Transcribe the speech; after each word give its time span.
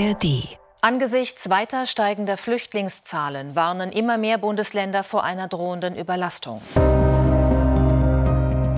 ARD. 0.00 0.48
Angesichts 0.80 1.50
weiter 1.50 1.86
steigender 1.86 2.38
Flüchtlingszahlen 2.38 3.54
warnen 3.54 3.92
immer 3.92 4.16
mehr 4.16 4.38
Bundesländer 4.38 5.04
vor 5.04 5.24
einer 5.24 5.46
drohenden 5.46 5.94
Überlastung. 5.94 6.62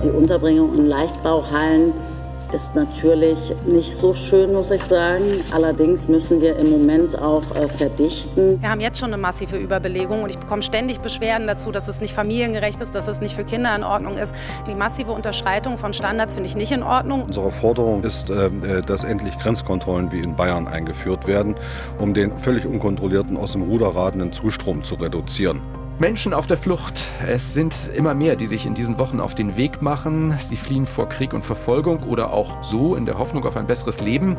Die 0.03 0.09
Unterbringung 0.09 0.75
in 0.75 0.85
Leichtbauhallen 0.85 1.93
ist 2.53 2.75
natürlich 2.75 3.53
nicht 3.65 3.95
so 3.95 4.13
schön, 4.13 4.53
muss 4.53 4.69
ich 4.71 4.83
sagen. 4.83 5.23
Allerdings 5.51 6.07
müssen 6.07 6.39
wir 6.39 6.55
im 6.57 6.69
Moment 6.69 7.17
auch 7.17 7.43
äh, 7.55 7.67
verdichten. 7.67 8.61
Wir 8.61 8.69
haben 8.69 8.79
jetzt 8.81 8.99
schon 8.99 9.11
eine 9.11 9.21
massive 9.21 9.57
Überbelegung 9.57 10.23
und 10.23 10.29
ich 10.29 10.37
bekomme 10.37 10.61
ständig 10.61 10.99
Beschwerden 10.99 11.47
dazu, 11.47 11.71
dass 11.71 11.87
es 11.87 11.99
nicht 11.99 12.13
familiengerecht 12.13 12.79
ist, 12.81 12.93
dass 12.93 13.07
es 13.07 13.21
nicht 13.21 13.35
für 13.35 13.43
Kinder 13.43 13.75
in 13.75 13.83
Ordnung 13.83 14.17
ist. 14.17 14.35
Die 14.67 14.75
massive 14.75 15.11
Unterschreitung 15.11 15.77
von 15.77 15.93
Standards 15.93 16.35
finde 16.35 16.47
ich 16.47 16.55
nicht 16.55 16.71
in 16.71 16.83
Ordnung. 16.83 17.23
Unsere 17.23 17.51
Forderung 17.51 18.03
ist, 18.03 18.29
äh, 18.29 18.81
dass 18.81 19.03
endlich 19.03 19.37
Grenzkontrollen 19.39 20.11
wie 20.11 20.19
in 20.19 20.35
Bayern 20.35 20.67
eingeführt 20.67 21.27
werden, 21.27 21.55
um 21.97 22.13
den 22.13 22.37
völlig 22.37 22.65
unkontrollierten, 22.65 23.35
aus 23.35 23.53
dem 23.53 23.63
Ruder 23.63 23.87
ratenden 23.87 24.31
Zustrom 24.31 24.83
zu 24.83 24.95
reduzieren. 24.95 25.61
Menschen 25.99 26.33
auf 26.33 26.47
der 26.47 26.57
Flucht. 26.57 26.99
Es 27.27 27.53
sind 27.53 27.75
immer 27.93 28.13
mehr, 28.13 28.35
die 28.35 28.47
sich 28.47 28.65
in 28.65 28.73
diesen 28.73 28.97
Wochen 28.97 29.19
auf 29.19 29.35
den 29.35 29.55
Weg 29.57 29.81
machen. 29.81 30.35
Sie 30.39 30.57
fliehen 30.57 30.87
vor 30.87 31.07
Krieg 31.07 31.33
und 31.33 31.43
Verfolgung 31.43 32.03
oder 32.03 32.33
auch 32.33 32.63
so 32.63 32.95
in 32.95 33.05
der 33.05 33.19
Hoffnung 33.19 33.45
auf 33.45 33.55
ein 33.55 33.67
besseres 33.67 33.99
Leben. 33.99 34.35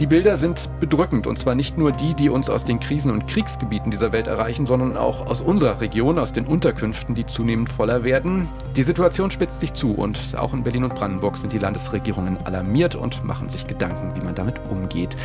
Die 0.00 0.08
Bilder 0.08 0.36
sind 0.36 0.68
bedrückend 0.80 1.28
und 1.28 1.38
zwar 1.38 1.54
nicht 1.54 1.78
nur 1.78 1.92
die, 1.92 2.14
die 2.14 2.28
uns 2.28 2.50
aus 2.50 2.64
den 2.64 2.80
Krisen- 2.80 3.12
und 3.12 3.28
Kriegsgebieten 3.28 3.92
dieser 3.92 4.10
Welt 4.10 4.26
erreichen, 4.26 4.66
sondern 4.66 4.96
auch 4.96 5.24
aus 5.26 5.40
unserer 5.40 5.80
Region, 5.80 6.18
aus 6.18 6.32
den 6.32 6.46
Unterkünften, 6.46 7.14
die 7.14 7.26
zunehmend 7.26 7.70
voller 7.70 8.02
werden. 8.02 8.48
Die 8.74 8.82
Situation 8.82 9.30
spitzt 9.30 9.60
sich 9.60 9.72
zu 9.72 9.92
und 9.92 10.18
auch 10.36 10.52
in 10.52 10.64
Berlin 10.64 10.82
und 10.82 10.96
Brandenburg 10.96 11.38
sind 11.38 11.52
die 11.52 11.60
Landesregierungen 11.60 12.44
alarmiert 12.44 12.96
und 12.96 13.24
machen 13.24 13.48
sich 13.48 13.68
Gedanken, 13.68 14.16
wie 14.16 14.24
man 14.24 14.34
damit 14.34 14.56
umgeht. 14.68 15.16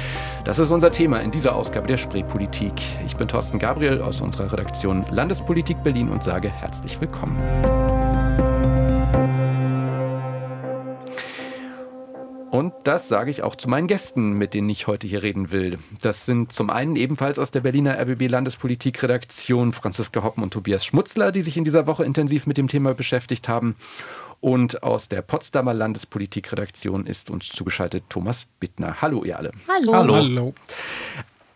Das 0.45 0.59
ist 0.59 0.69
unser 0.69 0.91
Thema 0.91 1.17
in 1.17 1.31
dieser 1.31 1.55
Ausgabe 1.55 1.87
der 1.87 1.97
Spreepolitik. 1.97 2.73
Ich 3.07 3.15
bin 3.15 3.27
Thorsten 3.27 3.57
Gabriel 3.57 4.03
aus 4.03 4.21
unserer 4.21 4.51
Redaktion 4.51 5.03
Landespolitik 5.09 5.81
Berlin 5.81 6.09
und 6.09 6.21
sage 6.21 6.47
herzlich 6.47 7.01
willkommen. 7.01 7.37
Und 12.59 12.73
das 12.83 13.07
sage 13.07 13.31
ich 13.31 13.41
auch 13.41 13.55
zu 13.55 13.69
meinen 13.69 13.87
Gästen, 13.87 14.33
mit 14.33 14.53
denen 14.53 14.69
ich 14.69 14.85
heute 14.85 15.07
hier 15.07 15.23
reden 15.23 15.53
will. 15.53 15.79
Das 16.01 16.25
sind 16.25 16.51
zum 16.51 16.69
einen 16.69 16.97
ebenfalls 16.97 17.39
aus 17.39 17.51
der 17.51 17.61
Berliner 17.61 17.97
RBB 17.97 18.27
Landespolitik-Redaktion 18.27 19.71
Franziska 19.71 20.23
Hoppen 20.23 20.43
und 20.43 20.51
Tobias 20.51 20.85
Schmutzler, 20.85 21.31
die 21.31 21.41
sich 21.41 21.55
in 21.55 21.63
dieser 21.63 21.87
Woche 21.87 22.03
intensiv 22.03 22.47
mit 22.47 22.57
dem 22.57 22.67
Thema 22.67 22.93
beschäftigt 22.93 23.47
haben. 23.47 23.77
Und 24.41 24.83
aus 24.83 25.07
der 25.07 25.21
Potsdamer 25.21 25.73
Landespolitik-Redaktion 25.73 27.05
ist 27.07 27.29
uns 27.29 27.47
zugeschaltet 27.47 28.03
Thomas 28.09 28.45
Bittner. 28.59 29.01
Hallo, 29.01 29.23
ihr 29.23 29.37
alle. 29.37 29.53
Hallo. 29.69 29.93
Hallo. 29.93 30.15
Hallo. 30.15 30.53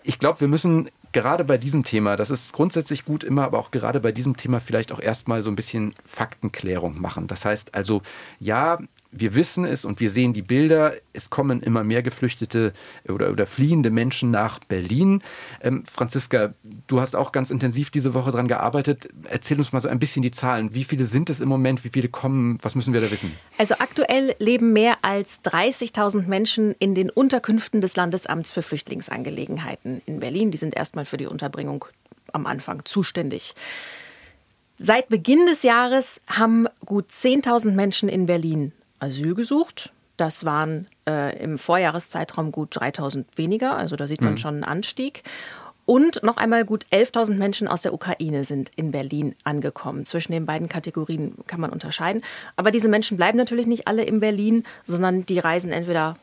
Ich 0.04 0.20
glaube, 0.20 0.40
wir 0.40 0.48
müssen 0.48 0.90
gerade 1.12 1.44
bei 1.44 1.58
diesem 1.58 1.84
Thema, 1.84 2.16
das 2.16 2.30
ist 2.30 2.54
grundsätzlich 2.54 3.04
gut 3.04 3.26
immer, 3.26 3.44
aber 3.44 3.59
auch 3.59 3.72
gerade 3.72 4.00
bei 4.00 4.14
diesem 4.14 4.38
Thema 4.38 4.62
vielleicht 4.62 4.94
auch 4.94 5.02
erstmal 5.02 5.44
so 5.44 5.52
ein 5.52 5.58
bisschen 5.58 5.96
Faktenklärung 6.06 7.02
machen. 7.02 7.28
Das 7.28 7.44
heißt 7.44 7.76
also, 7.76 8.02
ja, 8.40 8.80
wir 9.14 9.36
wissen 9.36 9.64
es 9.66 9.86
und 9.86 10.00
wir 10.00 10.09
sehen 10.09 10.33
die 10.33 10.42
Bilder. 10.42 10.94
Es 11.14 11.30
kommen 11.30 11.61
immer 11.61 11.83
mehr 11.83 12.02
geflüchtete 12.02 12.73
oder, 13.08 13.30
oder 13.31 13.45
fliehende 13.45 13.92
Menschen 13.92 14.31
nach 14.31 14.59
Berlin. 14.59 15.22
Ähm, 15.61 15.83
Franziska, 15.86 16.53
du 16.88 17.00
hast 17.00 17.16
auch 17.16 17.31
ganz 17.31 17.52
intensiv 17.52 17.91
diese 17.91 18.14
Woche 18.14 18.31
daran 18.31 18.47
gearbeitet. 18.47 19.09
Erzähl 19.30 19.58
uns 19.58 19.72
mal 19.72 19.80
so 19.80 19.88
ein 19.88 20.00
bisschen 20.00 20.23
die 20.23 20.31
Zahlen. 20.31 20.73
Wie 20.73 20.84
viele 20.84 21.06
sind 21.06 21.30
es 21.30 21.39
im 21.39 21.50
Moment? 21.50 21.84
Wie 21.84 21.89
viele 21.89 22.09
kommen? 22.09 22.58
Was 22.61 22.75
müssen 22.75 22.94
wir 22.94 23.02
da 23.02 23.11
wissen? 23.11 23.31
Also 23.58 23.75
aktuell 23.75 24.36
leben 24.39 24.73
mehr 24.73 24.97
als 25.03 25.44
30.000 25.44 26.28
Menschen 26.28 26.73
in 26.80 26.95
den 26.95 27.09
Unterkünften 27.09 27.81
des 27.81 27.95
Landesamts 27.95 28.52
für 28.52 28.64
Flüchtlingsangelegenheiten 28.64 30.02
in 30.06 30.19
Berlin. 30.19 30.52
Die 30.52 30.58
sind 30.58 30.75
erstmal 30.75 31.06
für 31.06 31.17
die 31.17 31.28
Unterbringung 31.28 31.86
am 32.31 32.47
Anfang 32.47 32.84
zuständig. 32.86 33.53
Seit 34.79 35.07
Beginn 35.07 35.46
des 35.46 35.62
Jahres 35.62 36.19
haben 36.28 36.68
gut 36.84 37.12
10.000 37.12 37.72
Menschen 37.72 38.09
in 38.09 38.25
Berlin 38.25 38.73
Asyl 39.03 39.36
gesucht. 39.36 39.91
Das 40.18 40.46
waren 40.46 40.88
äh, 41.08 41.38
im 41.44 41.58
Vorjahreszeitraum 41.58 42.52
gut 42.52 42.69
3000 42.72 43.38
weniger, 43.38 43.75
also 43.75 43.96
da 43.96 44.08
sieht 44.08 44.22
man 44.22 44.34
mhm. 44.34 44.38
schon 44.38 44.53
einen 44.56 44.64
Anstieg. 44.64 45.24
Und 45.86 46.24
noch 46.24 46.38
einmal 46.38 46.64
gut 46.64 46.86
11.000 46.91 47.34
Menschen 47.34 47.68
aus 47.68 47.81
der 47.81 47.94
Ukraine 47.94 48.46
sind 48.46 48.72
in 48.78 48.91
Berlin 48.91 49.36
angekommen. 49.44 50.06
Zwischen 50.06 50.31
den 50.31 50.46
beiden 50.46 50.69
Kategorien 50.69 51.36
kann 51.46 51.59
man 51.59 51.72
unterscheiden. 51.72 52.22
Aber 52.56 52.72
diese 52.72 52.88
Menschen 52.88 53.18
bleiben 53.18 53.38
natürlich 53.38 53.68
nicht 53.68 53.86
alle 53.86 54.03
in 54.03 54.22
Berlin, 54.22 54.64
sondern 54.86 55.25
die 55.25 55.40
reisen 55.40 55.74
entweder 55.74 56.16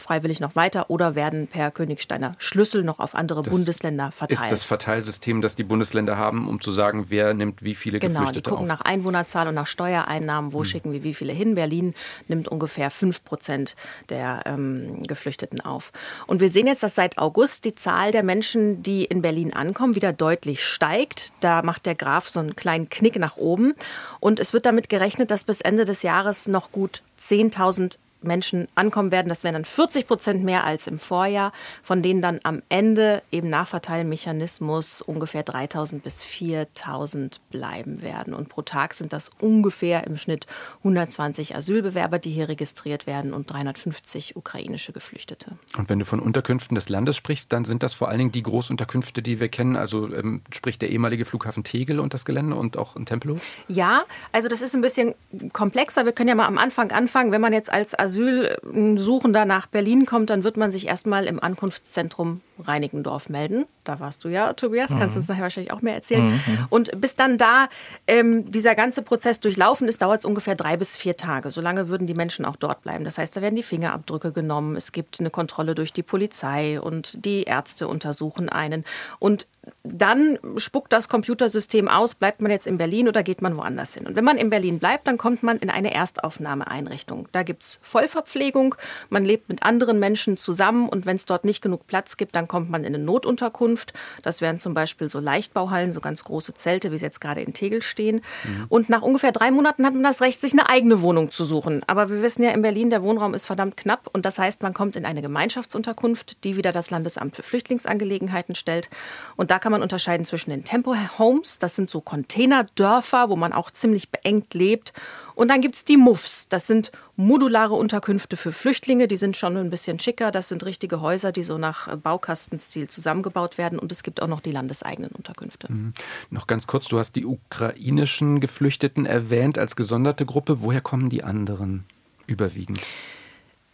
freiwillig 0.00 0.40
noch 0.40 0.56
weiter 0.56 0.90
oder 0.90 1.14
werden 1.14 1.46
per 1.46 1.70
Königsteiner 1.70 2.32
Schlüssel 2.38 2.82
noch 2.82 2.98
auf 2.98 3.14
andere 3.14 3.42
das 3.42 3.52
Bundesländer 3.52 4.10
verteilt. 4.10 4.46
Ist 4.46 4.52
das 4.52 4.64
Verteilsystem, 4.64 5.40
das 5.40 5.56
die 5.56 5.64
Bundesländer 5.64 6.16
haben, 6.16 6.48
um 6.48 6.60
zu 6.60 6.72
sagen, 6.72 7.06
wer 7.08 7.34
nimmt 7.34 7.62
wie 7.62 7.74
viele 7.74 7.98
genau, 7.98 8.20
Geflüchtete 8.20 8.42
Genau, 8.42 8.56
die 8.56 8.62
gucken 8.62 8.70
auf? 8.72 8.78
nach 8.78 8.84
Einwohnerzahl 8.84 9.48
und 9.48 9.54
nach 9.54 9.66
Steuereinnahmen, 9.66 10.52
wo 10.52 10.58
hm. 10.58 10.64
schicken 10.64 10.92
wir 10.92 11.04
wie 11.04 11.14
viele 11.14 11.32
hin. 11.32 11.54
Berlin 11.54 11.94
nimmt 12.28 12.48
ungefähr 12.48 12.90
5 12.90 13.24
Prozent 13.24 13.76
der 14.08 14.42
ähm, 14.46 15.02
Geflüchteten 15.02 15.60
auf. 15.60 15.92
Und 16.26 16.40
wir 16.40 16.48
sehen 16.48 16.66
jetzt, 16.66 16.82
dass 16.82 16.94
seit 16.94 17.18
August 17.18 17.64
die 17.64 17.74
Zahl 17.74 18.10
der 18.10 18.22
Menschen, 18.22 18.82
die 18.82 19.04
in 19.04 19.22
Berlin 19.22 19.52
ankommen, 19.52 19.94
wieder 19.94 20.12
deutlich 20.12 20.64
steigt. 20.64 21.32
Da 21.40 21.62
macht 21.62 21.86
der 21.86 21.94
Graph 21.94 22.28
so 22.28 22.40
einen 22.40 22.56
kleinen 22.56 22.88
Knick 22.88 23.18
nach 23.18 23.36
oben. 23.36 23.74
Und 24.20 24.40
es 24.40 24.52
wird 24.52 24.66
damit 24.66 24.88
gerechnet, 24.88 25.30
dass 25.30 25.44
bis 25.44 25.60
Ende 25.60 25.84
des 25.84 26.02
Jahres 26.02 26.48
noch 26.48 26.72
gut 26.72 27.02
10.000 27.18 27.98
Menschen 28.22 28.68
ankommen 28.74 29.12
werden. 29.12 29.28
Das 29.28 29.44
wären 29.44 29.54
dann 29.54 29.64
40 29.64 30.06
Prozent 30.06 30.44
mehr 30.44 30.64
als 30.64 30.86
im 30.86 30.98
Vorjahr, 30.98 31.52
von 31.82 32.02
denen 32.02 32.22
dann 32.22 32.40
am 32.42 32.62
Ende 32.68 33.22
eben 33.30 33.50
nach 33.50 33.68
Verteilmechanismus 33.68 35.02
ungefähr 35.02 35.42
3000 35.42 36.02
bis 36.02 36.22
4000 36.22 37.40
bleiben 37.50 38.02
werden. 38.02 38.34
Und 38.34 38.48
pro 38.48 38.62
Tag 38.62 38.94
sind 38.94 39.12
das 39.12 39.30
ungefähr 39.40 40.06
im 40.06 40.16
Schnitt 40.16 40.46
120 40.78 41.56
Asylbewerber, 41.56 42.18
die 42.18 42.30
hier 42.30 42.48
registriert 42.48 43.06
werden 43.06 43.32
und 43.32 43.50
350 43.50 44.36
ukrainische 44.36 44.92
Geflüchtete. 44.92 45.52
Und 45.76 45.88
wenn 45.88 45.98
du 45.98 46.04
von 46.04 46.20
Unterkünften 46.20 46.74
des 46.74 46.88
Landes 46.88 47.16
sprichst, 47.16 47.52
dann 47.52 47.64
sind 47.64 47.82
das 47.82 47.94
vor 47.94 48.08
allen 48.08 48.18
Dingen 48.18 48.32
die 48.32 48.42
Großunterkünfte, 48.42 49.22
die 49.22 49.40
wir 49.40 49.48
kennen. 49.48 49.76
Also 49.76 50.12
ähm, 50.14 50.42
sprich 50.52 50.78
der 50.78 50.90
ehemalige 50.90 51.24
Flughafen 51.24 51.64
Tegel 51.64 52.00
und 52.00 52.14
das 52.14 52.24
Gelände 52.24 52.56
und 52.56 52.76
auch 52.76 52.96
in 52.96 53.06
Tempelhof? 53.06 53.42
Ja, 53.68 54.04
also 54.32 54.48
das 54.48 54.62
ist 54.62 54.74
ein 54.74 54.80
bisschen 54.80 55.14
komplexer. 55.52 56.04
Wir 56.04 56.12
können 56.12 56.28
ja 56.28 56.34
mal 56.34 56.46
am 56.46 56.58
Anfang 56.58 56.90
anfangen. 56.92 57.32
Wenn 57.32 57.40
man 57.40 57.52
jetzt 57.52 57.72
als 57.72 57.94
Asylsuchender 58.10 59.44
nach 59.44 59.66
Berlin 59.66 60.06
kommt, 60.06 60.30
dann 60.30 60.44
wird 60.44 60.56
man 60.56 60.72
sich 60.72 60.86
erstmal 60.86 61.26
im 61.26 61.42
Ankunftszentrum 61.42 62.40
Reinickendorf 62.58 63.28
melden. 63.28 63.66
Da 63.84 64.00
warst 64.00 64.24
du 64.24 64.28
ja, 64.28 64.52
Tobias, 64.52 64.90
kannst 64.90 65.14
mhm. 65.14 65.20
uns 65.20 65.28
nachher 65.28 65.42
wahrscheinlich 65.42 65.72
auch 65.72 65.82
mehr 65.82 65.94
erzählen. 65.94 66.26
Mhm. 66.26 66.66
Und 66.68 67.00
bis 67.00 67.16
dann 67.16 67.38
da 67.38 67.68
ähm, 68.06 68.50
dieser 68.50 68.74
ganze 68.74 69.02
Prozess 69.02 69.40
durchlaufen 69.40 69.88
ist, 69.88 70.02
dauert 70.02 70.20
es 70.20 70.24
ungefähr 70.26 70.54
drei 70.54 70.76
bis 70.76 70.96
vier 70.96 71.16
Tage. 71.16 71.50
Solange 71.50 71.88
würden 71.88 72.06
die 72.06 72.14
Menschen 72.14 72.44
auch 72.44 72.56
dort 72.56 72.82
bleiben. 72.82 73.04
Das 73.04 73.18
heißt, 73.18 73.36
da 73.36 73.40
werden 73.40 73.56
die 73.56 73.62
Fingerabdrücke 73.62 74.32
genommen, 74.32 74.76
es 74.76 74.92
gibt 74.92 75.20
eine 75.20 75.30
Kontrolle 75.30 75.74
durch 75.74 75.92
die 75.92 76.02
Polizei 76.02 76.80
und 76.80 77.24
die 77.24 77.44
Ärzte 77.44 77.88
untersuchen 77.88 78.48
einen. 78.48 78.84
Und 79.18 79.46
dann 79.82 80.38
spuckt 80.56 80.92
das 80.92 81.08
Computersystem 81.08 81.88
aus, 81.88 82.14
bleibt 82.14 82.40
man 82.40 82.50
jetzt 82.50 82.66
in 82.66 82.78
Berlin 82.78 83.08
oder 83.08 83.22
geht 83.22 83.42
man 83.42 83.56
woanders 83.56 83.94
hin. 83.94 84.06
Und 84.06 84.16
wenn 84.16 84.24
man 84.24 84.38
in 84.38 84.48
Berlin 84.48 84.78
bleibt, 84.78 85.06
dann 85.06 85.18
kommt 85.18 85.42
man 85.42 85.58
in 85.58 85.68
eine 85.68 85.92
Erstaufnahmeeinrichtung. 85.92 87.28
Da 87.32 87.42
gibt 87.42 87.62
es 87.62 87.80
Vollverpflegung, 87.82 88.74
man 89.10 89.24
lebt 89.24 89.48
mit 89.48 89.62
anderen 89.62 89.98
Menschen 89.98 90.36
zusammen 90.36 90.88
und 90.88 91.06
wenn 91.06 91.16
es 91.16 91.26
dort 91.26 91.44
nicht 91.44 91.60
genug 91.60 91.86
Platz 91.86 92.16
gibt, 92.16 92.34
dann 92.34 92.48
kommt 92.48 92.70
man 92.70 92.84
in 92.84 92.94
eine 92.94 93.04
Notunterkunft. 93.04 93.92
Das 94.22 94.40
wären 94.40 94.58
zum 94.58 94.74
Beispiel 94.74 95.08
so 95.08 95.18
Leichtbauhallen, 95.18 95.92
so 95.92 96.00
ganz 96.00 96.24
große 96.24 96.54
Zelte, 96.54 96.92
wie 96.92 96.98
sie 96.98 97.04
jetzt 97.04 97.20
gerade 97.20 97.42
in 97.42 97.52
Tegel 97.52 97.82
stehen. 97.82 98.22
Mhm. 98.44 98.66
Und 98.68 98.88
nach 98.88 99.02
ungefähr 99.02 99.32
drei 99.32 99.50
Monaten 99.50 99.84
hat 99.84 99.94
man 99.94 100.02
das 100.02 100.20
Recht, 100.20 100.40
sich 100.40 100.52
eine 100.52 100.68
eigene 100.68 101.02
Wohnung 101.02 101.30
zu 101.30 101.44
suchen. 101.44 101.82
Aber 101.86 102.10
wir 102.10 102.22
wissen 102.22 102.42
ja, 102.42 102.50
in 102.50 102.62
Berlin, 102.62 102.90
der 102.90 103.02
Wohnraum 103.02 103.34
ist 103.34 103.46
verdammt 103.46 103.76
knapp 103.76 104.08
und 104.12 104.24
das 104.24 104.38
heißt, 104.38 104.62
man 104.62 104.74
kommt 104.74 104.96
in 104.96 105.04
eine 105.04 105.22
Gemeinschaftsunterkunft, 105.22 106.44
die 106.44 106.56
wieder 106.56 106.72
das 106.72 106.90
Landesamt 106.90 107.36
für 107.36 107.42
Flüchtlingsangelegenheiten 107.42 108.54
stellt. 108.54 108.88
Und 109.36 109.50
da 109.50 109.58
kann 109.60 109.72
man 109.72 109.82
unterscheiden 109.82 110.26
zwischen 110.26 110.50
den 110.50 110.64
Tempo 110.64 110.94
Homes, 111.18 111.58
das 111.58 111.76
sind 111.76 111.88
so 111.88 112.00
Containerdörfer, 112.00 113.28
wo 113.28 113.36
man 113.36 113.52
auch 113.52 113.70
ziemlich 113.70 114.10
beengt 114.10 114.54
lebt. 114.54 114.92
Und 115.34 115.48
dann 115.48 115.60
gibt 115.60 115.76
es 115.76 115.84
die 115.84 115.96
Muffs, 115.96 116.48
das 116.48 116.66
sind 116.66 116.90
modulare 117.16 117.74
Unterkünfte 117.74 118.36
für 118.36 118.52
Flüchtlinge, 118.52 119.08
die 119.08 119.16
sind 119.16 119.36
schon 119.36 119.56
ein 119.56 119.70
bisschen 119.70 119.98
schicker. 119.98 120.30
Das 120.30 120.48
sind 120.48 120.64
richtige 120.66 121.00
Häuser, 121.00 121.32
die 121.32 121.42
so 121.42 121.56
nach 121.58 121.96
Baukastenstil 121.96 122.88
zusammengebaut 122.88 123.56
werden. 123.56 123.78
Und 123.78 123.92
es 123.92 124.02
gibt 124.02 124.20
auch 124.20 124.26
noch 124.26 124.40
die 124.40 124.52
landeseigenen 124.52 125.12
Unterkünfte. 125.12 125.72
Mhm. 125.72 125.94
Noch 126.30 126.46
ganz 126.46 126.66
kurz, 126.66 126.88
du 126.88 126.98
hast 126.98 127.12
die 127.16 127.24
ukrainischen 127.24 128.40
Geflüchteten 128.40 129.06
erwähnt 129.06 129.58
als 129.58 129.76
gesonderte 129.76 130.26
Gruppe. 130.26 130.62
Woher 130.62 130.80
kommen 130.80 131.08
die 131.08 131.24
anderen 131.24 131.84
überwiegend? 132.26 132.80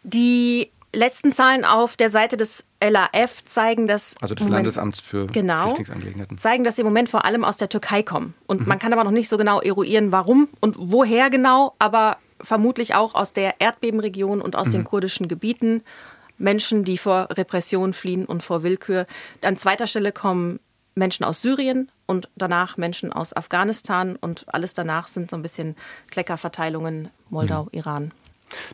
Die 0.03 0.71
letzten 0.97 1.33
Zahlen 1.33 1.65
auf 1.65 1.97
der 1.97 2.11
Seite 2.11 2.37
des 2.37 2.65
LAF 2.83 3.45
zeigen, 3.45 3.87
dass. 3.87 4.17
Also 4.21 4.35
des 4.35 4.45
Moment, 4.45 4.65
Landesamts 4.65 5.01
für 5.01 5.27
genau, 5.27 5.65
Flüchtlingsangelegenheiten. 5.65 6.39
Zeigen, 6.39 6.65
dass 6.65 6.77
sie 6.77 6.83
im 6.83 6.87
Moment 6.87 7.09
vor 7.09 7.25
allem 7.25 7.45
aus 7.45 7.57
der 7.57 7.69
Türkei 7.69 8.03
kommen. 8.03 8.35
Und 8.47 8.63
mhm. 8.63 8.69
man 8.69 8.79
kann 8.79 8.93
aber 8.93 9.05
noch 9.05 9.13
nicht 9.13 9.29
so 9.29 9.37
genau 9.37 9.61
eruieren, 9.61 10.11
warum 10.11 10.49
und 10.61 10.77
woher 10.79 11.31
genau, 11.31 11.75
aber 11.79 12.17
vermutlich 12.41 12.95
auch 12.95 13.15
aus 13.15 13.33
der 13.33 13.61
Erdbebenregion 13.61 14.41
und 14.41 14.57
aus 14.57 14.67
mhm. 14.67 14.73
den 14.73 14.85
kurdischen 14.85 15.29
Gebieten. 15.29 15.83
Menschen, 16.39 16.85
die 16.85 16.99
vor 16.99 17.29
Repression 17.31 17.95
fliehen 17.95 18.27
und 18.27 18.43
vor 18.43 18.63
Willkür. 18.63 19.07
An 19.43 19.57
zweiter 19.57 19.87
Stelle 19.87 20.13
kommen 20.13 20.61
Menschen 20.95 21.25
aus 21.25 21.41
Syrien 21.41 21.91
und 22.07 22.29
danach 22.37 22.77
Menschen 22.77 23.13
aus 23.13 23.35
Afghanistan 23.35 24.17
und 24.17 24.45
alles 24.49 24.75
danach 24.75 25.09
sind 25.09 25.31
so 25.31 25.37
ein 25.37 25.43
bisschen 25.43 25.77
Kleckerverteilungen 26.11 27.09
Moldau, 27.31 27.65
mhm. 27.65 27.69
Iran. 27.73 28.13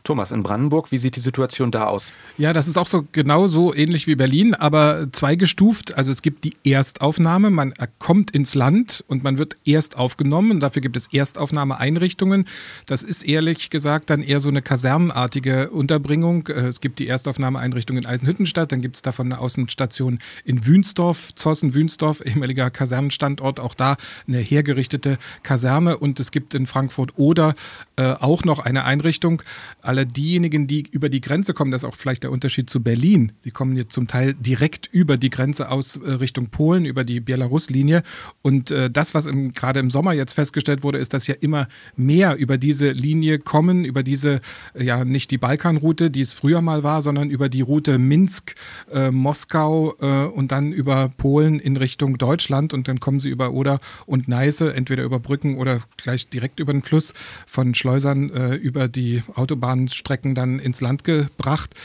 Thomas, 0.03 0.31
in 0.31 0.43
Brandenburg, 0.43 0.91
wie 0.91 0.97
sieht 0.97 1.15
die 1.15 1.19
Situation 1.19 1.71
da 1.71 1.87
aus? 1.87 2.11
Ja, 2.37 2.53
das 2.53 2.67
ist 2.67 2.77
auch 2.77 2.87
so 2.87 3.05
genau 3.11 3.47
so 3.47 3.73
ähnlich 3.73 4.07
wie 4.07 4.15
Berlin, 4.15 4.53
aber 4.53 5.07
zweigestuft. 5.11 5.97
Also 5.97 6.11
es 6.11 6.21
gibt 6.21 6.43
die 6.43 6.55
Erstaufnahme, 6.63 7.49
man 7.49 7.73
kommt 7.99 8.31
ins 8.31 8.55
Land 8.55 9.03
und 9.07 9.23
man 9.23 9.37
wird 9.37 9.57
erst 9.65 9.97
aufgenommen. 9.97 10.59
Dafür 10.59 10.81
gibt 10.81 10.97
es 10.97 11.07
Erstaufnahmeeinrichtungen. 11.11 12.45
Das 12.85 13.03
ist 13.03 13.23
ehrlich 13.23 13.69
gesagt 13.69 14.09
dann 14.09 14.21
eher 14.21 14.39
so 14.39 14.49
eine 14.49 14.61
kasernenartige 14.61 15.69
Unterbringung. 15.69 16.47
Äh, 16.47 16.67
es 16.67 16.81
gibt 16.81 16.99
die 16.99 17.07
Erstaufnahmeeinrichtung 17.07 17.97
in 17.97 18.05
Eisenhüttenstadt, 18.05 18.71
dann 18.71 18.81
gibt 18.81 18.97
es 18.97 19.01
davon 19.01 19.31
eine 19.31 19.41
Außenstation 19.41 20.19
in 20.45 20.65
Wünsdorf, 20.65 21.33
Zossen-Wünsdorf, 21.35 22.21
ehemaliger 22.25 22.69
Kasernenstandort, 22.69 23.59
auch 23.59 23.73
da 23.73 23.97
eine 24.27 24.39
hergerichtete 24.39 25.17
Kaserne 25.43 25.97
und 25.97 26.19
es 26.19 26.31
gibt 26.31 26.53
in 26.53 26.67
Frankfurt 26.67 27.13
oder 27.17 27.55
äh, 27.95 28.13
auch 28.13 28.43
noch 28.43 28.59
eine 28.59 28.83
Einrichtung, 28.85 29.41
alle 29.81 30.05
diejenigen, 30.05 30.67
die 30.67 30.83
über 30.91 31.09
die 31.09 31.21
Grenze 31.21 31.53
kommen, 31.53 31.71
das 31.71 31.83
ist 31.83 31.89
auch 31.89 31.95
vielleicht 31.95 32.23
der 32.23 32.31
Unterschied 32.31 32.69
zu 32.69 32.81
Berlin, 32.81 33.31
die 33.45 33.51
kommen 33.51 33.75
jetzt 33.75 33.93
zum 33.93 34.07
Teil 34.07 34.33
direkt 34.33 34.89
über 34.91 35.17
die 35.17 35.29
Grenze 35.29 35.69
aus 35.69 35.97
äh, 35.97 36.11
Richtung 36.13 36.47
Polen, 36.47 36.85
über 36.85 37.03
die 37.03 37.19
Belarus-Linie. 37.19 38.03
Und 38.41 38.71
äh, 38.71 38.89
das, 38.89 39.13
was 39.13 39.25
im, 39.25 39.53
gerade 39.53 39.79
im 39.79 39.89
Sommer 39.89 40.13
jetzt 40.13 40.33
festgestellt 40.33 40.83
wurde, 40.83 40.97
ist, 40.97 41.13
dass 41.13 41.27
ja 41.27 41.35
immer 41.39 41.67
mehr 41.95 42.35
über 42.37 42.57
diese 42.57 42.91
Linie 42.91 43.39
kommen, 43.39 43.85
über 43.85 44.03
diese, 44.03 44.41
äh, 44.73 44.83
ja 44.83 45.05
nicht 45.05 45.31
die 45.31 45.37
Balkanroute, 45.37 46.11
die 46.11 46.21
es 46.21 46.33
früher 46.33 46.61
mal 46.61 46.83
war, 46.83 47.01
sondern 47.01 47.29
über 47.29 47.49
die 47.49 47.61
Route 47.61 47.97
Minsk, 47.97 48.55
äh, 48.91 49.11
Moskau 49.11 49.95
äh, 49.99 50.25
und 50.25 50.51
dann 50.51 50.71
über 50.71 51.09
Polen 51.17 51.59
in 51.59 51.77
Richtung 51.77 52.17
Deutschland 52.17 52.73
und 52.73 52.87
dann 52.87 52.99
kommen 52.99 53.19
sie 53.19 53.29
über 53.29 53.51
Oder 53.53 53.79
und 54.05 54.27
Neiße, 54.27 54.73
entweder 54.73 55.03
über 55.03 55.19
Brücken 55.19 55.57
oder 55.57 55.81
gleich 55.97 56.29
direkt 56.29 56.59
über 56.59 56.73
den 56.73 56.83
Fluss 56.83 57.13
von 57.47 57.75
Schleusern 57.75 58.29
äh, 58.29 58.55
über 58.55 58.87
die 58.87 59.23
Auto 59.35 59.52
Autobahnstrecken 59.53 60.35
dann 60.35 60.59
ins 60.59 60.81
Land 60.81 61.03
gebracht. 61.03 61.75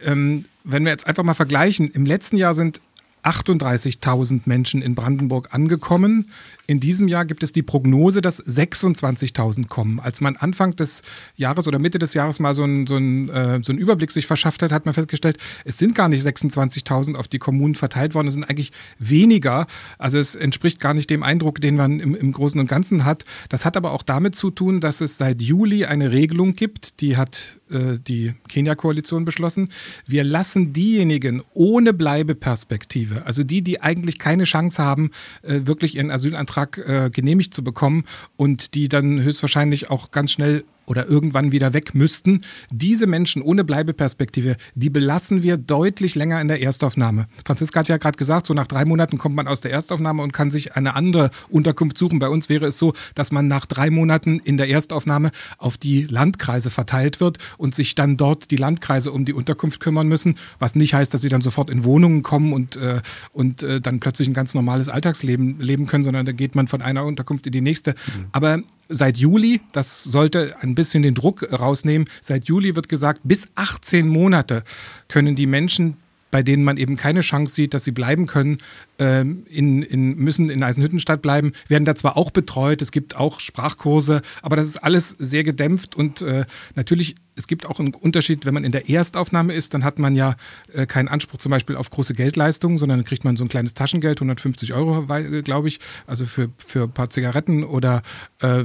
Ähm, 0.00 0.44
wenn 0.64 0.84
wir 0.84 0.92
jetzt 0.92 1.06
einfach 1.06 1.24
mal 1.24 1.34
vergleichen, 1.34 1.90
im 1.90 2.06
letzten 2.06 2.36
Jahr 2.36 2.54
sind 2.54 2.80
38.000 3.24 4.42
Menschen 4.44 4.82
in 4.82 4.94
Brandenburg 4.94 5.52
angekommen. 5.52 6.30
In 6.70 6.80
diesem 6.80 7.08
Jahr 7.08 7.24
gibt 7.24 7.42
es 7.42 7.52
die 7.52 7.62
Prognose, 7.62 8.20
dass 8.20 8.44
26.000 8.44 9.68
kommen. 9.68 10.00
Als 10.00 10.20
man 10.20 10.36
Anfang 10.36 10.72
des 10.72 11.00
Jahres 11.34 11.66
oder 11.66 11.78
Mitte 11.78 11.98
des 11.98 12.12
Jahres 12.12 12.40
mal 12.40 12.54
so 12.54 12.62
einen 12.62 12.86
so 12.86 12.98
äh, 12.98 13.60
so 13.62 13.72
einen 13.72 13.78
Überblick 13.78 14.10
sich 14.10 14.26
verschafft 14.26 14.60
hat, 14.60 14.70
hat 14.70 14.84
man 14.84 14.92
festgestellt, 14.92 15.38
es 15.64 15.78
sind 15.78 15.94
gar 15.94 16.10
nicht 16.10 16.26
26.000 16.26 17.14
auf 17.14 17.26
die 17.26 17.38
Kommunen 17.38 17.74
verteilt 17.74 18.14
worden, 18.14 18.28
es 18.28 18.34
sind 18.34 18.44
eigentlich 18.44 18.72
weniger. 18.98 19.66
Also 19.96 20.18
es 20.18 20.34
entspricht 20.34 20.78
gar 20.78 20.92
nicht 20.92 21.08
dem 21.08 21.22
Eindruck, 21.22 21.58
den 21.62 21.74
man 21.74 22.00
im, 22.00 22.14
im 22.14 22.32
Großen 22.32 22.60
und 22.60 22.66
Ganzen 22.66 23.06
hat. 23.06 23.24
Das 23.48 23.64
hat 23.64 23.78
aber 23.78 23.92
auch 23.92 24.02
damit 24.02 24.36
zu 24.36 24.50
tun, 24.50 24.82
dass 24.82 25.00
es 25.00 25.16
seit 25.16 25.40
Juli 25.40 25.86
eine 25.86 26.10
Regelung 26.10 26.52
gibt, 26.52 27.00
die 27.00 27.16
hat 27.16 27.58
äh, 27.70 27.98
die 27.98 28.34
Kenia-Koalition 28.48 29.24
beschlossen. 29.24 29.70
Wir 30.06 30.22
lassen 30.22 30.74
diejenigen 30.74 31.42
ohne 31.54 31.94
Bleibeperspektive, 31.94 33.24
also 33.24 33.42
die, 33.42 33.62
die 33.62 33.80
eigentlich 33.80 34.18
keine 34.18 34.44
Chance 34.44 34.82
haben, 34.82 35.12
äh, 35.42 35.60
wirklich 35.64 35.96
ihren 35.96 36.10
Asylantrag 36.10 36.57
äh, 36.66 37.10
genehmigt 37.10 37.54
zu 37.54 37.62
bekommen 37.62 38.04
und 38.36 38.74
die 38.74 38.88
dann 38.88 39.22
höchstwahrscheinlich 39.22 39.90
auch 39.90 40.10
ganz 40.10 40.32
schnell 40.32 40.64
oder 40.88 41.06
irgendwann 41.06 41.52
wieder 41.52 41.72
weg 41.74 41.94
müssten. 41.94 42.40
Diese 42.70 43.06
Menschen 43.06 43.42
ohne 43.42 43.64
Bleibeperspektive, 43.64 44.56
die 44.74 44.90
belassen 44.90 45.42
wir 45.42 45.56
deutlich 45.56 46.14
länger 46.14 46.40
in 46.40 46.48
der 46.48 46.62
Erstaufnahme. 46.62 47.26
Franziska 47.44 47.80
hat 47.80 47.88
ja 47.88 47.98
gerade 47.98 48.16
gesagt, 48.16 48.46
so 48.46 48.54
nach 48.54 48.66
drei 48.66 48.84
Monaten 48.84 49.18
kommt 49.18 49.36
man 49.36 49.46
aus 49.46 49.60
der 49.60 49.70
Erstaufnahme 49.70 50.22
und 50.22 50.32
kann 50.32 50.50
sich 50.50 50.76
eine 50.76 50.96
andere 50.96 51.30
Unterkunft 51.50 51.98
suchen. 51.98 52.18
Bei 52.18 52.28
uns 52.28 52.48
wäre 52.48 52.66
es 52.66 52.78
so, 52.78 52.94
dass 53.14 53.30
man 53.30 53.48
nach 53.48 53.66
drei 53.66 53.90
Monaten 53.90 54.38
in 54.40 54.56
der 54.56 54.68
Erstaufnahme 54.68 55.30
auf 55.58 55.76
die 55.76 56.04
Landkreise 56.04 56.70
verteilt 56.70 57.20
wird 57.20 57.38
und 57.58 57.74
sich 57.74 57.94
dann 57.94 58.16
dort 58.16 58.50
die 58.50 58.56
Landkreise 58.56 59.12
um 59.12 59.24
die 59.24 59.34
Unterkunft 59.34 59.80
kümmern 59.80 60.08
müssen, 60.08 60.36
was 60.58 60.74
nicht 60.74 60.94
heißt, 60.94 61.12
dass 61.12 61.20
sie 61.20 61.28
dann 61.28 61.42
sofort 61.42 61.68
in 61.70 61.84
Wohnungen 61.84 62.22
kommen 62.22 62.52
und, 62.52 62.76
äh, 62.76 63.02
und 63.32 63.62
äh, 63.62 63.80
dann 63.80 64.00
plötzlich 64.00 64.28
ein 64.28 64.34
ganz 64.34 64.54
normales 64.54 64.88
Alltagsleben 64.88 65.60
leben 65.60 65.86
können, 65.86 66.04
sondern 66.04 66.24
da 66.24 66.32
geht 66.32 66.54
man 66.54 66.66
von 66.66 66.80
einer 66.80 67.04
Unterkunft 67.04 67.46
in 67.46 67.52
die 67.52 67.60
nächste. 67.60 67.90
Mhm. 67.90 68.26
Aber 68.32 68.58
seit 68.88 69.18
Juli, 69.18 69.60
das 69.72 70.04
sollte 70.04 70.54
ein 70.60 70.74
bisschen 70.78 71.02
den 71.02 71.14
Druck 71.14 71.52
rausnehmen, 71.52 72.08
seit 72.22 72.44
Juli 72.44 72.76
wird 72.76 72.88
gesagt, 72.88 73.20
bis 73.24 73.48
18 73.56 74.08
Monate 74.08 74.62
können 75.08 75.34
die 75.34 75.46
Menschen 75.46 75.96
bei 76.30 76.42
denen 76.42 76.64
man 76.64 76.76
eben 76.76 76.96
keine 76.96 77.20
Chance 77.20 77.54
sieht, 77.54 77.74
dass 77.74 77.84
sie 77.84 77.92
bleiben 77.92 78.26
können, 78.26 78.58
ähm, 78.98 79.44
in, 79.48 79.82
in, 79.82 80.16
müssen 80.16 80.50
in 80.50 80.62
Eisenhüttenstadt 80.62 81.22
bleiben, 81.22 81.52
werden 81.68 81.84
da 81.84 81.94
zwar 81.94 82.16
auch 82.16 82.30
betreut, 82.30 82.82
es 82.82 82.92
gibt 82.92 83.16
auch 83.16 83.40
Sprachkurse, 83.40 84.22
aber 84.42 84.56
das 84.56 84.68
ist 84.68 84.76
alles 84.78 85.10
sehr 85.10 85.44
gedämpft 85.44 85.96
und 85.96 86.22
äh, 86.22 86.44
natürlich 86.74 87.16
es 87.38 87.46
gibt 87.46 87.66
auch 87.66 87.78
einen 87.78 87.94
Unterschied, 87.94 88.44
wenn 88.44 88.54
man 88.54 88.64
in 88.64 88.72
der 88.72 88.90
Erstaufnahme 88.90 89.54
ist, 89.54 89.72
dann 89.72 89.84
hat 89.84 89.98
man 89.98 90.16
ja 90.16 90.34
äh, 90.72 90.86
keinen 90.86 91.08
Anspruch 91.08 91.38
zum 91.38 91.50
Beispiel 91.50 91.76
auf 91.76 91.88
große 91.88 92.12
Geldleistungen, 92.14 92.78
sondern 92.78 93.04
kriegt 93.04 93.24
man 93.24 93.36
so 93.36 93.44
ein 93.44 93.48
kleines 93.48 93.74
Taschengeld, 93.74 94.18
150 94.18 94.74
Euro, 94.74 95.06
glaube 95.42 95.68
ich, 95.68 95.78
also 96.06 96.26
für, 96.26 96.50
für 96.58 96.84
ein 96.84 96.90
paar 96.90 97.10
Zigaretten 97.10 97.62
oder 97.62 98.02
äh, 98.40 98.64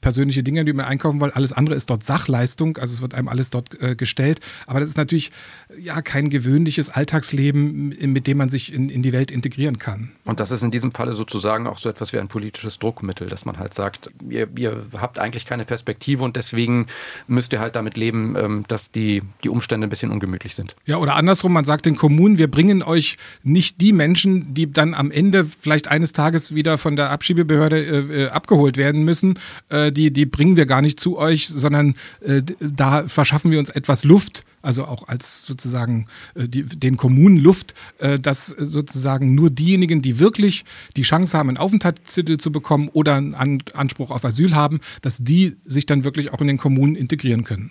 persönliche 0.00 0.42
Dinge, 0.42 0.64
die 0.64 0.72
man 0.72 0.86
einkaufen 0.86 1.20
will. 1.20 1.30
Alles 1.30 1.52
andere 1.52 1.76
ist 1.76 1.90
dort 1.90 2.02
Sachleistung, 2.02 2.78
also 2.78 2.94
es 2.94 3.02
wird 3.02 3.14
einem 3.14 3.28
alles 3.28 3.50
dort 3.50 3.80
äh, 3.82 3.94
gestellt. 3.94 4.40
Aber 4.66 4.80
das 4.80 4.88
ist 4.88 4.96
natürlich 4.96 5.30
ja 5.78 6.00
kein 6.00 6.30
gewöhnliches 6.30 6.88
Alltagsleben, 6.88 7.90
mit 8.10 8.26
dem 8.26 8.38
man 8.38 8.48
sich 8.48 8.72
in, 8.72 8.88
in 8.88 9.02
die 9.02 9.12
Welt 9.12 9.30
integrieren 9.58 9.78
kann. 9.78 10.12
Und 10.24 10.40
das 10.40 10.50
ist 10.50 10.62
in 10.62 10.70
diesem 10.70 10.92
Falle 10.92 11.12
sozusagen 11.12 11.66
auch 11.66 11.78
so 11.78 11.88
etwas 11.88 12.12
wie 12.12 12.18
ein 12.18 12.28
politisches 12.28 12.78
Druckmittel, 12.78 13.28
dass 13.28 13.44
man 13.44 13.58
halt 13.58 13.74
sagt, 13.74 14.10
ihr, 14.28 14.48
ihr 14.56 14.84
habt 14.96 15.18
eigentlich 15.18 15.46
keine 15.46 15.64
Perspektive 15.64 16.22
und 16.22 16.36
deswegen 16.36 16.86
müsst 17.26 17.52
ihr 17.52 17.60
halt 17.60 17.74
damit 17.74 17.96
leben, 17.96 18.36
ähm, 18.36 18.64
dass 18.68 18.90
die, 18.90 19.22
die 19.42 19.48
Umstände 19.48 19.86
ein 19.86 19.90
bisschen 19.90 20.12
ungemütlich 20.12 20.54
sind. 20.54 20.76
Ja, 20.86 20.98
oder 20.98 21.16
andersrum, 21.16 21.52
man 21.52 21.64
sagt 21.64 21.86
den 21.86 21.96
Kommunen, 21.96 22.38
wir 22.38 22.48
bringen 22.48 22.82
euch 22.82 23.16
nicht 23.42 23.80
die 23.80 23.92
Menschen, 23.92 24.54
die 24.54 24.72
dann 24.72 24.94
am 24.94 25.10
Ende 25.10 25.44
vielleicht 25.44 25.88
eines 25.88 26.12
Tages 26.12 26.54
wieder 26.54 26.78
von 26.78 26.96
der 26.96 27.10
Abschiebebehörde 27.10 27.78
äh, 27.78 28.24
äh 28.24 28.28
abgeholt 28.28 28.76
werden 28.76 29.04
müssen, 29.04 29.38
äh, 29.70 29.90
die, 29.90 30.12
die 30.12 30.26
bringen 30.26 30.56
wir 30.56 30.66
gar 30.66 30.82
nicht 30.82 31.00
zu 31.00 31.18
euch, 31.18 31.48
sondern 31.48 31.94
äh, 32.20 32.42
da 32.60 33.08
verschaffen 33.08 33.50
wir 33.50 33.58
uns 33.58 33.70
etwas 33.70 34.04
Luft, 34.04 34.44
also 34.68 34.84
auch 34.84 35.08
als 35.08 35.46
sozusagen 35.46 36.08
äh, 36.34 36.46
die, 36.46 36.62
den 36.62 36.98
Kommunen 36.98 37.38
Luft, 37.38 37.72
äh, 38.00 38.18
dass 38.18 38.48
sozusagen 38.48 39.34
nur 39.34 39.48
diejenigen, 39.48 40.02
die 40.02 40.18
wirklich 40.18 40.66
die 40.94 41.02
Chance 41.02 41.38
haben, 41.38 41.48
einen 41.48 41.56
Aufenthaltstitel 41.56 42.36
zu 42.36 42.52
bekommen 42.52 42.90
oder 42.92 43.14
einen 43.14 43.62
Anspruch 43.72 44.10
auf 44.10 44.26
Asyl 44.26 44.54
haben, 44.54 44.80
dass 45.00 45.24
die 45.24 45.56
sich 45.64 45.86
dann 45.86 46.04
wirklich 46.04 46.34
auch 46.34 46.42
in 46.42 46.48
den 46.48 46.58
Kommunen 46.58 46.96
integrieren 46.96 47.44
können. 47.44 47.70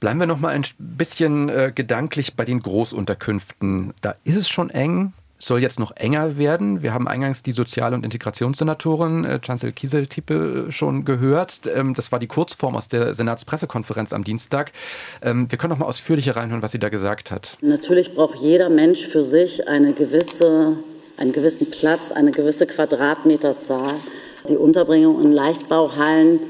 Bleiben 0.00 0.18
wir 0.18 0.26
noch 0.26 0.40
mal 0.40 0.48
ein 0.48 0.64
bisschen 0.78 1.48
äh, 1.48 1.70
gedanklich 1.72 2.34
bei 2.34 2.44
den 2.44 2.58
Großunterkünften. 2.58 3.94
Da 4.00 4.16
ist 4.24 4.36
es 4.36 4.48
schon 4.48 4.68
eng. 4.68 5.12
Soll 5.42 5.62
jetzt 5.62 5.78
noch 5.80 5.96
enger 5.96 6.36
werden. 6.36 6.82
Wir 6.82 6.92
haben 6.92 7.08
eingangs 7.08 7.42
die 7.42 7.52
Sozial- 7.52 7.94
und 7.94 8.04
Integrationssenatorin 8.04 9.24
äh, 9.24 9.40
Chancellor 9.40 9.72
Kieseltippe 9.72 10.66
äh, 10.68 10.70
schon 10.70 11.06
gehört. 11.06 11.62
Ähm, 11.74 11.94
das 11.94 12.12
war 12.12 12.18
die 12.18 12.26
Kurzform 12.26 12.76
aus 12.76 12.88
der 12.88 13.14
Senatspressekonferenz 13.14 14.12
am 14.12 14.22
Dienstag. 14.22 14.72
Ähm, 15.22 15.50
wir 15.50 15.56
können 15.56 15.70
noch 15.70 15.78
mal 15.78 15.86
ausführlicher 15.86 16.36
reinhören, 16.36 16.60
was 16.60 16.72
sie 16.72 16.78
da 16.78 16.90
gesagt 16.90 17.30
hat. 17.30 17.56
Natürlich 17.62 18.14
braucht 18.14 18.38
jeder 18.38 18.68
Mensch 18.68 19.06
für 19.06 19.24
sich 19.24 19.66
eine 19.66 19.94
gewisse, 19.94 20.76
einen 21.16 21.32
gewissen 21.32 21.70
Platz, 21.70 22.12
eine 22.12 22.32
gewisse 22.32 22.66
Quadratmeterzahl. 22.66 23.94
Die 24.48 24.56
Unterbringung 24.56 25.22
in 25.22 25.32
Leichtbauhallen 25.32 26.40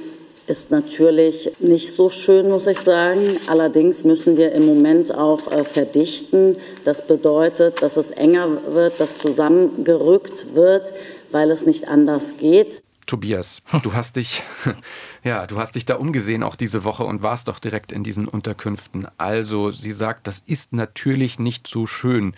ist 0.50 0.72
natürlich 0.72 1.52
nicht 1.60 1.92
so 1.92 2.10
schön, 2.10 2.48
muss 2.48 2.66
ich 2.66 2.80
sagen. 2.80 3.20
Allerdings 3.46 4.02
müssen 4.02 4.36
wir 4.36 4.50
im 4.50 4.66
Moment 4.66 5.14
auch 5.14 5.50
äh, 5.50 5.62
verdichten. 5.62 6.56
Das 6.84 7.06
bedeutet, 7.06 7.82
dass 7.82 7.96
es 7.96 8.10
enger 8.10 8.48
wird, 8.74 8.98
dass 8.98 9.16
zusammengerückt 9.16 10.54
wird, 10.54 10.92
weil 11.30 11.52
es 11.52 11.66
nicht 11.66 11.86
anders 11.86 12.34
geht. 12.38 12.82
Tobias, 13.06 13.62
du 13.84 13.94
hast 13.94 14.16
dich, 14.16 14.42
ja, 15.24 15.46
du 15.46 15.58
hast 15.58 15.76
dich 15.76 15.86
da 15.86 15.94
umgesehen 15.94 16.42
auch 16.42 16.56
diese 16.56 16.82
Woche 16.82 17.04
und 17.04 17.22
warst 17.22 17.46
doch 17.46 17.60
direkt 17.60 17.92
in 17.92 18.02
diesen 18.02 18.26
Unterkünften. 18.26 19.06
Also, 19.18 19.70
sie 19.70 19.92
sagt, 19.92 20.26
das 20.26 20.42
ist 20.46 20.72
natürlich 20.72 21.38
nicht 21.38 21.68
so 21.68 21.86
schön. 21.86 22.34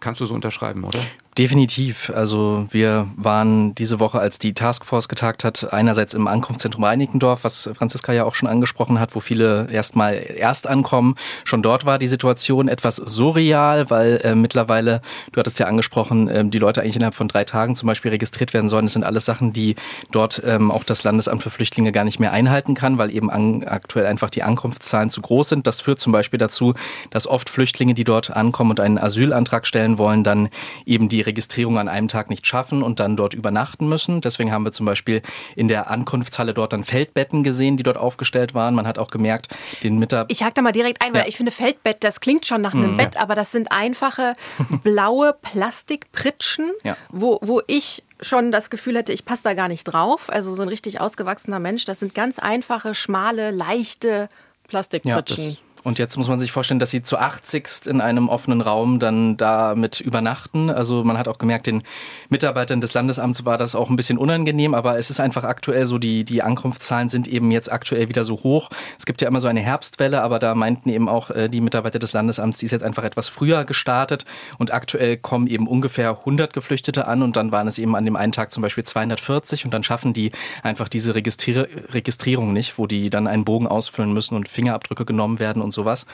Kannst 0.00 0.20
du 0.20 0.26
so 0.26 0.34
unterschreiben, 0.34 0.82
oder? 0.82 0.98
Definitiv. 1.38 2.10
Also 2.14 2.66
wir 2.70 3.08
waren 3.14 3.74
diese 3.74 4.00
Woche, 4.00 4.18
als 4.18 4.38
die 4.38 4.54
Taskforce 4.54 5.06
getagt 5.06 5.44
hat, 5.44 5.70
einerseits 5.70 6.14
im 6.14 6.28
Ankunftszentrum 6.28 6.82
Reinickendorf, 6.82 7.44
was 7.44 7.68
Franziska 7.74 8.14
ja 8.14 8.24
auch 8.24 8.34
schon 8.34 8.48
angesprochen 8.48 8.98
hat, 8.98 9.14
wo 9.14 9.20
viele 9.20 9.70
erstmal 9.70 10.14
erst 10.14 10.66
ankommen. 10.66 11.14
Schon 11.44 11.62
dort 11.62 11.84
war 11.84 11.98
die 11.98 12.06
Situation 12.06 12.68
etwas 12.68 12.96
surreal, 12.96 13.90
weil 13.90 14.18
äh, 14.24 14.34
mittlerweile, 14.34 15.02
du 15.32 15.40
hattest 15.40 15.58
ja 15.58 15.66
angesprochen, 15.66 16.28
äh, 16.28 16.42
die 16.46 16.58
Leute 16.58 16.80
eigentlich 16.80 16.96
innerhalb 16.96 17.14
von 17.14 17.28
drei 17.28 17.44
Tagen 17.44 17.76
zum 17.76 17.86
Beispiel 17.86 18.12
registriert 18.12 18.54
werden 18.54 18.70
sollen. 18.70 18.86
Das 18.86 18.94
sind 18.94 19.04
alles 19.04 19.26
Sachen, 19.26 19.52
die 19.52 19.76
dort 20.10 20.40
ähm, 20.42 20.70
auch 20.70 20.84
das 20.84 21.04
Landesamt 21.04 21.42
für 21.42 21.50
Flüchtlinge 21.50 21.92
gar 21.92 22.04
nicht 22.04 22.18
mehr 22.18 22.32
einhalten 22.32 22.74
kann, 22.74 22.96
weil 22.96 23.10
eben 23.14 23.30
an, 23.30 23.62
aktuell 23.62 24.06
einfach 24.06 24.30
die 24.30 24.42
Ankunftszahlen 24.42 25.10
zu 25.10 25.20
groß 25.20 25.50
sind. 25.50 25.66
Das 25.66 25.82
führt 25.82 26.00
zum 26.00 26.14
Beispiel 26.14 26.38
dazu, 26.38 26.72
dass 27.10 27.26
oft 27.26 27.50
Flüchtlinge, 27.50 27.92
die 27.92 28.04
dort 28.04 28.30
ankommen 28.30 28.70
und 28.70 28.80
einen 28.80 28.96
Asylantrag 28.96 29.66
stellen 29.66 29.98
wollen, 29.98 30.24
dann 30.24 30.48
eben 30.86 31.10
die 31.10 31.25
Registrierung 31.26 31.78
an 31.78 31.88
einem 31.88 32.08
Tag 32.08 32.30
nicht 32.30 32.46
schaffen 32.46 32.82
und 32.82 33.00
dann 33.00 33.16
dort 33.16 33.34
übernachten 33.34 33.88
müssen. 33.88 34.20
Deswegen 34.20 34.52
haben 34.52 34.64
wir 34.64 34.72
zum 34.72 34.86
Beispiel 34.86 35.22
in 35.54 35.68
der 35.68 35.90
Ankunftshalle 35.90 36.54
dort 36.54 36.72
dann 36.72 36.84
Feldbetten 36.84 37.42
gesehen, 37.44 37.76
die 37.76 37.82
dort 37.82 37.96
aufgestellt 37.96 38.54
waren. 38.54 38.74
Man 38.74 38.86
hat 38.86 38.98
auch 38.98 39.10
gemerkt, 39.10 39.48
den 39.82 39.98
Mitarbeiter. 39.98 40.30
Ich 40.30 40.42
hake 40.42 40.54
da 40.54 40.62
mal 40.62 40.72
direkt 40.72 41.02
ein, 41.02 41.12
weil 41.12 41.22
ja. 41.22 41.28
ich 41.28 41.36
finde 41.36 41.52
Feldbett, 41.52 42.04
das 42.04 42.20
klingt 42.20 42.46
schon 42.46 42.60
nach 42.60 42.74
einem 42.74 42.92
mhm. 42.92 42.96
Bett, 42.96 43.16
aber 43.16 43.34
das 43.34 43.52
sind 43.52 43.70
einfache 43.70 44.32
blaue 44.82 45.34
Plastikpritschen, 45.42 46.70
ja. 46.84 46.96
wo, 47.10 47.38
wo 47.42 47.60
ich 47.66 48.02
schon 48.20 48.50
das 48.50 48.70
Gefühl 48.70 48.96
hätte, 48.96 49.12
ich 49.12 49.24
passe 49.24 49.42
da 49.44 49.54
gar 49.54 49.68
nicht 49.68 49.84
drauf. 49.84 50.30
Also 50.30 50.54
so 50.54 50.62
ein 50.62 50.68
richtig 50.68 51.00
ausgewachsener 51.00 51.58
Mensch. 51.58 51.84
Das 51.84 51.98
sind 51.98 52.14
ganz 52.14 52.38
einfache, 52.38 52.94
schmale, 52.94 53.50
leichte 53.50 54.28
Plastikpritschen. 54.68 55.50
Ja, 55.50 55.56
und 55.86 56.00
jetzt 56.00 56.16
muss 56.16 56.26
man 56.26 56.40
sich 56.40 56.50
vorstellen, 56.50 56.80
dass 56.80 56.90
sie 56.90 57.04
zu 57.04 57.16
80 57.16 57.86
in 57.86 58.00
einem 58.00 58.28
offenen 58.28 58.60
Raum 58.60 58.98
dann 58.98 59.36
damit 59.36 60.00
übernachten. 60.00 60.68
Also 60.68 61.04
man 61.04 61.16
hat 61.16 61.28
auch 61.28 61.38
gemerkt, 61.38 61.68
den 61.68 61.84
Mitarbeitern 62.28 62.80
des 62.80 62.92
Landesamts 62.92 63.44
war 63.44 63.56
das 63.56 63.76
auch 63.76 63.88
ein 63.88 63.94
bisschen 63.94 64.18
unangenehm, 64.18 64.74
aber 64.74 64.98
es 64.98 65.10
ist 65.10 65.20
einfach 65.20 65.44
aktuell 65.44 65.86
so, 65.86 65.98
die, 65.98 66.24
die 66.24 66.42
Ankunftszahlen 66.42 67.08
sind 67.08 67.28
eben 67.28 67.52
jetzt 67.52 67.70
aktuell 67.70 68.08
wieder 68.08 68.24
so 68.24 68.34
hoch. 68.42 68.68
Es 68.98 69.06
gibt 69.06 69.22
ja 69.22 69.28
immer 69.28 69.38
so 69.38 69.46
eine 69.46 69.60
Herbstwelle, 69.60 70.22
aber 70.22 70.40
da 70.40 70.56
meinten 70.56 70.88
eben 70.88 71.08
auch 71.08 71.30
äh, 71.30 71.48
die 71.48 71.60
Mitarbeiter 71.60 72.00
des 72.00 72.12
Landesamts, 72.12 72.58
die 72.58 72.66
ist 72.66 72.72
jetzt 72.72 72.82
einfach 72.82 73.04
etwas 73.04 73.28
früher 73.28 73.64
gestartet 73.64 74.24
und 74.58 74.74
aktuell 74.74 75.16
kommen 75.16 75.46
eben 75.46 75.68
ungefähr 75.68 76.18
100 76.18 76.52
Geflüchtete 76.52 77.06
an 77.06 77.22
und 77.22 77.36
dann 77.36 77.52
waren 77.52 77.68
es 77.68 77.78
eben 77.78 77.94
an 77.94 78.04
dem 78.04 78.16
einen 78.16 78.32
Tag 78.32 78.50
zum 78.50 78.64
Beispiel 78.64 78.82
240 78.82 79.64
und 79.64 79.72
dann 79.72 79.84
schaffen 79.84 80.14
die 80.14 80.32
einfach 80.64 80.88
diese 80.88 81.14
Registrier 81.14 81.68
Registrierung 81.92 82.52
nicht, 82.52 82.76
wo 82.76 82.88
die 82.88 83.08
dann 83.08 83.28
einen 83.28 83.44
Bogen 83.44 83.68
ausfüllen 83.68 84.12
müssen 84.12 84.34
und 84.34 84.48
Fingerabdrücke 84.48 85.04
genommen 85.04 85.38
werden 85.38 85.62
und 85.62 85.75
sowas. 85.76 86.06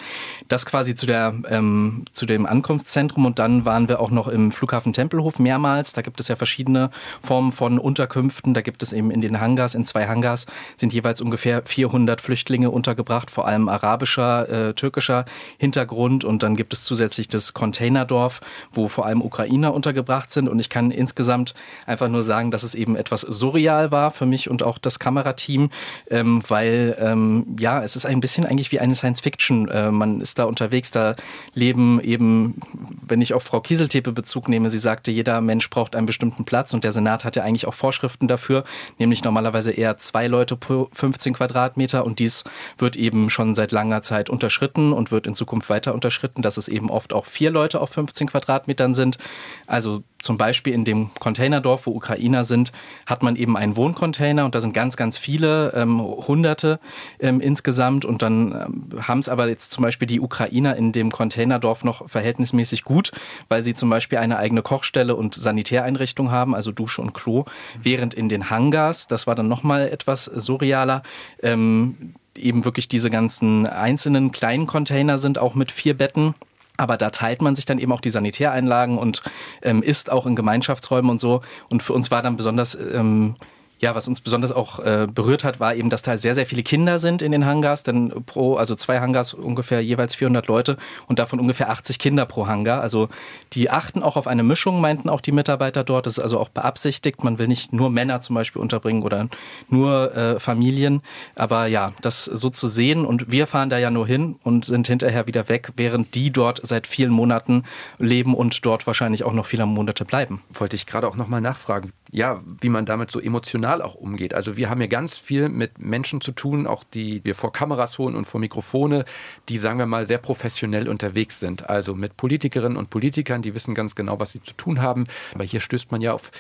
Das 0.49 0.67
quasi 0.67 0.95
zu, 0.95 1.07
der, 1.07 1.33
ähm, 1.49 2.05
zu 2.13 2.27
dem 2.27 2.45
Ankunftszentrum 2.45 3.25
und 3.25 3.39
dann 3.39 3.65
waren 3.65 3.89
wir 3.89 4.01
auch 4.01 4.11
noch 4.11 4.29
im 4.29 4.53
Flughafen 4.53 4.93
Tempelhof 4.93 5.39
mehrmals. 5.39 5.95
Da 5.95 6.03
gibt 6.03 6.21
es 6.21 6.29
ja 6.29 6.37
verschiedene 6.37 6.91
Formen 7.23 7.53
von 7.53 7.79
Unterkünften. 7.79 8.53
Da 8.53 8.61
gibt 8.61 8.83
es 8.83 8.93
eben 8.93 9.11
in 9.11 9.23
den 9.23 9.41
Hangars, 9.41 9.75
in 9.75 9.87
zwei 9.87 10.07
Hangars 10.07 10.45
sind 10.77 10.93
jeweils 10.93 11.23
ungefähr 11.23 11.63
400 11.65 12.21
Flüchtlinge 12.21 12.71
untergebracht, 12.71 13.31
vor 13.31 13.47
allem 13.47 13.69
arabischer, 13.69 14.49
äh, 14.49 14.75
türkischer 14.75 15.25
Hintergrund 15.57 16.25
und 16.25 16.43
dann 16.43 16.57
gibt 16.57 16.75
es 16.75 16.83
zusätzlich 16.83 17.29
das 17.29 17.55
Containerdorf, 17.55 18.41
wo 18.73 18.89
vor 18.89 19.07
allem 19.07 19.23
Ukrainer 19.23 19.73
untergebracht 19.73 20.31
sind 20.31 20.49
und 20.49 20.59
ich 20.59 20.69
kann 20.69 20.91
insgesamt 20.91 21.55
einfach 21.87 22.09
nur 22.09 22.23
sagen, 22.23 22.51
dass 22.51 22.65
es 22.65 22.75
eben 22.75 22.97
etwas 22.97 23.21
surreal 23.21 23.93
war 23.93 24.11
für 24.11 24.27
mich 24.27 24.51
und 24.51 24.63
auch 24.63 24.79
das 24.79 24.99
Kamerateam, 24.99 25.71
ähm, 26.11 26.43
weil 26.49 26.97
ähm, 26.99 27.47
ja, 27.59 27.83
es 27.83 27.97
ist 27.97 28.07
ein 28.07 28.21
bisschen 28.21 28.45
eigentlich 28.45 28.73
wie 28.73 28.81
eine 28.81 28.95
Science-Fiction 28.95 29.52
Menschen. 29.53 29.69
Äh, 29.69 29.91
man 29.91 30.21
ist 30.21 30.39
da 30.39 30.45
unterwegs, 30.45 30.91
da 30.91 31.15
leben 31.55 32.01
eben, 32.01 32.61
wenn 33.07 33.21
ich 33.21 33.35
auf 33.35 33.43
Frau 33.43 33.61
Kieseltepe 33.61 34.13
Bezug 34.13 34.49
nehme, 34.49 34.71
sie 34.71 34.79
sagte, 34.79 35.11
jeder 35.11 35.41
Mensch 35.41 35.69
braucht 35.71 35.95
einen 35.97 36.07
bestimmten 36.07 36.45
Platz 36.45 36.75
und 36.75 36.85
der 36.85 36.93
Senat 36.93 37.25
hat 37.25 37.37
ja 37.37 37.43
eigentlich 37.43 37.67
auch 37.67 37.75
Vorschriften 37.75 38.29
dafür, 38.29 38.65
nämlich 38.99 39.25
normalerweise 39.25 39.73
eher 39.73 39.99
zwei 39.99 40.27
Leute 40.27 40.57
pro 40.57 40.89
15 40.93 41.35
Quadratmeter 41.35 42.05
und 42.05 42.19
dies 42.19 42.45
wird 42.79 42.97
eben 42.97 43.31
schon 43.31 43.55
seit 43.55 43.73
langer 43.73 44.03
Zeit 44.03 44.31
unterschritten 44.31 44.93
und 44.93 45.11
wird 45.11 45.27
in 45.27 45.35
Zukunft 45.35 45.69
weiter 45.71 45.95
unterschritten, 45.95 46.43
dass 46.43 46.57
es 46.57 46.69
eben 46.69 46.91
oft 46.91 47.13
auch 47.13 47.27
vier 47.27 47.51
Leute 47.51 47.81
auf 47.81 47.91
15 47.91 48.29
Quadratmetern 48.29 48.95
sind. 48.95 49.19
Also 49.67 50.03
zum 50.23 50.39
Beispiel 50.39 50.73
in 50.73 50.85
dem 50.85 51.11
Containerdorf, 51.19 51.87
wo 51.87 51.91
Ukrainer 51.91 52.45
sind, 52.45 52.73
hat 53.07 53.23
man 53.23 53.37
eben 53.37 53.57
einen 53.57 53.77
Wohncontainer 53.77 54.45
und 54.45 54.55
da 54.55 54.61
sind 54.61 54.73
ganz, 54.73 54.97
ganz 54.97 55.19
viele, 55.19 55.73
ähm, 55.75 56.01
Hunderte 56.01 56.81
ähm, 57.21 57.41
insgesamt. 57.41 58.05
Und 58.05 58.23
dann 58.23 58.53
ähm, 58.53 59.03
haben 59.03 59.19
es 59.19 59.29
aber 59.29 59.49
jetzt 59.49 59.73
zum 59.73 59.83
Beispiel 59.83 60.07
die 60.07 60.21
Ukrainer 60.21 60.77
in 60.77 60.93
dem 60.93 61.11
Containerdorf 61.11 61.85
noch 61.85 62.09
verhältnismäßig 62.09 62.83
gut, 62.85 63.13
weil 63.49 63.63
sie 63.63 63.75
zum 63.75 63.91
Beispiel 63.91 64.19
eine 64.19 64.39
eigene 64.39 64.63
Kochstelle 64.63 65.17
und 65.17 65.35
Sanitäreinrichtung 65.35 66.31
haben, 66.31 66.55
also 66.55 66.73
Dusche 66.73 67.03
und 67.03 67.13
Klo, 67.13 67.45
während 67.81 68.15
in 68.15 68.29
den 68.29 68.51
Hangars, 68.51 69.07
das 69.09 69.27
war 69.27 69.35
dann 69.35 69.49
nochmal 69.49 69.89
etwas 69.89 70.25
surrealer, 70.25 71.03
ähm, 71.43 72.15
eben 72.37 72.65
wirklich 72.65 72.89
diese 72.89 73.11
ganzen 73.11 73.67
einzelnen 73.67 74.33
kleinen 74.33 74.67
Container 74.67 75.19
sind, 75.19 75.39
auch 75.39 75.55
mit 75.55 75.73
vier 75.73 75.97
Betten. 75.97 76.35
Aber 76.83 76.97
da 76.97 77.11
teilt 77.11 77.43
man 77.43 77.55
sich 77.55 77.65
dann 77.65 77.79
eben 77.79 77.93
auch 77.93 78.01
die 78.01 78.11
Sanitäreinlagen 78.11 78.99
und 78.99 79.23
ähm, 79.63 79.85
isst 79.85 80.11
auch 80.11 80.27
in 80.27 80.35
Gemeinschaftsräumen 80.35 81.13
und 81.13 81.21
so. 81.21 81.43
Und 81.71 81.85
für 81.85 81.93
uns 81.93 82.11
war 82.11 82.23
dann 82.23 82.35
besonders 82.35 82.75
ähm, 82.75 83.37
ja, 83.83 83.97
was 83.97 84.07
uns 84.07 84.21
besonders 84.21 84.53
auch 84.53 84.79
äh, 84.79 85.09
berührt 85.13 85.43
hat, 85.43 85.59
war 85.59 85.75
eben, 85.75 85.91
dass 85.91 86.03
da 86.03 86.17
sehr, 86.17 86.37
sehr 86.37 86.47
viele 86.47 86.63
Kinder 86.63 87.01
sind 87.01 87.21
in 87.21 87.33
den 87.33 87.45
Hangars, 87.45 87.83
denn 87.83 88.13
pro, 88.27 88.55
also 88.55 88.77
zwei 88.77 89.01
Hangars 89.01 89.35
ungefähr 89.35 89.83
jeweils 89.83 90.15
400 90.15 90.47
Leute 90.47 90.77
und 91.09 91.19
davon 91.19 91.41
ungefähr 91.41 91.69
80 91.69 91.99
Kinder 91.99 92.25
pro 92.25 92.47
Hangar. 92.47 92.81
Also 92.81 93.09
die 93.55 93.71
achten 93.71 94.05
auch 94.05 94.17
auf 94.17 94.29
eine 94.29 94.45
Mischung, 94.45 94.81
meinten 94.81 95.09
auch 95.09 95.21
die 95.21 95.33
Mitarbeiter 95.33 95.83
dort. 95.83 96.07
Das 96.07 96.13
ist 96.13 96.21
also 96.21 96.39
auch 96.39 96.49
beabsichtigt. 96.49 97.25
Man 97.25 97.41
will 97.41 97.49
nicht 97.49 97.73
nur 97.73 97.91
Männer 97.91 98.21
zum 98.21 98.35
Beispiel 98.35 98.63
unterbringen 98.63 99.03
oder 99.03 99.29
nur 99.69 100.15
äh, 100.17 100.39
Familien. 100.39 101.03
Aber 101.35 101.67
ja, 101.67 101.93
das 102.03 102.25
so 102.25 102.51
zu 102.51 102.69
sehen 102.69 103.05
und 103.05 103.33
wir 103.33 103.49
fahren 103.49 103.69
da 103.69 103.79
ja 103.79 103.91
nur 103.91 104.07
hin 104.07 104.37
und 104.45 104.65
sind 104.65 104.87
hinterher 104.87 105.27
wieder 105.27 105.49
weg, 105.49 105.73
während 105.75 106.15
die 106.15 106.31
dort 106.31 106.61
seit 106.63 106.87
vielen 106.87 107.11
Monaten 107.11 107.65
leben 107.99 108.35
und 108.35 108.65
dort 108.65 108.87
wahrscheinlich 108.87 109.25
auch 109.25 109.33
noch 109.33 109.47
viele 109.47 109.67
Monate 109.67 110.05
bleiben. 110.05 110.41
Wollte 110.51 110.77
ich 110.77 110.87
gerade 110.87 111.09
auch 111.09 111.17
nochmal 111.17 111.41
nachfragen 111.41 111.93
ja, 112.13 112.43
wie 112.61 112.69
man 112.69 112.85
damit 112.85 113.11
so 113.11 113.19
emotional 113.19 113.81
auch 113.81 113.95
umgeht. 113.95 114.35
Also 114.35 114.59
wir 114.59 114.69
haben 114.69 114.83
ja 114.83 114.87
ganz 114.87 115.19
viel 115.19 115.49
mit 115.49 115.79
Menschen 115.79 116.21
zu 116.21 116.33
tun, 116.33 116.67
auch 116.67 116.85
die 116.85 117.25
wir 117.25 117.35
vor 117.35 117.53
Kameras 117.53 117.99
holen 117.99 118.15
und 118.15 118.27
vor 118.27 118.39
Mikrofone, 118.39 119.07
die, 119.49 119.57
sagen 119.57 119.79
wir 119.79 119.87
mal, 119.87 120.07
sehr 120.07 120.19
professionell 120.19 120.89
unterwegs 120.89 121.41
sind. 121.41 121.71
Also 121.71 121.95
mit 121.95 122.19
Politikerinnen 122.19 122.77
und 122.77 122.91
Politikern, 122.91 123.41
die 123.41 123.55
wissen 123.55 123.75
ganz 123.75 123.95
genau, 123.95 124.21
was 124.21 124.33
sie 124.33 124.43
zu 124.43 124.53
tun 124.55 124.83
haben. 124.83 125.07
Aber 125.35 125.45
hier 125.45 125.61
stößt 125.61 125.91
man 125.91 126.03
ja 126.03 126.13
auf 126.13 126.31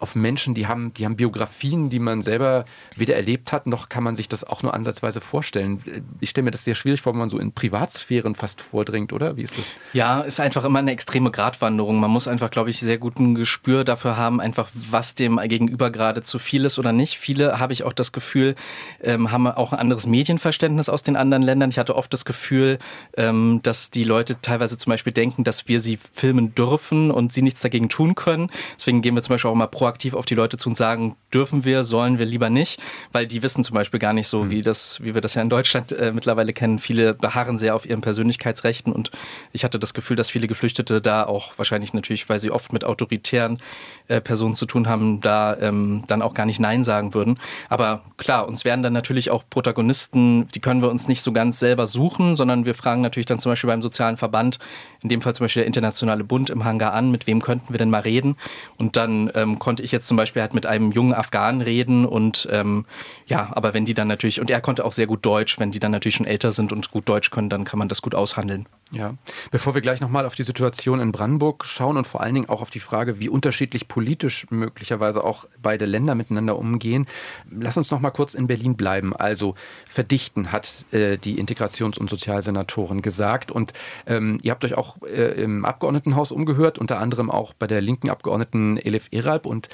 auf 0.00 0.14
Menschen, 0.14 0.54
die 0.54 0.66
haben, 0.66 0.94
die 0.94 1.04
haben 1.04 1.16
Biografien, 1.16 1.90
die 1.90 1.98
man 1.98 2.22
selber 2.22 2.64
weder 2.96 3.14
erlebt 3.14 3.52
hat, 3.52 3.66
noch 3.66 3.90
kann 3.90 4.02
man 4.02 4.16
sich 4.16 4.28
das 4.28 4.44
auch 4.44 4.62
nur 4.62 4.72
ansatzweise 4.72 5.20
vorstellen. 5.20 6.04
Ich 6.20 6.30
stelle 6.30 6.46
mir 6.46 6.50
das 6.50 6.64
sehr 6.64 6.74
schwierig 6.74 7.02
vor, 7.02 7.12
wenn 7.12 7.20
man 7.20 7.28
so 7.28 7.38
in 7.38 7.52
Privatsphären 7.52 8.34
fast 8.34 8.62
vordringt, 8.62 9.12
oder? 9.12 9.36
Wie 9.36 9.42
ist 9.42 9.58
das? 9.58 9.76
Ja, 9.92 10.20
ist 10.22 10.40
einfach 10.40 10.64
immer 10.64 10.78
eine 10.78 10.92
extreme 10.92 11.30
Gratwanderung. 11.30 12.00
Man 12.00 12.10
muss 12.10 12.28
einfach, 12.28 12.50
glaube 12.50 12.70
ich, 12.70 12.80
sehr 12.80 12.96
guten 12.96 13.34
Gespür 13.34 13.84
dafür 13.84 14.16
haben, 14.16 14.40
einfach 14.40 14.70
was 14.74 15.14
dem 15.14 15.38
Gegenüber 15.44 15.90
gerade 15.90 16.22
zu 16.22 16.38
viel 16.38 16.64
ist 16.64 16.78
oder 16.78 16.92
nicht. 16.92 17.18
Viele, 17.18 17.58
habe 17.58 17.74
ich 17.74 17.84
auch 17.84 17.92
das 17.92 18.12
Gefühl, 18.12 18.54
ähm, 19.02 19.30
haben 19.30 19.46
auch 19.46 19.72
ein 19.72 19.78
anderes 19.78 20.06
Medienverständnis 20.06 20.88
aus 20.88 21.02
den 21.02 21.16
anderen 21.16 21.42
Ländern. 21.42 21.70
Ich 21.70 21.78
hatte 21.78 21.94
oft 21.94 22.12
das 22.12 22.24
Gefühl, 22.24 22.78
ähm, 23.16 23.60
dass 23.62 23.90
die 23.90 24.04
Leute 24.04 24.40
teilweise 24.40 24.78
zum 24.78 24.90
Beispiel 24.90 25.12
denken, 25.12 25.44
dass 25.44 25.68
wir 25.68 25.78
sie 25.78 25.98
filmen 26.12 26.54
dürfen 26.54 27.10
und 27.10 27.34
sie 27.34 27.42
nichts 27.42 27.60
dagegen 27.60 27.90
tun 27.90 28.14
können. 28.14 28.50
Deswegen 28.76 29.02
gehen 29.02 29.14
wir 29.14 29.22
zum 29.22 29.34
Beispiel 29.34 29.50
auch 29.50 29.54
immer 29.54 29.66
proaktiv 29.66 29.89
proaktiv 29.90 30.14
auf 30.14 30.24
die 30.24 30.36
Leute 30.36 30.56
zu 30.56 30.70
und 30.70 30.76
sagen, 30.76 31.16
dürfen 31.34 31.64
wir, 31.64 31.82
sollen 31.82 32.18
wir 32.18 32.24
lieber 32.24 32.48
nicht, 32.48 32.80
weil 33.10 33.26
die 33.26 33.42
wissen 33.42 33.64
zum 33.64 33.74
Beispiel 33.74 33.98
gar 33.98 34.12
nicht 34.12 34.28
so, 34.28 34.44
mhm. 34.44 34.50
wie 34.50 34.62
das, 34.62 35.02
wie 35.02 35.14
wir 35.14 35.20
das 35.20 35.34
ja 35.34 35.42
in 35.42 35.50
Deutschland 35.50 35.90
äh, 35.90 36.12
mittlerweile 36.12 36.52
kennen. 36.52 36.78
Viele 36.78 37.12
beharren 37.12 37.58
sehr 37.58 37.74
auf 37.74 37.86
ihren 37.86 38.00
Persönlichkeitsrechten 38.00 38.92
und 38.92 39.10
ich 39.52 39.64
hatte 39.64 39.80
das 39.80 39.92
Gefühl, 39.92 40.16
dass 40.16 40.30
viele 40.30 40.46
Geflüchtete 40.46 41.00
da 41.00 41.24
auch 41.24 41.58
wahrscheinlich 41.58 41.92
natürlich, 41.92 42.28
weil 42.28 42.38
sie 42.38 42.52
oft 42.52 42.72
mit 42.72 42.84
autoritären 42.84 43.58
äh, 44.06 44.20
Personen 44.20 44.54
zu 44.54 44.64
tun 44.64 44.88
haben, 44.88 45.20
da 45.20 45.56
ähm, 45.60 46.04
dann 46.06 46.22
auch 46.22 46.34
gar 46.34 46.46
nicht 46.46 46.60
Nein 46.60 46.84
sagen 46.84 47.12
würden. 47.12 47.40
Aber 47.68 48.02
klar, 48.16 48.46
uns 48.46 48.64
werden 48.64 48.84
dann 48.84 48.92
natürlich 48.92 49.30
auch 49.30 49.42
Protagonisten, 49.50 50.46
die 50.54 50.60
können 50.60 50.82
wir 50.82 50.90
uns 50.90 51.08
nicht 51.08 51.22
so 51.22 51.32
ganz 51.32 51.58
selber 51.58 51.88
suchen, 51.88 52.36
sondern 52.36 52.64
wir 52.64 52.74
fragen 52.74 53.02
natürlich 53.02 53.26
dann 53.26 53.40
zum 53.40 53.50
Beispiel 53.50 53.68
beim 53.68 53.82
sozialen 53.82 54.16
Verband, 54.16 54.60
in 55.02 55.08
dem 55.08 55.20
Fall 55.20 55.34
zum 55.34 55.44
Beispiel 55.44 55.62
der 55.62 55.66
Internationale 55.66 56.22
Bund 56.22 56.48
im 56.50 56.64
Hangar 56.64 56.92
an, 56.92 57.10
mit 57.10 57.26
wem 57.26 57.42
könnten 57.42 57.72
wir 57.72 57.78
denn 57.78 57.90
mal 57.90 58.02
reden? 58.02 58.36
Und 58.78 58.96
dann 58.96 59.30
ähm, 59.34 59.58
konnte 59.58 59.79
ich 59.80 59.92
jetzt 59.92 60.08
zum 60.08 60.16
Beispiel 60.16 60.42
halt 60.42 60.54
mit 60.54 60.66
einem 60.66 60.92
jungen 60.92 61.14
Afghanen 61.14 61.60
reden 61.60 62.04
und 62.04 62.48
ähm, 62.50 62.86
ja, 63.26 63.50
aber 63.52 63.74
wenn 63.74 63.84
die 63.84 63.94
dann 63.94 64.08
natürlich, 64.08 64.40
und 64.40 64.50
er 64.50 64.60
konnte 64.60 64.84
auch 64.84 64.92
sehr 64.92 65.06
gut 65.06 65.24
Deutsch, 65.24 65.58
wenn 65.58 65.70
die 65.70 65.80
dann 65.80 65.92
natürlich 65.92 66.16
schon 66.16 66.26
älter 66.26 66.52
sind 66.52 66.72
und 66.72 66.90
gut 66.90 67.08
Deutsch 67.08 67.30
können, 67.30 67.48
dann 67.48 67.64
kann 67.64 67.78
man 67.78 67.88
das 67.88 68.02
gut 68.02 68.14
aushandeln. 68.14 68.66
Ja, 68.92 69.14
bevor 69.52 69.74
wir 69.74 69.82
gleich 69.82 70.00
nochmal 70.00 70.26
auf 70.26 70.34
die 70.34 70.42
Situation 70.42 70.98
in 70.98 71.12
Brandenburg 71.12 71.64
schauen 71.64 71.96
und 71.96 72.08
vor 72.08 72.22
allen 72.22 72.34
Dingen 72.34 72.48
auch 72.48 72.60
auf 72.60 72.70
die 72.70 72.80
Frage, 72.80 73.20
wie 73.20 73.28
unterschiedlich 73.28 73.86
politisch 73.86 74.48
möglicherweise 74.50 75.22
auch 75.22 75.46
beide 75.62 75.84
Länder 75.84 76.16
miteinander 76.16 76.58
umgehen, 76.58 77.06
lass 77.48 77.76
uns 77.76 77.92
nochmal 77.92 78.10
kurz 78.10 78.34
in 78.34 78.48
Berlin 78.48 78.76
bleiben. 78.76 79.14
Also 79.14 79.54
verdichten 79.86 80.50
hat 80.50 80.84
äh, 80.90 81.18
die 81.18 81.40
Integrations- 81.40 81.98
und 81.98 82.10
Sozialsenatorin 82.10 83.00
gesagt. 83.00 83.52
Und 83.52 83.74
ähm, 84.06 84.38
ihr 84.42 84.50
habt 84.50 84.64
euch 84.64 84.74
auch 84.74 85.00
äh, 85.02 85.40
im 85.40 85.64
Abgeordnetenhaus 85.64 86.32
umgehört, 86.32 86.78
unter 86.78 86.98
anderem 86.98 87.30
auch 87.30 87.54
bei 87.54 87.68
der 87.68 87.80
linken 87.80 88.10
Abgeordneten 88.10 88.76
Elif 88.76 89.06
Eralb 89.12 89.46
und 89.46 89.68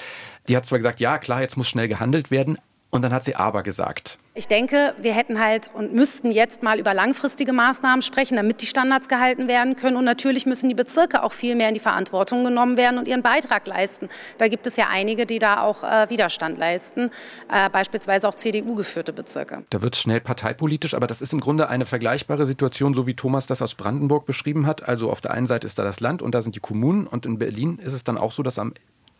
die 0.48 0.56
hat 0.56 0.66
zwar 0.66 0.78
gesagt, 0.78 1.00
ja 1.00 1.18
klar, 1.18 1.40
jetzt 1.40 1.56
muss 1.56 1.68
schnell 1.68 1.88
gehandelt 1.88 2.30
werden, 2.30 2.58
und 2.90 3.02
dann 3.02 3.12
hat 3.12 3.24
sie 3.24 3.34
aber 3.36 3.62
gesagt. 3.62 4.18
Ich 4.34 4.48
denke, 4.48 4.94
wir 5.00 5.14
hätten 5.14 5.40
halt 5.40 5.70
und 5.72 5.94
müssten 5.94 6.30
jetzt 6.30 6.62
mal 6.62 6.78
über 6.78 6.92
langfristige 6.92 7.54
Maßnahmen 7.54 8.02
sprechen, 8.02 8.36
damit 8.36 8.60
die 8.60 8.66
Standards 8.66 9.08
gehalten 9.08 9.48
werden 9.48 9.76
können. 9.76 9.96
Und 9.96 10.04
natürlich 10.04 10.44
müssen 10.44 10.68
die 10.68 10.74
Bezirke 10.74 11.22
auch 11.22 11.32
viel 11.32 11.56
mehr 11.56 11.68
in 11.68 11.74
die 11.74 11.80
Verantwortung 11.80 12.44
genommen 12.44 12.76
werden 12.76 12.98
und 12.98 13.08
ihren 13.08 13.22
Beitrag 13.22 13.66
leisten. 13.66 14.10
Da 14.36 14.48
gibt 14.48 14.66
es 14.66 14.76
ja 14.76 14.88
einige, 14.90 15.24
die 15.24 15.38
da 15.38 15.62
auch 15.62 15.82
äh, 15.82 16.10
Widerstand 16.10 16.58
leisten, 16.58 17.10
äh, 17.50 17.70
beispielsweise 17.70 18.28
auch 18.28 18.34
CDU-geführte 18.34 19.14
Bezirke. 19.14 19.64
Da 19.70 19.80
wird 19.80 19.94
es 19.94 20.02
schnell 20.02 20.20
parteipolitisch, 20.20 20.92
aber 20.92 21.06
das 21.06 21.22
ist 21.22 21.32
im 21.32 21.40
Grunde 21.40 21.70
eine 21.70 21.86
vergleichbare 21.86 22.44
Situation, 22.44 22.92
so 22.92 23.06
wie 23.06 23.14
Thomas 23.14 23.46
das 23.46 23.62
aus 23.62 23.74
Brandenburg 23.74 24.26
beschrieben 24.26 24.66
hat. 24.66 24.86
Also 24.86 25.10
auf 25.10 25.22
der 25.22 25.30
einen 25.30 25.46
Seite 25.46 25.66
ist 25.66 25.78
da 25.78 25.84
das 25.84 26.00
Land 26.00 26.20
und 26.20 26.34
da 26.34 26.42
sind 26.42 26.54
die 26.54 26.60
Kommunen 26.60 27.06
und 27.06 27.24
in 27.24 27.38
Berlin 27.38 27.78
ist 27.78 27.94
es 27.94 28.04
dann 28.04 28.18
auch 28.18 28.32
so, 28.32 28.42
dass 28.42 28.58
am 28.58 28.74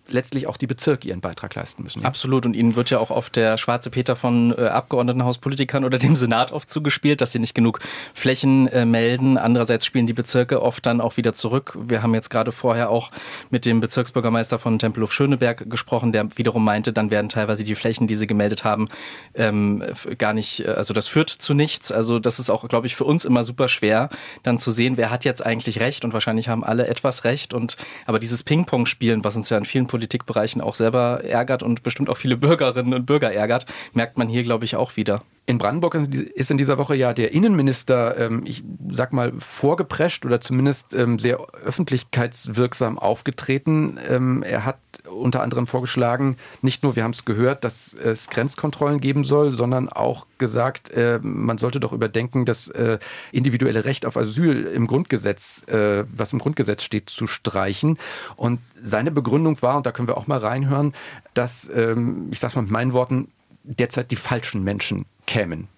letztlich 0.08 0.46
auch 0.46 0.56
die 0.56 0.66
Bezirke 0.66 1.08
ihren 1.08 1.20
Beitrag 1.20 1.54
leisten 1.54 1.82
müssen. 1.82 2.02
Ja? 2.02 2.08
Absolut. 2.08 2.46
Und 2.46 2.54
ihnen 2.54 2.76
wird 2.76 2.90
ja 2.90 2.98
auch 2.98 3.10
oft 3.10 3.36
der 3.36 3.58
schwarze 3.58 3.90
Peter 3.90 4.16
von 4.16 4.56
äh, 4.56 4.62
Abgeordnetenhauspolitikern 4.62 5.84
oder 5.84 5.98
dem 5.98 6.16
Senat 6.16 6.52
oft 6.52 6.70
zugespielt, 6.70 7.20
dass 7.20 7.32
sie 7.32 7.38
nicht 7.38 7.54
genug 7.54 7.80
Flächen 8.14 8.68
äh, 8.68 8.84
melden. 8.84 9.38
Andererseits 9.38 9.86
spielen 9.86 10.06
die 10.06 10.12
Bezirke 10.12 10.62
oft 10.62 10.86
dann 10.86 11.00
auch 11.00 11.16
wieder 11.16 11.34
zurück. 11.34 11.76
Wir 11.80 12.02
haben 12.02 12.14
jetzt 12.14 12.30
gerade 12.30 12.52
vorher 12.52 12.90
auch 12.90 13.10
mit 13.50 13.64
dem 13.66 13.80
Bezirksbürgermeister 13.80 14.58
von 14.58 14.78
Tempelhof 14.78 15.12
Schöneberg 15.12 15.68
gesprochen, 15.70 16.12
der 16.12 16.36
wiederum 16.36 16.64
meinte, 16.64 16.92
dann 16.92 17.10
werden 17.10 17.28
teilweise 17.28 17.64
die 17.64 17.74
Flächen, 17.74 18.06
die 18.06 18.14
sie 18.14 18.26
gemeldet 18.26 18.64
haben, 18.64 18.88
ähm, 19.34 19.82
gar 20.18 20.32
nicht, 20.32 20.64
äh, 20.64 20.68
also 20.70 20.94
das 20.94 21.08
führt 21.08 21.30
zu 21.30 21.54
nichts. 21.54 21.92
Also 21.92 22.18
das 22.18 22.38
ist 22.38 22.50
auch, 22.50 22.68
glaube 22.68 22.86
ich, 22.86 22.96
für 22.96 23.04
uns 23.04 23.24
immer 23.24 23.44
super 23.44 23.68
schwer, 23.68 24.10
dann 24.42 24.58
zu 24.58 24.70
sehen, 24.70 24.96
wer 24.96 25.10
hat 25.10 25.24
jetzt 25.24 25.44
eigentlich 25.44 25.80
recht 25.80 26.04
und 26.04 26.12
wahrscheinlich 26.12 26.48
haben 26.48 26.64
alle 26.64 26.86
etwas 26.86 27.24
recht. 27.24 27.54
Und 27.54 27.76
aber 28.04 28.18
dieses 28.18 28.42
Ping-Pong-Spielen, 28.42 29.24
was 29.24 29.36
uns 29.36 29.50
ja 29.50 29.58
in 29.58 29.64
vielen 29.64 29.86
Politikbereichen 29.96 30.60
auch 30.60 30.74
selber 30.74 31.24
ärgert 31.24 31.62
und 31.62 31.82
bestimmt 31.82 32.10
auch 32.10 32.18
viele 32.18 32.36
Bürgerinnen 32.36 32.92
und 32.92 33.06
Bürger 33.06 33.32
ärgert, 33.32 33.64
merkt 33.94 34.18
man 34.18 34.28
hier, 34.28 34.42
glaube 34.42 34.66
ich, 34.66 34.76
auch 34.76 34.96
wieder. 34.96 35.22
In 35.48 35.58
Brandenburg 35.58 35.94
ist 35.94 36.50
in 36.50 36.58
dieser 36.58 36.76
Woche 36.76 36.96
ja 36.96 37.12
der 37.12 37.32
Innenminister, 37.32 38.18
ähm, 38.18 38.42
ich 38.44 38.64
sag 38.90 39.12
mal, 39.12 39.32
vorgeprescht 39.38 40.26
oder 40.26 40.40
zumindest 40.40 40.92
ähm, 40.92 41.20
sehr 41.20 41.38
öffentlichkeitswirksam 41.64 42.98
aufgetreten. 42.98 43.96
Ähm, 44.08 44.42
er 44.42 44.64
hat 44.64 44.78
unter 45.08 45.42
anderem 45.42 45.68
vorgeschlagen, 45.68 46.36
nicht 46.62 46.82
nur, 46.82 46.96
wir 46.96 47.04
haben 47.04 47.12
es 47.12 47.24
gehört, 47.24 47.62
dass 47.62 47.94
es 47.94 48.28
Grenzkontrollen 48.28 49.00
geben 49.00 49.22
soll, 49.22 49.52
sondern 49.52 49.88
auch 49.88 50.26
gesagt, 50.38 50.90
äh, 50.90 51.20
man 51.22 51.58
sollte 51.58 51.78
doch 51.78 51.92
überdenken, 51.92 52.44
das 52.44 52.66
äh, 52.66 52.98
individuelle 53.30 53.84
Recht 53.84 54.04
auf 54.04 54.16
Asyl 54.16 54.64
im 54.64 54.88
Grundgesetz, 54.88 55.62
äh, 55.68 56.04
was 56.12 56.32
im 56.32 56.40
Grundgesetz 56.40 56.82
steht, 56.82 57.08
zu 57.08 57.28
streichen. 57.28 57.98
Und 58.34 58.58
seine 58.82 59.12
Begründung 59.12 59.62
war, 59.62 59.76
und 59.76 59.86
da 59.86 59.92
können 59.92 60.08
wir 60.08 60.16
auch 60.16 60.26
mal 60.26 60.38
reinhören, 60.38 60.92
dass, 61.34 61.68
ich 61.68 62.38
sage 62.38 62.56
mal 62.56 62.62
mit 62.62 62.70
meinen 62.70 62.92
Worten, 62.92 63.28
derzeit 63.64 64.10
die 64.10 64.16
falschen 64.16 64.64
Menschen 64.64 65.06
kämen. 65.26 65.68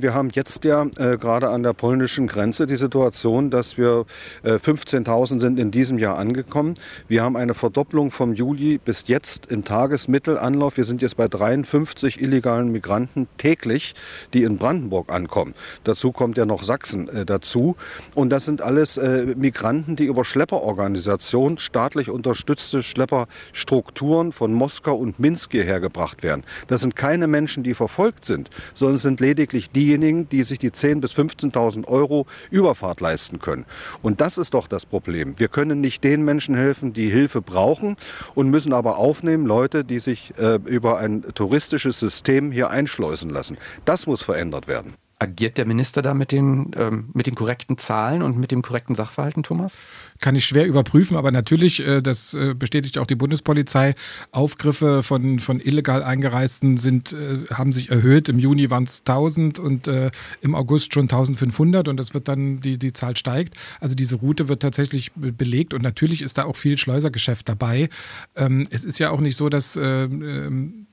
Wir 0.00 0.14
haben 0.14 0.28
jetzt 0.32 0.62
ja 0.62 0.86
äh, 0.98 1.16
gerade 1.16 1.48
an 1.48 1.64
der 1.64 1.72
polnischen 1.72 2.28
Grenze 2.28 2.66
die 2.66 2.76
Situation, 2.76 3.50
dass 3.50 3.76
wir 3.76 4.04
äh, 4.44 4.52
15.000 4.52 5.40
sind 5.40 5.58
in 5.58 5.72
diesem 5.72 5.98
Jahr 5.98 6.16
angekommen. 6.18 6.74
Wir 7.08 7.24
haben 7.24 7.36
eine 7.36 7.52
Verdopplung 7.52 8.12
vom 8.12 8.32
Juli 8.32 8.78
bis 8.78 9.08
jetzt 9.08 9.46
im 9.46 9.64
Tagesmittelanlauf. 9.64 10.76
Wir 10.76 10.84
sind 10.84 11.02
jetzt 11.02 11.16
bei 11.16 11.26
53 11.26 12.20
illegalen 12.20 12.70
Migranten 12.70 13.26
täglich, 13.38 13.96
die 14.34 14.44
in 14.44 14.56
Brandenburg 14.56 15.10
ankommen. 15.10 15.54
Dazu 15.82 16.12
kommt 16.12 16.36
ja 16.36 16.46
noch 16.46 16.62
Sachsen 16.62 17.08
äh, 17.08 17.26
dazu. 17.26 17.74
Und 18.14 18.30
das 18.30 18.44
sind 18.44 18.62
alles 18.62 18.98
äh, 18.98 19.34
Migranten, 19.36 19.96
die 19.96 20.04
über 20.04 20.24
Schlepperorganisationen, 20.24 21.58
staatlich 21.58 22.08
unterstützte 22.08 22.84
Schlepperstrukturen 22.84 24.30
von 24.30 24.52
Moskau 24.52 24.94
und 24.94 25.18
Minsk 25.18 25.50
hierher 25.50 25.80
gebracht 25.80 26.22
werden. 26.22 26.44
Das 26.68 26.82
sind 26.82 26.94
keine 26.94 27.26
Menschen, 27.26 27.64
die 27.64 27.74
verfolgt 27.74 28.24
sind, 28.24 28.48
sondern 28.74 28.94
es 28.94 29.02
sind 29.02 29.18
lediglich 29.18 29.72
die, 29.72 29.87
diejenigen, 29.88 30.28
die 30.28 30.42
sich 30.42 30.58
die 30.58 30.70
10.000 30.70 31.00
bis 31.00 31.12
15.000 31.12 31.86
Euro 31.86 32.26
Überfahrt 32.50 33.00
leisten 33.00 33.38
können. 33.38 33.64
Und 34.02 34.20
das 34.20 34.38
ist 34.38 34.54
doch 34.54 34.68
das 34.68 34.86
Problem. 34.86 35.38
Wir 35.38 35.48
können 35.48 35.80
nicht 35.80 36.04
den 36.04 36.24
Menschen 36.24 36.54
helfen, 36.54 36.92
die 36.92 37.08
Hilfe 37.08 37.40
brauchen 37.40 37.96
und 38.34 38.50
müssen 38.50 38.72
aber 38.72 38.98
aufnehmen 38.98 39.46
Leute, 39.46 39.84
die 39.84 39.98
sich 39.98 40.34
äh, 40.38 40.58
über 40.66 40.98
ein 40.98 41.22
touristisches 41.34 41.98
System 41.98 42.52
hier 42.52 42.70
einschleusen 42.70 43.30
lassen. 43.30 43.56
Das 43.84 44.06
muss 44.06 44.22
verändert 44.22 44.68
werden. 44.68 44.94
Agiert 45.20 45.58
der 45.58 45.66
Minister 45.66 46.00
da 46.00 46.14
mit 46.14 46.30
den, 46.30 46.70
ähm, 46.76 47.10
mit 47.12 47.26
den 47.26 47.34
korrekten 47.34 47.76
Zahlen 47.76 48.22
und 48.22 48.38
mit 48.38 48.52
dem 48.52 48.62
korrekten 48.62 48.94
Sachverhalten, 48.94 49.42
Thomas? 49.42 49.78
Kann 50.20 50.36
ich 50.36 50.44
schwer 50.44 50.66
überprüfen, 50.66 51.16
aber 51.16 51.32
natürlich, 51.32 51.84
äh, 51.84 52.00
das 52.00 52.34
äh, 52.34 52.54
bestätigt 52.54 52.98
auch 52.98 53.06
die 53.06 53.16
Bundespolizei, 53.16 53.96
Aufgriffe 54.30 55.02
von, 55.02 55.40
von 55.40 55.58
illegal 55.58 56.04
Eingereisten 56.04 56.76
sind, 56.76 57.12
äh, 57.14 57.46
haben 57.52 57.72
sich 57.72 57.90
erhöht. 57.90 58.28
Im 58.28 58.38
Juni 58.38 58.70
waren 58.70 58.84
es 58.84 59.00
1000 59.00 59.58
und 59.58 59.88
äh, 59.88 60.12
im 60.40 60.54
August 60.54 60.94
schon 60.94 61.04
1500 61.04 61.88
und 61.88 61.96
das 61.96 62.14
wird 62.14 62.28
dann, 62.28 62.60
die, 62.60 62.78
die 62.78 62.92
Zahl 62.92 63.16
steigt. 63.16 63.56
Also 63.80 63.96
diese 63.96 64.16
Route 64.16 64.48
wird 64.48 64.62
tatsächlich 64.62 65.10
belegt 65.14 65.74
und 65.74 65.82
natürlich 65.82 66.22
ist 66.22 66.38
da 66.38 66.44
auch 66.44 66.56
viel 66.56 66.78
Schleusergeschäft 66.78 67.48
dabei. 67.48 67.88
Ähm, 68.36 68.68
es 68.70 68.84
ist 68.84 69.00
ja 69.00 69.10
auch 69.10 69.20
nicht 69.20 69.36
so, 69.36 69.48
dass 69.48 69.74
äh, 69.74 70.04
ähm, 70.04 70.86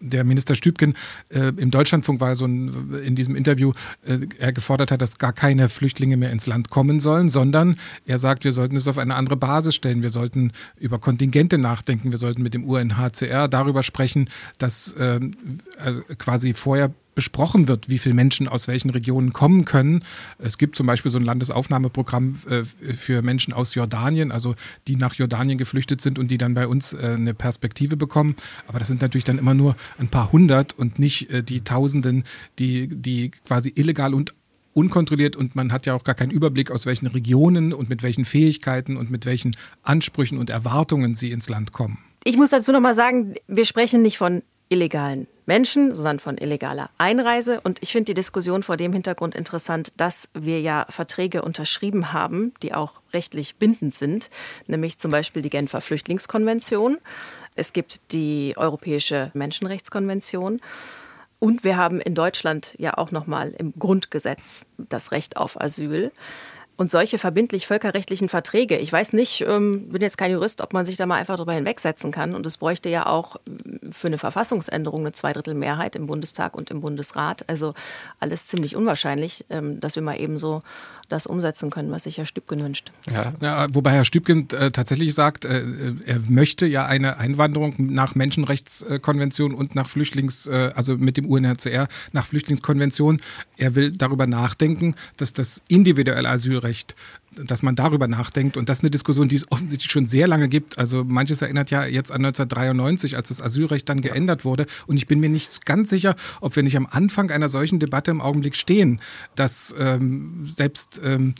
der 0.00 0.24
Minister 0.24 0.54
Stübken 0.54 0.94
äh, 1.28 1.52
im 1.56 1.70
Deutschlandfunk 1.70 2.20
war 2.20 2.36
so 2.36 2.46
ein, 2.46 3.00
in 3.04 3.16
diesem 3.16 3.36
Interview, 3.36 3.72
äh, 4.02 4.18
er 4.38 4.52
gefordert 4.52 4.90
hat, 4.90 5.02
dass 5.02 5.18
gar 5.18 5.32
keine 5.32 5.68
Flüchtlinge 5.68 6.16
mehr 6.16 6.30
ins 6.30 6.46
Land 6.46 6.70
kommen 6.70 7.00
sollen, 7.00 7.28
sondern 7.28 7.76
er 8.06 8.18
sagt, 8.18 8.44
wir 8.44 8.52
sollten 8.52 8.76
es 8.76 8.88
auf 8.88 8.98
eine 8.98 9.14
andere 9.14 9.36
Basis 9.36 9.74
stellen. 9.74 10.02
Wir 10.02 10.10
sollten 10.10 10.52
über 10.76 10.98
Kontingente 10.98 11.58
nachdenken. 11.58 12.10
Wir 12.10 12.18
sollten 12.18 12.42
mit 12.42 12.54
dem 12.54 12.64
UNHCR 12.64 13.48
darüber 13.48 13.82
sprechen, 13.82 14.28
dass 14.58 14.92
äh, 14.94 15.20
quasi 16.18 16.52
vorher 16.54 16.92
besprochen 17.20 17.68
wird, 17.68 17.90
wie 17.90 17.98
viele 17.98 18.14
Menschen 18.14 18.48
aus 18.48 18.66
welchen 18.66 18.88
Regionen 18.88 19.34
kommen 19.34 19.66
können. 19.66 20.04
Es 20.38 20.56
gibt 20.56 20.74
zum 20.74 20.86
Beispiel 20.86 21.10
so 21.10 21.18
ein 21.18 21.24
Landesaufnahmeprogramm 21.26 22.38
äh, 22.48 22.62
für 22.94 23.20
Menschen 23.20 23.52
aus 23.52 23.74
Jordanien, 23.74 24.32
also 24.32 24.54
die 24.88 24.96
nach 24.96 25.16
Jordanien 25.16 25.58
geflüchtet 25.58 26.00
sind 26.00 26.18
und 26.18 26.30
die 26.30 26.38
dann 26.38 26.54
bei 26.54 26.66
uns 26.66 26.94
äh, 26.94 27.16
eine 27.18 27.34
Perspektive 27.34 27.98
bekommen. 27.98 28.36
Aber 28.66 28.78
das 28.78 28.88
sind 28.88 29.02
natürlich 29.02 29.24
dann 29.24 29.36
immer 29.36 29.52
nur 29.52 29.76
ein 29.98 30.08
paar 30.08 30.32
hundert 30.32 30.78
und 30.78 30.98
nicht 30.98 31.28
äh, 31.28 31.42
die 31.42 31.60
Tausenden, 31.60 32.24
die, 32.58 32.88
die 32.88 33.32
quasi 33.44 33.70
illegal 33.76 34.14
und 34.14 34.34
unkontrolliert 34.72 35.36
und 35.36 35.54
man 35.54 35.72
hat 35.72 35.84
ja 35.84 35.92
auch 35.92 36.04
gar 36.04 36.14
keinen 36.14 36.30
Überblick, 36.30 36.70
aus 36.70 36.86
welchen 36.86 37.06
Regionen 37.06 37.74
und 37.74 37.90
mit 37.90 38.02
welchen 38.02 38.24
Fähigkeiten 38.24 38.96
und 38.96 39.10
mit 39.10 39.26
welchen 39.26 39.56
Ansprüchen 39.82 40.38
und 40.38 40.48
Erwartungen 40.48 41.14
sie 41.14 41.32
ins 41.32 41.50
Land 41.50 41.72
kommen. 41.72 41.98
Ich 42.24 42.38
muss 42.38 42.48
dazu 42.48 42.72
noch 42.72 42.80
mal 42.80 42.94
sagen, 42.94 43.34
wir 43.46 43.66
sprechen 43.66 44.00
nicht 44.00 44.16
von 44.16 44.40
illegalen 44.70 45.26
Menschen, 45.50 45.92
sondern 45.92 46.20
von 46.20 46.38
illegaler 46.38 46.90
Einreise. 46.96 47.60
Und 47.60 47.82
ich 47.82 47.90
finde 47.90 48.04
die 48.04 48.14
Diskussion 48.14 48.62
vor 48.62 48.76
dem 48.76 48.92
Hintergrund 48.92 49.34
interessant, 49.34 49.92
dass 49.96 50.28
wir 50.32 50.60
ja 50.60 50.86
Verträge 50.90 51.42
unterschrieben 51.42 52.12
haben, 52.12 52.54
die 52.62 52.72
auch 52.72 53.00
rechtlich 53.12 53.56
bindend 53.56 53.96
sind, 53.96 54.30
nämlich 54.68 54.98
zum 54.98 55.10
Beispiel 55.10 55.42
die 55.42 55.50
Genfer 55.50 55.80
Flüchtlingskonvention. 55.80 56.98
Es 57.56 57.72
gibt 57.72 58.12
die 58.12 58.54
Europäische 58.56 59.32
Menschenrechtskonvention. 59.34 60.60
Und 61.40 61.64
wir 61.64 61.76
haben 61.76 62.00
in 62.00 62.14
Deutschland 62.14 62.76
ja 62.78 62.96
auch 62.96 63.10
noch 63.10 63.26
mal 63.26 63.52
im 63.58 63.72
Grundgesetz 63.76 64.66
das 64.78 65.10
Recht 65.10 65.36
auf 65.36 65.60
Asyl. 65.60 66.12
Und 66.80 66.90
solche 66.90 67.18
verbindlich 67.18 67.66
völkerrechtlichen 67.66 68.30
Verträge, 68.30 68.78
ich 68.78 68.90
weiß 68.90 69.12
nicht, 69.12 69.42
ähm, 69.42 69.90
bin 69.90 70.00
jetzt 70.00 70.16
kein 70.16 70.32
Jurist, 70.32 70.62
ob 70.62 70.72
man 70.72 70.86
sich 70.86 70.96
da 70.96 71.04
mal 71.04 71.16
einfach 71.16 71.36
drüber 71.36 71.52
hinwegsetzen 71.52 72.10
kann. 72.10 72.34
Und 72.34 72.46
es 72.46 72.56
bräuchte 72.56 72.88
ja 72.88 73.04
auch 73.04 73.36
mm, 73.44 73.90
für 73.90 74.06
eine 74.06 74.16
Verfassungsänderung 74.16 75.00
eine 75.00 75.12
Zweidrittelmehrheit 75.12 75.94
im 75.94 76.06
Bundestag 76.06 76.56
und 76.56 76.70
im 76.70 76.80
Bundesrat. 76.80 77.44
Also 77.50 77.74
alles 78.18 78.46
ziemlich 78.46 78.76
unwahrscheinlich, 78.76 79.44
ähm, 79.50 79.78
dass 79.78 79.94
wir 79.94 80.02
mal 80.02 80.18
eben 80.18 80.38
so 80.38 80.62
das 81.10 81.26
umsetzen 81.26 81.70
können, 81.70 81.90
was 81.90 82.04
sich 82.04 82.18
Herr 82.18 82.26
Stübgen 82.26 82.62
wünscht. 82.62 82.92
Ja, 83.12 83.32
ja 83.40 83.74
wobei 83.74 83.90
Herr 83.90 84.04
Stübgen 84.04 84.48
äh, 84.50 84.70
tatsächlich 84.70 85.14
sagt, 85.14 85.44
äh, 85.44 85.62
er 86.06 86.20
möchte 86.28 86.66
ja 86.66 86.86
eine 86.86 87.18
Einwanderung 87.18 87.74
nach 87.78 88.14
Menschenrechtskonvention 88.14 89.52
und 89.52 89.74
nach 89.74 89.88
Flüchtlings, 89.88 90.46
äh, 90.46 90.72
also 90.74 90.96
mit 90.96 91.16
dem 91.16 91.26
UNHCR 91.26 91.88
nach 92.12 92.26
Flüchtlingskonvention. 92.26 93.20
Er 93.56 93.74
will 93.74 93.90
darüber 93.90 94.26
nachdenken, 94.26 94.94
dass 95.16 95.32
das 95.32 95.62
individuelle 95.68 96.28
Asylrecht 96.28 96.94
dass 97.36 97.62
man 97.62 97.76
darüber 97.76 98.08
nachdenkt. 98.08 98.56
Und 98.56 98.68
das 98.68 98.78
ist 98.78 98.82
eine 98.82 98.90
Diskussion, 98.90 99.28
die 99.28 99.36
es 99.36 99.50
offensichtlich 99.50 99.90
schon 99.90 100.06
sehr 100.06 100.26
lange 100.26 100.48
gibt. 100.48 100.78
Also 100.78 101.04
manches 101.04 101.42
erinnert 101.42 101.70
ja 101.70 101.84
jetzt 101.84 102.10
an 102.10 102.24
1993, 102.24 103.16
als 103.16 103.28
das 103.28 103.40
Asylrecht 103.40 103.88
dann 103.88 104.00
geändert 104.00 104.44
wurde. 104.44 104.66
Und 104.86 104.96
ich 104.96 105.06
bin 105.06 105.20
mir 105.20 105.28
nicht 105.28 105.64
ganz 105.64 105.90
sicher, 105.90 106.16
ob 106.40 106.56
wir 106.56 106.62
nicht 106.62 106.76
am 106.76 106.86
Anfang 106.90 107.30
einer 107.30 107.48
solchen 107.48 107.78
Debatte 107.78 108.10
im 108.10 108.20
Augenblick 108.20 108.56
stehen, 108.56 109.00
dass 109.36 109.74
ähm, 109.78 110.40
selbst 110.42 111.00
ähm, 111.04 111.34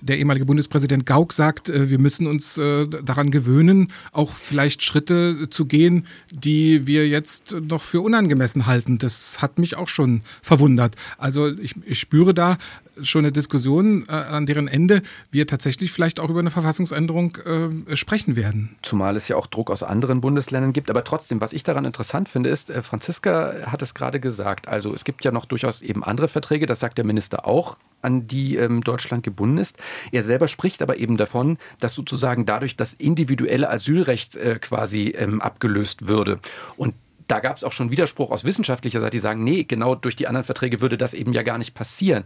der 0.00 0.18
ehemalige 0.18 0.46
Bundespräsident 0.46 1.06
Gauck 1.06 1.32
sagt, 1.32 1.68
äh, 1.68 1.90
wir 1.90 1.98
müssen 1.98 2.26
uns 2.26 2.58
äh, 2.58 2.86
daran 2.86 3.30
gewöhnen, 3.30 3.92
auch 4.12 4.32
vielleicht 4.32 4.82
Schritte 4.82 5.48
zu 5.50 5.66
gehen, 5.66 6.06
die 6.32 6.86
wir 6.86 7.08
jetzt 7.08 7.52
noch 7.52 7.82
für 7.82 8.00
unangemessen 8.00 8.66
halten. 8.66 8.98
Das 8.98 9.40
hat 9.40 9.58
mich 9.58 9.76
auch 9.76 9.88
schon 9.88 10.22
verwundert. 10.42 10.96
Also 11.18 11.48
ich, 11.48 11.74
ich 11.84 12.00
spüre 12.00 12.34
da 12.34 12.58
schon 13.02 13.24
eine 13.24 13.32
Diskussion, 13.32 14.04
äh, 14.08 14.12
an 14.12 14.46
deren 14.46 14.68
Ende 14.68 15.02
wir 15.36 15.46
tatsächlich 15.46 15.92
vielleicht 15.92 16.18
auch 16.18 16.30
über 16.30 16.40
eine 16.40 16.50
Verfassungsänderung 16.50 17.36
äh, 17.36 17.94
sprechen 17.94 18.36
werden. 18.36 18.76
Zumal 18.80 19.16
es 19.16 19.28
ja 19.28 19.36
auch 19.36 19.46
Druck 19.46 19.70
aus 19.70 19.82
anderen 19.82 20.22
Bundesländern 20.22 20.72
gibt. 20.72 20.90
Aber 20.90 21.04
trotzdem, 21.04 21.42
was 21.42 21.52
ich 21.52 21.62
daran 21.62 21.84
interessant 21.84 22.30
finde, 22.30 22.48
ist, 22.48 22.70
äh, 22.70 22.82
Franziska 22.82 23.54
hat 23.66 23.82
es 23.82 23.92
gerade 23.92 24.18
gesagt, 24.18 24.66
also 24.66 24.94
es 24.94 25.04
gibt 25.04 25.24
ja 25.24 25.30
noch 25.30 25.44
durchaus 25.44 25.82
eben 25.82 26.02
andere 26.02 26.28
Verträge, 26.28 26.64
das 26.64 26.80
sagt 26.80 26.96
der 26.96 27.04
Minister 27.04 27.46
auch, 27.46 27.76
an 28.00 28.26
die 28.26 28.56
ähm, 28.56 28.82
Deutschland 28.82 29.22
gebunden 29.24 29.58
ist. 29.58 29.76
Er 30.10 30.22
selber 30.22 30.48
spricht 30.48 30.80
aber 30.80 30.96
eben 30.96 31.18
davon, 31.18 31.58
dass 31.80 31.94
sozusagen 31.94 32.46
dadurch 32.46 32.76
das 32.76 32.94
individuelle 32.94 33.68
Asylrecht 33.68 34.36
äh, 34.36 34.58
quasi 34.58 35.14
ähm, 35.18 35.42
abgelöst 35.42 36.06
würde. 36.06 36.38
Und 36.78 36.94
da 37.28 37.40
gab 37.40 37.56
es 37.56 37.64
auch 37.64 37.72
schon 37.72 37.90
Widerspruch 37.90 38.30
aus 38.30 38.44
wissenschaftlicher 38.44 39.00
Seite, 39.00 39.10
die 39.10 39.18
sagen, 39.18 39.44
nee, 39.44 39.64
genau 39.64 39.94
durch 39.94 40.16
die 40.16 40.28
anderen 40.28 40.44
Verträge 40.44 40.80
würde 40.80 40.96
das 40.96 41.12
eben 41.12 41.32
ja 41.32 41.42
gar 41.42 41.58
nicht 41.58 41.74
passieren. 41.74 42.24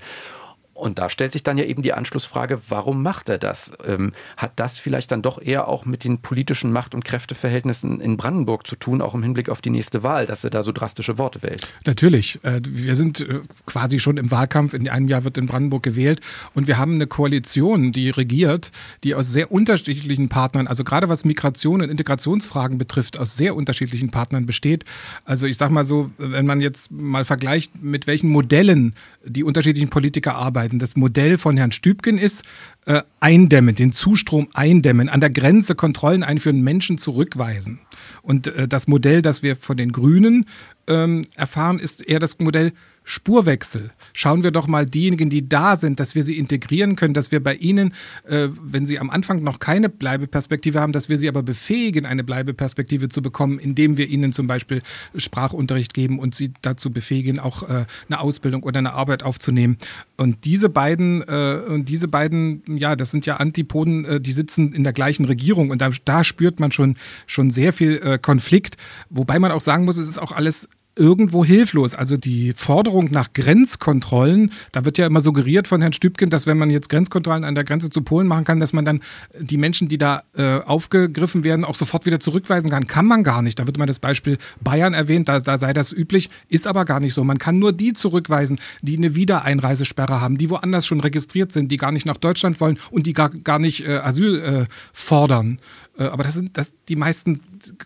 Und 0.80 0.98
da 0.98 1.10
stellt 1.10 1.32
sich 1.32 1.42
dann 1.42 1.58
ja 1.58 1.64
eben 1.64 1.82
die 1.82 1.92
Anschlussfrage, 1.92 2.58
warum 2.70 3.02
macht 3.02 3.28
er 3.28 3.36
das? 3.36 3.72
Ähm, 3.86 4.12
hat 4.38 4.52
das 4.56 4.78
vielleicht 4.78 5.10
dann 5.10 5.20
doch 5.20 5.40
eher 5.40 5.68
auch 5.68 5.84
mit 5.84 6.04
den 6.04 6.22
politischen 6.22 6.72
Macht- 6.72 6.94
und 6.94 7.04
Kräfteverhältnissen 7.04 8.00
in 8.00 8.16
Brandenburg 8.16 8.66
zu 8.66 8.76
tun, 8.76 9.02
auch 9.02 9.14
im 9.14 9.22
Hinblick 9.22 9.50
auf 9.50 9.60
die 9.60 9.68
nächste 9.68 10.02
Wahl, 10.02 10.24
dass 10.24 10.42
er 10.42 10.48
da 10.48 10.62
so 10.62 10.72
drastische 10.72 11.18
Worte 11.18 11.42
wählt? 11.42 11.68
Natürlich. 11.84 12.38
Äh, 12.42 12.62
wir 12.66 12.96
sind 12.96 13.20
äh, 13.20 13.40
quasi 13.66 13.98
schon 13.98 14.16
im 14.16 14.30
Wahlkampf. 14.30 14.72
In 14.72 14.88
einem 14.88 15.08
Jahr 15.08 15.24
wird 15.24 15.36
in 15.36 15.46
Brandenburg 15.46 15.82
gewählt. 15.82 16.20
Und 16.54 16.66
wir 16.66 16.78
haben 16.78 16.94
eine 16.94 17.06
Koalition, 17.06 17.92
die 17.92 18.08
regiert, 18.08 18.72
die 19.04 19.14
aus 19.14 19.30
sehr 19.30 19.52
unterschiedlichen 19.52 20.30
Partnern, 20.30 20.66
also 20.66 20.82
gerade 20.82 21.10
was 21.10 21.26
Migration 21.26 21.82
und 21.82 21.90
Integrationsfragen 21.90 22.78
betrifft, 22.78 23.18
aus 23.18 23.36
sehr 23.36 23.54
unterschiedlichen 23.54 24.10
Partnern 24.10 24.46
besteht. 24.46 24.84
Also 25.26 25.46
ich 25.46 25.58
sage 25.58 25.74
mal 25.74 25.84
so, 25.84 26.10
wenn 26.16 26.46
man 26.46 26.62
jetzt 26.62 26.90
mal 26.90 27.26
vergleicht, 27.26 27.82
mit 27.82 28.06
welchen 28.06 28.30
Modellen 28.30 28.94
die 29.24 29.44
unterschiedlichen 29.44 29.90
Politiker 29.90 30.36
arbeiten, 30.36 30.69
arbeiten. 30.70 30.78
Das 30.78 30.96
Modell 30.96 31.38
von 31.38 31.56
Herrn 31.56 31.72
Stübgen 31.72 32.18
ist, 32.18 32.44
äh, 32.86 33.02
eindämmen, 33.20 33.74
den 33.74 33.92
Zustrom 33.92 34.48
eindämmen, 34.54 35.08
an 35.08 35.20
der 35.20 35.30
Grenze 35.30 35.74
Kontrollen 35.74 36.22
einführen, 36.22 36.62
Menschen 36.62 36.98
zurückweisen. 36.98 37.80
Und 38.22 38.46
äh, 38.46 38.68
das 38.68 38.86
Modell, 38.86 39.22
das 39.22 39.42
wir 39.42 39.56
von 39.56 39.76
den 39.76 39.92
Grünen 39.92 40.46
ähm, 40.86 41.24
erfahren, 41.34 41.78
ist 41.78 42.06
eher 42.06 42.18
das 42.20 42.38
Modell 42.38 42.72
Spurwechsel. 43.10 43.90
Schauen 44.12 44.44
wir 44.44 44.52
doch 44.52 44.68
mal 44.68 44.86
diejenigen, 44.86 45.30
die 45.30 45.48
da 45.48 45.76
sind, 45.76 45.98
dass 45.98 46.14
wir 46.14 46.22
sie 46.22 46.38
integrieren 46.38 46.94
können, 46.94 47.12
dass 47.12 47.32
wir 47.32 47.42
bei 47.42 47.56
ihnen, 47.56 47.92
äh, 48.24 48.50
wenn 48.62 48.86
sie 48.86 49.00
am 49.00 49.10
Anfang 49.10 49.42
noch 49.42 49.58
keine 49.58 49.88
Bleibeperspektive 49.88 50.80
haben, 50.80 50.92
dass 50.92 51.08
wir 51.08 51.18
sie 51.18 51.28
aber 51.28 51.42
befähigen, 51.42 52.06
eine 52.06 52.22
Bleibeperspektive 52.22 53.08
zu 53.08 53.20
bekommen, 53.20 53.58
indem 53.58 53.96
wir 53.96 54.06
ihnen 54.06 54.32
zum 54.32 54.46
Beispiel 54.46 54.80
Sprachunterricht 55.16 55.92
geben 55.92 56.20
und 56.20 56.36
sie 56.36 56.52
dazu 56.62 56.92
befähigen, 56.92 57.40
auch 57.40 57.64
äh, 57.64 57.84
eine 58.08 58.20
Ausbildung 58.20 58.62
oder 58.62 58.78
eine 58.78 58.92
Arbeit 58.92 59.24
aufzunehmen. 59.24 59.76
Und 60.16 60.44
diese 60.44 60.68
beiden, 60.68 61.22
äh, 61.22 61.62
und 61.66 61.88
diese 61.88 62.06
beiden, 62.06 62.62
ja, 62.68 62.94
das 62.94 63.10
sind 63.10 63.26
ja 63.26 63.38
Antipoden, 63.38 64.04
äh, 64.04 64.20
die 64.20 64.32
sitzen 64.32 64.72
in 64.72 64.84
der 64.84 64.92
gleichen 64.92 65.24
Regierung 65.24 65.70
und 65.70 65.82
da, 65.82 65.90
da 66.04 66.22
spürt 66.22 66.60
man 66.60 66.70
schon, 66.70 66.94
schon 67.26 67.50
sehr 67.50 67.72
viel 67.72 68.00
äh, 68.04 68.18
Konflikt, 68.18 68.76
wobei 69.08 69.40
man 69.40 69.50
auch 69.50 69.60
sagen 69.60 69.84
muss, 69.84 69.96
es 69.96 70.08
ist 70.08 70.18
auch 70.18 70.30
alles 70.30 70.68
irgendwo 71.00 71.44
hilflos. 71.44 71.94
Also 71.94 72.18
die 72.18 72.52
Forderung 72.54 73.10
nach 73.10 73.32
Grenzkontrollen, 73.32 74.52
da 74.70 74.84
wird 74.84 74.98
ja 74.98 75.06
immer 75.06 75.22
suggeriert 75.22 75.66
von 75.66 75.80
Herrn 75.80 75.94
Stübken, 75.94 76.28
dass 76.28 76.46
wenn 76.46 76.58
man 76.58 76.68
jetzt 76.68 76.90
Grenzkontrollen 76.90 77.42
an 77.42 77.54
der 77.54 77.64
Grenze 77.64 77.88
zu 77.88 78.02
Polen 78.02 78.26
machen 78.26 78.44
kann, 78.44 78.60
dass 78.60 78.74
man 78.74 78.84
dann 78.84 79.00
die 79.40 79.56
Menschen, 79.56 79.88
die 79.88 79.96
da 79.96 80.24
äh, 80.36 80.58
aufgegriffen 80.58 81.42
werden, 81.42 81.64
auch 81.64 81.74
sofort 81.74 82.04
wieder 82.04 82.20
zurückweisen 82.20 82.70
kann. 82.70 82.86
Kann 82.86 83.06
man 83.06 83.24
gar 83.24 83.40
nicht. 83.40 83.58
Da 83.58 83.66
wird 83.66 83.78
immer 83.78 83.86
das 83.86 83.98
Beispiel 83.98 84.36
Bayern 84.60 84.92
erwähnt, 84.92 85.28
da, 85.28 85.40
da 85.40 85.56
sei 85.56 85.72
das 85.72 85.90
üblich, 85.90 86.28
ist 86.48 86.66
aber 86.66 86.84
gar 86.84 87.00
nicht 87.00 87.14
so. 87.14 87.24
Man 87.24 87.38
kann 87.38 87.58
nur 87.58 87.72
die 87.72 87.94
zurückweisen, 87.94 88.60
die 88.82 88.98
eine 88.98 89.14
Wiedereinreisesperre 89.14 90.20
haben, 90.20 90.36
die 90.36 90.50
woanders 90.50 90.86
schon 90.86 91.00
registriert 91.00 91.50
sind, 91.50 91.72
die 91.72 91.78
gar 91.78 91.92
nicht 91.92 92.04
nach 92.04 92.18
Deutschland 92.18 92.60
wollen 92.60 92.78
und 92.90 93.06
die 93.06 93.14
gar, 93.14 93.30
gar 93.30 93.58
nicht 93.58 93.86
äh, 93.86 93.96
Asyl 93.96 94.40
äh, 94.40 94.66
fordern. 94.92 95.60
Äh, 95.98 96.04
aber 96.04 96.24
das 96.24 96.34
sind 96.34 96.56
das, 96.56 96.72
die 96.88 96.96
meisten 96.96 97.40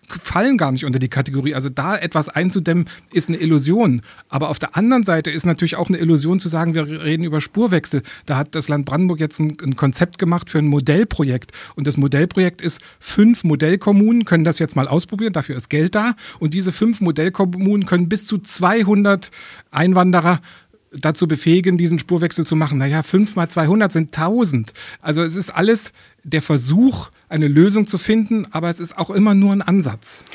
fallen 0.07 0.57
gar 0.57 0.71
nicht 0.71 0.85
unter 0.85 0.99
die 0.99 1.09
Kategorie. 1.09 1.53
Also 1.53 1.69
da 1.69 1.97
etwas 1.97 2.29
einzudämmen, 2.29 2.85
ist 3.11 3.29
eine 3.29 3.37
Illusion. 3.37 4.01
Aber 4.29 4.49
auf 4.49 4.59
der 4.59 4.75
anderen 4.75 5.03
Seite 5.03 5.31
ist 5.31 5.45
natürlich 5.45 5.75
auch 5.75 5.89
eine 5.89 5.97
Illusion 5.97 6.39
zu 6.39 6.49
sagen, 6.49 6.73
wir 6.73 6.87
reden 7.03 7.23
über 7.23 7.41
Spurwechsel. 7.41 8.01
Da 8.25 8.37
hat 8.37 8.55
das 8.55 8.67
Land 8.67 8.85
Brandenburg 8.85 9.19
jetzt 9.19 9.39
ein, 9.39 9.57
ein 9.61 9.75
Konzept 9.75 10.17
gemacht 10.17 10.49
für 10.49 10.59
ein 10.59 10.67
Modellprojekt. 10.67 11.51
Und 11.75 11.87
das 11.87 11.97
Modellprojekt 11.97 12.61
ist, 12.61 12.81
fünf 12.99 13.43
Modellkommunen 13.43 14.25
können 14.25 14.43
das 14.43 14.59
jetzt 14.59 14.75
mal 14.75 14.87
ausprobieren, 14.87 15.33
dafür 15.33 15.55
ist 15.55 15.69
Geld 15.69 15.95
da. 15.95 16.15
Und 16.39 16.53
diese 16.53 16.71
fünf 16.71 17.01
Modellkommunen 17.01 17.85
können 17.85 18.09
bis 18.09 18.25
zu 18.25 18.37
200 18.37 19.31
Einwanderer 19.71 20.41
dazu 20.99 21.27
befähigen, 21.27 21.77
diesen 21.77 21.99
Spurwechsel 21.99 22.45
zu 22.45 22.55
machen. 22.55 22.77
Naja, 22.77 23.03
fünf 23.03 23.35
mal 23.35 23.49
200 23.49 23.91
sind 23.91 24.17
1000. 24.17 24.73
Also 25.01 25.23
es 25.23 25.35
ist 25.35 25.49
alles 25.49 25.91
der 26.23 26.41
Versuch, 26.41 27.09
eine 27.29 27.47
Lösung 27.47 27.87
zu 27.87 27.97
finden, 27.97 28.47
aber 28.51 28.69
es 28.69 28.79
ist 28.79 28.97
auch 28.97 29.09
immer 29.09 29.35
nur 29.35 29.51
ein 29.51 29.61
Ansatz. 29.61 30.25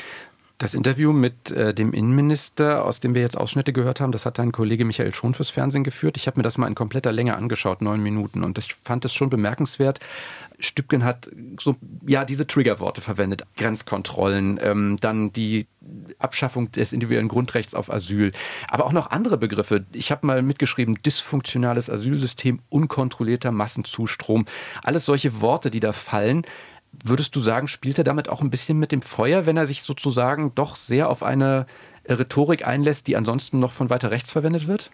Das 0.61 0.75
Interview 0.75 1.11
mit 1.11 1.49
äh, 1.49 1.73
dem 1.73 1.91
Innenminister, 1.91 2.85
aus 2.85 2.99
dem 2.99 3.15
wir 3.15 3.21
jetzt 3.23 3.35
Ausschnitte 3.35 3.73
gehört 3.73 3.99
haben, 3.99 4.11
das 4.11 4.27
hat 4.27 4.37
dein 4.37 4.51
Kollege 4.51 4.85
Michael 4.85 5.11
Schon 5.11 5.33
fürs 5.33 5.49
Fernsehen 5.49 5.83
geführt. 5.83 6.17
Ich 6.17 6.27
habe 6.27 6.39
mir 6.39 6.43
das 6.43 6.59
mal 6.59 6.67
in 6.67 6.75
kompletter 6.75 7.11
Länge 7.11 7.35
angeschaut, 7.35 7.81
neun 7.81 7.99
Minuten, 8.03 8.43
und 8.43 8.59
ich 8.59 8.75
fand 8.75 9.03
es 9.03 9.11
schon 9.11 9.31
bemerkenswert. 9.31 9.99
Stübgen 10.59 11.03
hat 11.03 11.31
so, 11.59 11.77
ja, 12.05 12.25
diese 12.25 12.45
Triggerworte 12.45 13.01
verwendet. 13.01 13.41
Grenzkontrollen, 13.57 14.59
ähm, 14.61 14.97
dann 15.01 15.33
die 15.33 15.65
Abschaffung 16.19 16.71
des 16.71 16.93
individuellen 16.93 17.27
Grundrechts 17.27 17.73
auf 17.73 17.91
Asyl, 17.91 18.31
aber 18.67 18.85
auch 18.85 18.91
noch 18.91 19.09
andere 19.09 19.39
Begriffe. 19.39 19.83
Ich 19.93 20.11
habe 20.11 20.27
mal 20.27 20.43
mitgeschrieben, 20.43 21.01
dysfunktionales 21.03 21.89
Asylsystem, 21.89 22.59
unkontrollierter 22.69 23.51
Massenzustrom. 23.51 24.45
Alles 24.83 25.05
solche 25.05 25.41
Worte, 25.41 25.71
die 25.71 25.79
da 25.79 25.91
fallen. 25.91 26.45
Würdest 27.03 27.35
du 27.35 27.39
sagen, 27.39 27.67
spielt 27.67 27.97
er 27.97 28.03
damit 28.03 28.29
auch 28.29 28.41
ein 28.41 28.49
bisschen 28.49 28.77
mit 28.77 28.91
dem 28.91 29.01
Feuer, 29.01 29.45
wenn 29.45 29.57
er 29.57 29.67
sich 29.67 29.81
sozusagen 29.81 30.53
doch 30.55 30.75
sehr 30.75 31.09
auf 31.09 31.23
eine 31.23 31.65
Rhetorik 32.07 32.67
einlässt, 32.67 33.07
die 33.07 33.15
ansonsten 33.15 33.59
noch 33.59 33.71
von 33.71 33.89
weiter 33.89 34.11
rechts 34.11 34.31
verwendet 34.31 34.67
wird? 34.67 34.91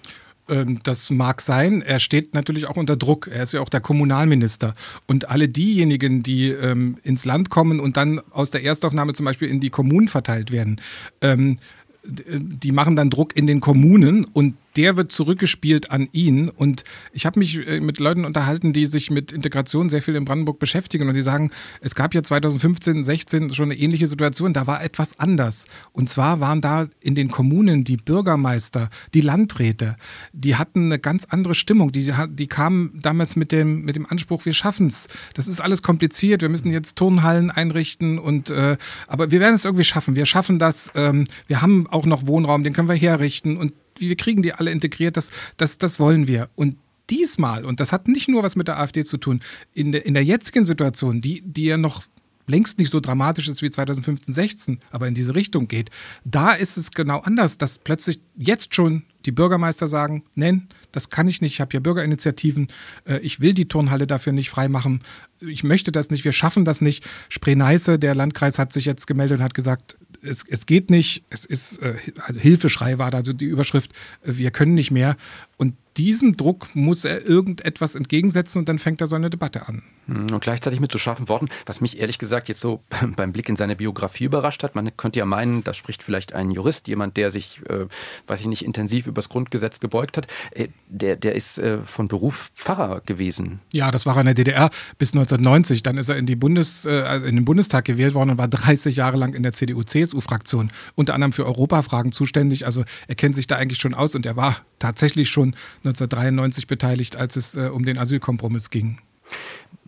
Ähm, 0.50 0.80
das 0.84 1.10
mag 1.10 1.42
sein. 1.42 1.82
Er 1.82 2.00
steht 2.00 2.34
natürlich 2.34 2.68
auch 2.68 2.78
unter 2.78 2.96
Druck. 2.96 3.28
Er 3.28 3.44
ist 3.44 3.54
ja 3.54 3.62
auch 3.62 3.70
der 3.70 3.82
Kommunalminister. 3.82 4.74
Und 5.06 5.30
alle 5.30 5.50
diejenigen, 5.50 6.24
die 6.24 6.50
ähm, 6.50 6.98
ins 7.04 7.26
Land 7.26 7.50
kommen 7.50 7.80
und 7.80 7.98
dann 7.98 8.22
aus 8.32 8.52
der 8.52 8.64
Erstaufnahme 8.64 9.14
zum 9.14 9.26
Beispiel 9.26 9.50
in 9.50 9.60
die 9.60 9.70
Kommunen 9.70 10.08
verteilt 10.08 10.52
werden, 10.52 10.82
ähm, 11.22 11.58
die 12.04 12.72
machen 12.72 12.96
dann 12.96 13.10
Druck 13.10 13.36
in 13.36 13.48
den 13.48 13.60
Kommunen 13.60 14.24
und 14.24 14.56
der 14.78 14.96
wird 14.96 15.12
zurückgespielt 15.12 15.92
an 15.92 16.08
ihn. 16.12 16.50
Und 16.50 16.84
ich 17.12 17.26
habe 17.26 17.40
mich 17.40 17.68
äh, 17.68 17.80
mit 17.80 18.00
Leuten 18.00 18.26
unterhalten, 18.26 18.74
die 18.74 18.86
sich 18.86 19.10
mit 19.10 19.32
Integration 19.32 19.90
sehr 19.90 20.04
viel 20.04 20.16
in 20.16 20.24
Brandenburg 20.24 20.60
beschäftigen 20.60 21.08
und 21.08 21.16
die 21.16 21.22
sagen, 21.22 21.52
es 21.82 21.96
gab 21.96 22.14
ja 22.14 22.22
2015, 22.22 23.04
16 23.04 23.54
schon 23.54 23.72
eine 23.72 23.80
ähnliche 23.80 24.08
Situation, 24.08 24.54
da 24.54 24.68
war 24.68 24.84
etwas 24.84 25.20
anders. 25.20 25.66
Und 25.92 26.10
zwar 26.10 26.40
waren 26.40 26.62
da 26.62 26.88
in 27.02 27.16
den 27.16 27.30
Kommunen 27.30 27.84
die 27.84 27.98
Bürgermeister, 27.98 28.90
die 29.16 29.22
Landräte, 29.22 29.98
die 30.32 30.56
hatten 30.56 30.86
eine 30.86 31.00
ganz 31.00 31.26
andere 31.26 31.56
Stimmung. 31.56 31.92
Die, 31.92 32.14
die 32.30 32.48
kamen 32.48 33.00
damals 33.02 33.36
mit 33.36 33.52
dem, 33.52 33.82
mit 33.82 33.96
dem 33.96 34.06
Anspruch, 34.06 34.46
wir 34.46 34.54
schaffen 34.54 34.88
es. 34.88 35.08
Das 35.34 35.48
ist 35.48 35.60
alles 35.60 35.82
kompliziert, 35.82 36.44
wir 36.44 36.50
müssen 36.50 36.72
jetzt 36.72 36.98
Turnhallen 36.98 37.50
einrichten 37.50 38.20
und 38.20 38.52
äh, 38.52 38.78
aber 39.08 39.32
wir 39.32 39.40
werden 39.40 39.56
es 39.56 39.66
irgendwie 39.66 39.84
schaffen. 39.84 40.16
Wir 40.16 40.28
schaffen 40.28 40.60
das. 40.60 40.92
Ähm, 40.94 41.26
wir 41.48 41.64
haben 41.64 41.88
auch 41.88 42.06
noch 42.06 42.28
Wohnraum, 42.28 42.64
den 42.64 42.74
können 42.74 42.90
wir 42.90 42.96
herrichten 42.96 43.58
und 43.58 43.74
wir 44.00 44.16
kriegen 44.16 44.42
die 44.42 44.54
alle 44.54 44.72
integriert, 44.72 45.18
das, 45.18 45.32
das, 45.58 45.78
das 45.78 46.00
wollen 46.00 46.28
wir. 46.28 46.50
Und 46.56 46.78
diesmal, 47.10 47.66
und 47.66 47.80
das 47.80 47.92
hat 47.92 48.08
nicht 48.08 48.28
nur 48.28 48.44
was 48.44 48.56
mit 48.56 48.68
der 48.68 48.80
AfD 48.80 49.04
zu 49.04 49.18
tun, 49.18 49.42
in 49.74 49.92
der, 49.92 50.06
in 50.06 50.14
der 50.14 50.24
jetzigen 50.24 50.66
Situation, 50.66 51.22
die, 51.22 51.42
die 51.42 51.66
ja 51.66 51.78
noch 51.78 52.04
längst 52.48 52.80
nicht 52.80 52.92
so 52.92 53.00
dramatisch 53.00 53.48
ist 53.48 53.62
wie 53.62 53.70
2015, 53.70 54.34
16, 54.34 54.80
aber 54.90 55.08
in 55.08 55.14
diese 55.14 55.36
Richtung 55.36 55.68
geht, 55.68 55.92
da 56.24 56.54
ist 56.54 56.78
es 56.78 56.92
genau 56.92 57.20
anders, 57.20 57.58
dass 57.58 57.80
plötzlich 57.80 58.22
jetzt 58.36 58.74
schon 58.74 59.04
die 59.26 59.32
Bürgermeister 59.32 59.88
sagen, 59.88 60.24
nein, 60.36 60.70
das 60.94 61.10
kann 61.10 61.28
ich 61.28 61.42
nicht, 61.42 61.54
ich 61.54 61.62
habe 61.62 61.72
hier 61.72 61.82
Bürgerinitiativen, 61.82 62.70
äh, 63.06 63.18
ich 63.20 63.42
will 63.42 63.54
die 63.54 63.68
Turnhalle 63.68 64.08
dafür 64.08 64.32
nicht 64.32 64.50
freimachen, 64.50 65.04
ich 65.40 65.64
möchte 65.64 65.92
das 65.92 66.10
nicht, 66.10 66.24
wir 66.24 66.32
schaffen 66.32 66.66
das 66.66 66.82
nicht. 66.82 67.06
Spree-Neiße, 67.30 68.00
der 68.00 68.16
Landkreis 68.16 68.58
hat 68.58 68.74
sich 68.74 68.86
jetzt 68.86 69.06
gemeldet 69.06 69.40
und 69.40 69.44
hat 69.44 69.54
gesagt, 69.54 69.98
es, 70.24 70.44
es 70.48 70.66
geht 70.66 70.90
nicht, 70.90 71.26
es 71.30 71.46
ist, 71.46 71.80
also 71.82 72.40
Hilfeschrei 72.40 72.98
war 72.98 73.12
da 73.12 73.20
also 73.20 73.34
die 73.34 73.46
Überschrift, 73.46 73.92
äh, 74.24 74.38
wir 74.38 74.52
können 74.52 74.74
nicht 74.74 74.92
mehr. 74.92 75.18
Und 75.58 75.76
diesem 75.98 76.38
Druck 76.38 76.76
muss 76.76 77.06
er 77.06 77.28
irgendetwas 77.28 77.96
entgegensetzen 77.96 78.60
und 78.60 78.70
dann 78.70 78.80
fängt 78.80 79.02
er 79.02 79.08
so 79.08 79.16
eine 79.16 79.30
Debatte 79.30 79.68
an. 79.68 79.84
Hm, 80.08 80.28
und 80.32 80.40
gleichzeitig 80.42 80.80
mit 80.80 80.92
so 80.92 80.98
scharfen 80.98 81.28
Worten, 81.28 81.50
was 81.66 81.82
mich 81.82 82.00
ehrlich 82.00 82.20
gesagt 82.20 82.48
jetzt 82.48 82.62
so 82.62 82.82
beim 83.16 83.34
Blick 83.34 83.50
in 83.50 83.56
seine 83.56 83.76
Biografie 83.76 84.26
überrascht 84.26 84.64
hat. 84.64 84.76
Man 84.76 84.96
könnte 84.96 85.20
ja 85.20 85.26
meinen, 85.26 85.64
da 85.64 85.74
spricht 85.74 86.04
vielleicht 86.04 86.34
ein 86.34 86.52
Jurist, 86.52 86.88
jemand, 86.88 87.18
der 87.18 87.32
sich, 87.32 87.62
äh, 87.70 87.88
weiß 88.28 88.42
ich 88.42 88.48
nicht, 88.48 88.64
intensiv 88.64 89.08
übers 89.08 89.30
Grundgesetz 89.30 89.80
gebeugt 89.80 90.18
hat. 90.18 90.28
Äh, 90.52 90.70
der, 90.88 91.16
der 91.16 91.36
ist 91.36 91.58
äh, 91.58 91.80
von 91.80 92.08
Beruf 92.08 92.52
Pfarrer 92.54 93.02
gewesen. 93.06 93.60
Ja, 93.72 93.92
das 93.92 94.06
war 94.06 94.16
er 94.16 94.22
in 94.22 94.26
der 94.28 94.36
DDR 94.36 94.70
bis 94.98 95.14
1990. 95.14 95.84
Dann 95.84 95.98
ist 95.98 96.10
er 96.10 96.18
in, 96.18 96.26
die 96.26 96.36
Bundes, 96.36 96.86
äh, 96.86 97.18
in 97.18 97.36
den 97.36 97.46
Bundestag 97.46 97.86
gewählt 97.86 98.14
worden 98.14 98.32
und 98.32 98.38
war 98.38 98.48
30 98.48 98.96
Jahre 98.96 99.18
lang 99.18 99.34
in 99.34 99.44
der 99.44 99.54
CDU-CSU-Fraktion, 99.54 100.72
unter 100.96 101.14
anderem 101.14 101.34
für 101.34 101.46
Europafragen 101.46 102.12
zuständig. 102.12 102.66
Also 102.66 102.84
er 103.08 103.16
kennt 103.16 103.36
sich 103.36 103.48
da 103.48 103.56
eigentlich 103.56 103.80
schon 103.80 103.94
aus 103.94 104.16
und 104.16 104.26
er 104.26 104.36
war 104.36 104.58
tatsächlich 104.80 105.30
schon 105.30 105.56
1993 105.88 106.68
beteiligt, 106.68 107.16
als 107.16 107.36
es 107.36 107.56
äh, 107.56 107.70
um 107.74 107.86
den 107.86 107.98
Asylkompromiss 107.98 108.70
ging. 108.70 109.00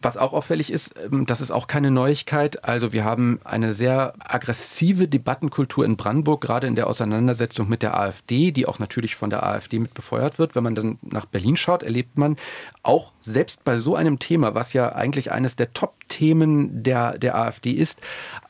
Was 0.01 0.15
auch 0.15 0.31
auffällig 0.31 0.71
ist, 0.71 0.93
ähm, 1.11 1.25
das 1.25 1.41
ist 1.41 1.51
auch 1.51 1.67
keine 1.67 1.91
Neuigkeit. 1.91 2.63
Also 2.63 2.93
wir 2.93 3.03
haben 3.03 3.39
eine 3.43 3.73
sehr 3.73 4.13
aggressive 4.19 5.07
Debattenkultur 5.07 5.83
in 5.83 5.97
Brandenburg, 5.97 6.41
gerade 6.41 6.67
in 6.67 6.75
der 6.75 6.87
Auseinandersetzung 6.87 7.67
mit 7.67 7.83
der 7.83 7.99
AfD, 7.99 8.51
die 8.51 8.65
auch 8.65 8.79
natürlich 8.79 9.15
von 9.15 9.29
der 9.29 9.45
AfD 9.45 9.79
mit 9.79 9.93
befeuert 9.93 10.39
wird. 10.39 10.55
Wenn 10.55 10.63
man 10.63 10.75
dann 10.75 10.99
nach 11.01 11.25
Berlin 11.25 11.57
schaut, 11.57 11.83
erlebt 11.83 12.17
man 12.17 12.37
auch 12.81 13.11
selbst 13.21 13.65
bei 13.65 13.77
so 13.77 13.95
einem 13.95 14.19
Thema, 14.19 14.55
was 14.55 14.71
ja 14.73 14.93
eigentlich 14.93 15.31
eines 15.31 15.57
der 15.57 15.73
Top-Themen 15.73 16.83
der, 16.83 17.17
der 17.17 17.37
AfD 17.37 17.71
ist, 17.71 17.99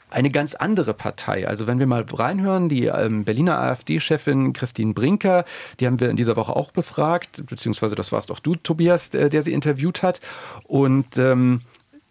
eine 0.10 0.30
ganz 0.30 0.56
andere 0.56 0.94
Partei. 0.94 1.48
Also 1.48 1.68
wenn 1.68 1.80
wir 1.80 1.88
mal 1.88 2.06
reinhören, 2.12 2.70
die 2.70 2.86
ähm, 2.86 3.26
Berliner 3.26 3.60
AfD-Chefin 3.60 4.54
Christine 4.54 4.94
Brinker, 4.94 5.46
die 5.80 5.88
haben 5.88 6.00
wir 6.00 6.10
in 6.10 6.18
dieser 6.18 6.36
Woche 6.36 6.56
auch 6.56 6.72
befragt, 6.72 7.44
beziehungsweise 7.46 7.96
das 7.96 8.12
warst 8.12 8.32
auch 8.32 8.40
du, 8.40 8.56
Tobias, 8.56 9.10
der, 9.10 9.30
der 9.30 9.42
sie 9.42 9.54
interviewt 9.54 10.04
hat. 10.04 10.22
Und 10.64 11.18
ähm, 11.18 11.62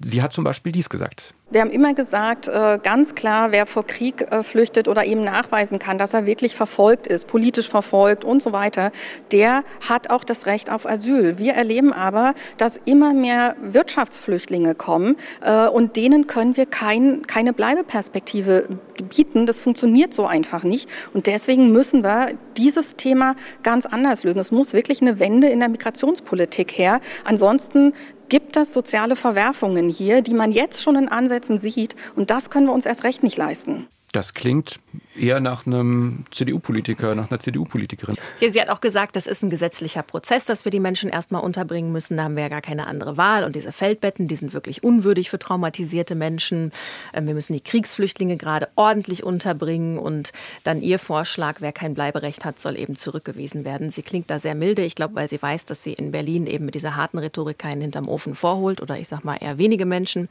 sie 0.01 0.23
hat 0.23 0.33
zum 0.33 0.45
Beispiel 0.45 0.73
dies 0.73 0.89
gesagt. 0.89 1.35
Wir 1.51 1.63
haben 1.63 1.71
immer 1.71 1.95
gesagt, 1.95 2.47
äh, 2.47 2.79
ganz 2.83 3.15
klar, 3.15 3.53
wer 3.53 3.65
vor 3.65 3.87
Krieg 3.87 4.21
äh, 4.31 4.43
flüchtet 4.43 4.87
oder 4.87 5.07
eben 5.07 5.25
nachweisen 5.25 5.79
kann, 5.79 5.97
dass 5.97 6.13
er 6.13 6.27
wirklich 6.27 6.55
verfolgt 6.55 7.07
ist, 7.07 7.27
politisch 7.27 7.71
verfolgt 7.71 8.23
und 8.23 8.43
so 8.43 8.53
weiter, 8.53 8.93
der 9.33 9.65
hat 9.89 10.11
auch 10.11 10.25
das 10.25 10.45
Recht 10.45 10.71
auf 10.71 10.87
Asyl. 10.87 11.39
Wir 11.39 11.55
erleben 11.55 11.95
aber, 11.95 12.35
dass 12.59 12.77
immer 12.85 13.15
mehr 13.15 13.57
Wirtschaftsflüchtlinge 13.63 14.75
kommen 14.75 15.17
äh, 15.41 15.67
und 15.69 15.97
denen 15.97 16.27
können 16.27 16.59
wir 16.59 16.67
kein, 16.67 17.27
keine 17.27 17.55
Bleibeperspektive 17.55 18.69
bieten. 19.09 19.47
Das 19.47 19.59
funktioniert 19.59 20.13
so 20.13 20.27
einfach 20.27 20.65
nicht. 20.65 20.87
Und 21.15 21.27
deswegen 21.27 21.73
müssen 21.73 22.05
wir 22.05 22.35
dieses 22.59 22.97
Thema 22.97 23.37
ganz 23.63 23.87
anders 23.87 24.23
lösen. 24.23 24.39
Es 24.39 24.51
muss 24.51 24.75
wirklich 24.75 25.01
eine 25.01 25.19
Wende 25.19 25.49
in 25.49 25.61
der 25.61 25.71
Migrationspolitik 25.71 26.73
her. 26.73 27.01
Ansonsten 27.25 27.95
gibt 28.29 28.57
es 28.57 28.73
soziale 28.73 29.17
Verwerfungen 29.17 29.89
hier, 29.89 30.23
die 30.23 30.35
man 30.35 30.53
jetzt 30.53 30.83
schon 30.83 30.97
in 30.97 31.09
Ansätzen 31.09 31.59
sieht. 31.59 31.97
Und 32.17 32.31
das 32.31 32.51
können 32.51 32.67
wir 32.67 32.73
uns 32.73 32.87
erst 32.87 33.05
recht 33.05 33.23
nicht 33.23 33.37
leisten. 33.37 33.89
Das 34.13 34.33
klingt 34.33 34.81
eher 35.15 35.39
nach 35.39 35.67
einem 35.67 36.25
CDU-Politiker, 36.31 37.15
nach 37.15 37.31
einer 37.31 37.41
CDU-Politikerin. 37.41 38.17
Ja, 38.41 38.51
sie 38.51 38.61
hat 38.61 38.71
auch 38.71 38.81
gesagt, 38.81 39.17
das 39.17 39.27
ist 39.27 39.43
ein 39.43 39.51
gesetzlicher 39.51 40.03
Prozess, 40.03 40.47
dass 40.47 40.65
wir 40.65 40.71
die 40.71 40.81
Menschen 40.81 41.11
erstmal 41.11 41.43
unterbringen 41.43 41.93
müssen. 41.93 42.17
Da 42.17 42.25
haben 42.25 42.35
wir 42.35 42.45
ja 42.45 42.49
gar 42.49 42.63
keine 42.63 42.87
andere 42.87 43.19
Wahl. 43.19 43.45
Und 43.45 43.55
diese 43.55 43.71
Feldbetten, 43.71 44.27
die 44.27 44.37
sind 44.37 44.55
wirklich 44.55 44.83
unwürdig 44.83 45.29
für 45.29 45.39
traumatisierte 45.39 46.15
Menschen. 46.15 46.73
Ähm, 47.13 47.27
wir 47.27 47.35
müssen 47.35 47.53
die 47.53 47.61
Kriegsflüchtlinge 47.61 48.39
gerade 48.39 48.69
ordentlich 48.77 49.25
unterbringen. 49.25 49.99
Und 49.99 50.33
dann 50.65 50.81
ihr 50.81 50.99
Vorschlag, 50.99 51.61
wer 51.61 51.73
kein 51.73 51.93
Bleiberecht 51.93 52.47
hat, 52.47 52.61
soll 52.61 52.79
eben 52.79 52.97
zurückgewiesen 52.97 53.67
werden. 53.67 53.91
Sie 53.91 54.03
klingt 54.03 54.31
da 54.31 54.39
sehr 54.39 54.55
milde. 54.55 54.83
Ich 54.83 54.95
glaube, 54.95 55.17
weil 55.17 55.29
sie 55.29 55.43
weiß, 55.43 55.67
dass 55.67 55.83
sie 55.83 55.93
in 55.93 56.13
Berlin 56.13 56.47
eben 56.47 56.65
mit 56.65 56.75
dieser 56.75 56.97
harten 56.97 57.19
Rhetorik 57.19 57.59
keinen 57.59 57.83
hinterm 57.83 58.09
Ofen 58.09 58.35
vorholt. 58.35 58.81
Oder 58.81 58.99
ich 58.99 59.09
sag 59.09 59.23
mal 59.23 59.37
eher 59.37 59.59
wenige 59.59 59.85
Menschen. 59.85 60.31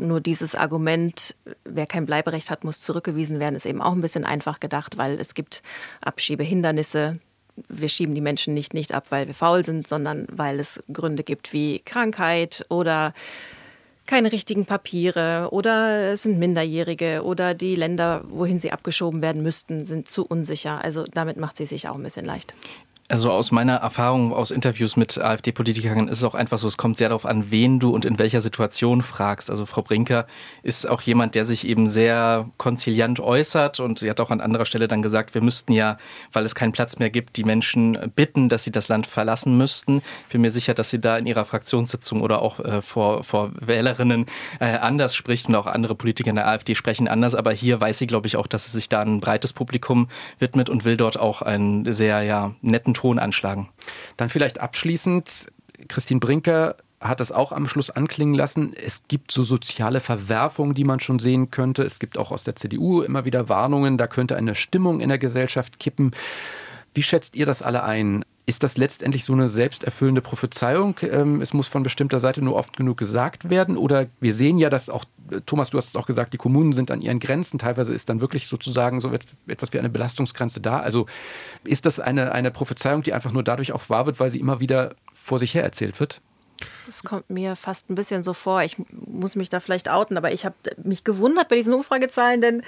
Nur 0.00 0.20
dieses 0.20 0.54
Argument, 0.54 1.36
wer 1.64 1.86
kein 1.86 2.06
Bleiberecht 2.06 2.50
hat, 2.50 2.64
muss 2.64 2.80
zurückgewiesen 2.80 3.38
werden, 3.38 3.54
ist 3.54 3.66
eben 3.66 3.82
auch 3.82 3.92
ein 3.92 4.00
bisschen 4.00 4.24
einfach 4.24 4.60
gedacht, 4.60 4.96
weil 4.98 5.20
es 5.20 5.34
gibt 5.34 5.62
Abschiebehindernisse. 6.00 7.18
Wir 7.68 7.88
schieben 7.88 8.14
die 8.14 8.20
Menschen 8.20 8.54
nicht, 8.54 8.72
nicht 8.72 8.92
ab, 8.94 9.06
weil 9.10 9.26
wir 9.26 9.34
faul 9.34 9.64
sind, 9.64 9.86
sondern 9.86 10.26
weil 10.30 10.58
es 10.58 10.82
Gründe 10.92 11.22
gibt 11.22 11.52
wie 11.52 11.80
Krankheit 11.80 12.64
oder 12.70 13.12
keine 14.06 14.32
richtigen 14.32 14.66
Papiere 14.66 15.48
oder 15.52 16.12
es 16.12 16.24
sind 16.24 16.38
Minderjährige 16.38 17.22
oder 17.22 17.54
die 17.54 17.76
Länder, 17.76 18.24
wohin 18.28 18.58
sie 18.58 18.72
abgeschoben 18.72 19.22
werden 19.22 19.42
müssten, 19.42 19.84
sind 19.84 20.08
zu 20.08 20.26
unsicher. 20.26 20.82
Also 20.82 21.04
damit 21.04 21.36
macht 21.36 21.56
sie 21.56 21.66
sich 21.66 21.88
auch 21.88 21.94
ein 21.94 22.02
bisschen 22.02 22.26
leicht. 22.26 22.54
Also 23.10 23.32
aus 23.32 23.50
meiner 23.50 23.74
Erfahrung 23.74 24.32
aus 24.32 24.52
Interviews 24.52 24.96
mit 24.96 25.18
AfD-Politikern 25.18 26.06
ist 26.06 26.18
es 26.18 26.24
auch 26.24 26.36
einfach 26.36 26.58
so, 26.58 26.68
es 26.68 26.76
kommt 26.76 26.96
sehr 26.96 27.08
darauf 27.08 27.26
an, 27.26 27.50
wen 27.50 27.80
du 27.80 27.90
und 27.90 28.04
in 28.04 28.20
welcher 28.20 28.40
Situation 28.40 29.02
fragst. 29.02 29.50
Also 29.50 29.66
Frau 29.66 29.82
Brinker 29.82 30.28
ist 30.62 30.88
auch 30.88 31.00
jemand, 31.02 31.34
der 31.34 31.44
sich 31.44 31.66
eben 31.66 31.88
sehr 31.88 32.48
konziliant 32.56 33.18
äußert 33.18 33.80
und 33.80 33.98
sie 33.98 34.08
hat 34.08 34.20
auch 34.20 34.30
an 34.30 34.40
anderer 34.40 34.64
Stelle 34.64 34.86
dann 34.86 35.02
gesagt, 35.02 35.34
wir 35.34 35.42
müssten 35.42 35.72
ja, 35.72 35.98
weil 36.32 36.44
es 36.44 36.54
keinen 36.54 36.70
Platz 36.70 37.00
mehr 37.00 37.10
gibt, 37.10 37.36
die 37.36 37.42
Menschen 37.42 37.98
bitten, 38.14 38.48
dass 38.48 38.62
sie 38.62 38.70
das 38.70 38.86
Land 38.86 39.08
verlassen 39.08 39.58
müssten. 39.58 40.02
Ich 40.26 40.32
bin 40.32 40.42
mir 40.42 40.52
sicher, 40.52 40.74
dass 40.74 40.90
sie 40.90 41.00
da 41.00 41.18
in 41.18 41.26
ihrer 41.26 41.44
Fraktionssitzung 41.44 42.22
oder 42.22 42.40
auch 42.42 42.60
äh, 42.60 42.80
vor, 42.80 43.24
vor 43.24 43.50
Wählerinnen 43.58 44.26
äh, 44.60 44.66
anders 44.76 45.16
spricht 45.16 45.48
und 45.48 45.56
auch 45.56 45.66
andere 45.66 45.96
Politiker 45.96 46.30
in 46.30 46.36
der 46.36 46.46
AfD 46.46 46.76
sprechen 46.76 47.08
anders. 47.08 47.34
Aber 47.34 47.50
hier 47.50 47.80
weiß 47.80 47.98
sie, 47.98 48.06
glaube 48.06 48.28
ich, 48.28 48.36
auch, 48.36 48.46
dass 48.46 48.66
sie 48.66 48.70
sich 48.70 48.88
da 48.88 49.00
ein 49.00 49.18
breites 49.18 49.52
Publikum 49.52 50.06
widmet 50.38 50.70
und 50.70 50.84
will 50.84 50.96
dort 50.96 51.18
auch 51.18 51.42
einen 51.42 51.92
sehr 51.92 52.22
ja, 52.22 52.54
netten 52.60 52.94
Ton 53.00 53.18
anschlagen. 53.18 53.70
Dann 54.18 54.28
vielleicht 54.28 54.60
abschließend, 54.60 55.46
Christine 55.88 56.20
Brinker 56.20 56.76
hat 57.00 57.22
es 57.22 57.32
auch 57.32 57.50
am 57.50 57.66
Schluss 57.66 57.88
anklingen 57.88 58.34
lassen. 58.34 58.74
Es 58.74 59.04
gibt 59.08 59.32
so 59.32 59.42
soziale 59.42 60.00
Verwerfungen, 60.00 60.74
die 60.74 60.84
man 60.84 61.00
schon 61.00 61.18
sehen 61.18 61.50
könnte. 61.50 61.82
Es 61.82 61.98
gibt 61.98 62.18
auch 62.18 62.30
aus 62.30 62.44
der 62.44 62.56
CDU 62.56 63.00
immer 63.00 63.24
wieder 63.24 63.48
Warnungen, 63.48 63.96
da 63.96 64.06
könnte 64.06 64.36
eine 64.36 64.54
Stimmung 64.54 65.00
in 65.00 65.08
der 65.08 65.16
Gesellschaft 65.16 65.78
kippen. 65.78 66.10
Wie 66.92 67.02
schätzt 67.02 67.36
ihr 67.36 67.46
das 67.46 67.62
alle 67.62 67.84
ein? 67.84 68.22
Ist 68.50 68.64
das 68.64 68.76
letztendlich 68.76 69.24
so 69.24 69.32
eine 69.32 69.48
selbsterfüllende 69.48 70.22
Prophezeiung? 70.22 70.96
Ähm, 71.02 71.40
es 71.40 71.54
muss 71.54 71.68
von 71.68 71.84
bestimmter 71.84 72.18
Seite 72.18 72.42
nur 72.42 72.56
oft 72.56 72.76
genug 72.76 72.96
gesagt 72.96 73.48
werden? 73.48 73.76
Oder 73.76 74.06
wir 74.18 74.32
sehen 74.32 74.58
ja, 74.58 74.68
dass 74.70 74.90
auch, 74.90 75.04
Thomas, 75.46 75.70
du 75.70 75.78
hast 75.78 75.90
es 75.90 75.94
auch 75.94 76.04
gesagt, 76.04 76.32
die 76.32 76.36
Kommunen 76.36 76.72
sind 76.72 76.90
an 76.90 77.00
ihren 77.00 77.20
Grenzen. 77.20 77.60
Teilweise 77.60 77.94
ist 77.94 78.08
dann 78.08 78.20
wirklich 78.20 78.48
sozusagen 78.48 79.00
so 79.00 79.12
etwas 79.46 79.72
wie 79.72 79.78
eine 79.78 79.88
Belastungsgrenze 79.88 80.60
da. 80.60 80.80
Also 80.80 81.06
ist 81.62 81.86
das 81.86 82.00
eine, 82.00 82.32
eine 82.32 82.50
Prophezeiung, 82.50 83.04
die 83.04 83.12
einfach 83.12 83.30
nur 83.30 83.44
dadurch 83.44 83.70
auch 83.70 83.88
wahr 83.88 84.06
wird, 84.06 84.18
weil 84.18 84.32
sie 84.32 84.40
immer 84.40 84.58
wieder 84.58 84.96
vor 85.12 85.38
sich 85.38 85.54
her 85.54 85.62
erzählt 85.62 86.00
wird? 86.00 86.20
Es 86.88 87.04
kommt 87.04 87.30
mir 87.30 87.56
fast 87.56 87.90
ein 87.90 87.94
bisschen 87.94 88.22
so 88.22 88.32
vor, 88.32 88.62
ich 88.62 88.76
muss 88.90 89.36
mich 89.36 89.48
da 89.48 89.60
vielleicht 89.60 89.88
outen, 89.88 90.16
aber 90.16 90.32
ich 90.32 90.44
habe 90.44 90.54
mich 90.82 91.04
gewundert 91.04 91.48
bei 91.48 91.56
diesen 91.56 91.72
Umfragezahlen, 91.72 92.40
denn 92.40 92.62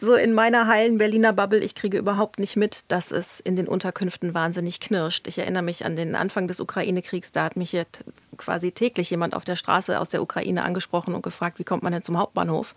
so 0.00 0.14
in 0.14 0.32
meiner 0.32 0.66
heilen 0.66 0.98
Berliner 0.98 1.32
Bubble, 1.32 1.60
ich 1.60 1.74
kriege 1.74 1.98
überhaupt 1.98 2.38
nicht 2.38 2.56
mit, 2.56 2.84
dass 2.88 3.10
es 3.10 3.40
in 3.40 3.56
den 3.56 3.68
Unterkünften 3.68 4.34
wahnsinnig 4.34 4.80
knirscht. 4.80 5.26
Ich 5.26 5.38
erinnere 5.38 5.62
mich 5.62 5.84
an 5.84 5.96
den 5.96 6.14
Anfang 6.14 6.48
des 6.48 6.60
Ukraine-Kriegs, 6.60 7.32
da 7.32 7.44
hat 7.44 7.56
mich 7.56 7.72
jetzt 7.72 8.04
quasi 8.36 8.72
täglich 8.72 9.10
jemand 9.10 9.34
auf 9.34 9.44
der 9.44 9.56
Straße 9.56 10.00
aus 10.00 10.08
der 10.08 10.22
Ukraine 10.22 10.64
angesprochen 10.64 11.14
und 11.14 11.22
gefragt, 11.22 11.58
wie 11.58 11.64
kommt 11.64 11.82
man 11.82 11.92
denn 11.92 12.02
zum 12.02 12.18
Hauptbahnhof? 12.18 12.74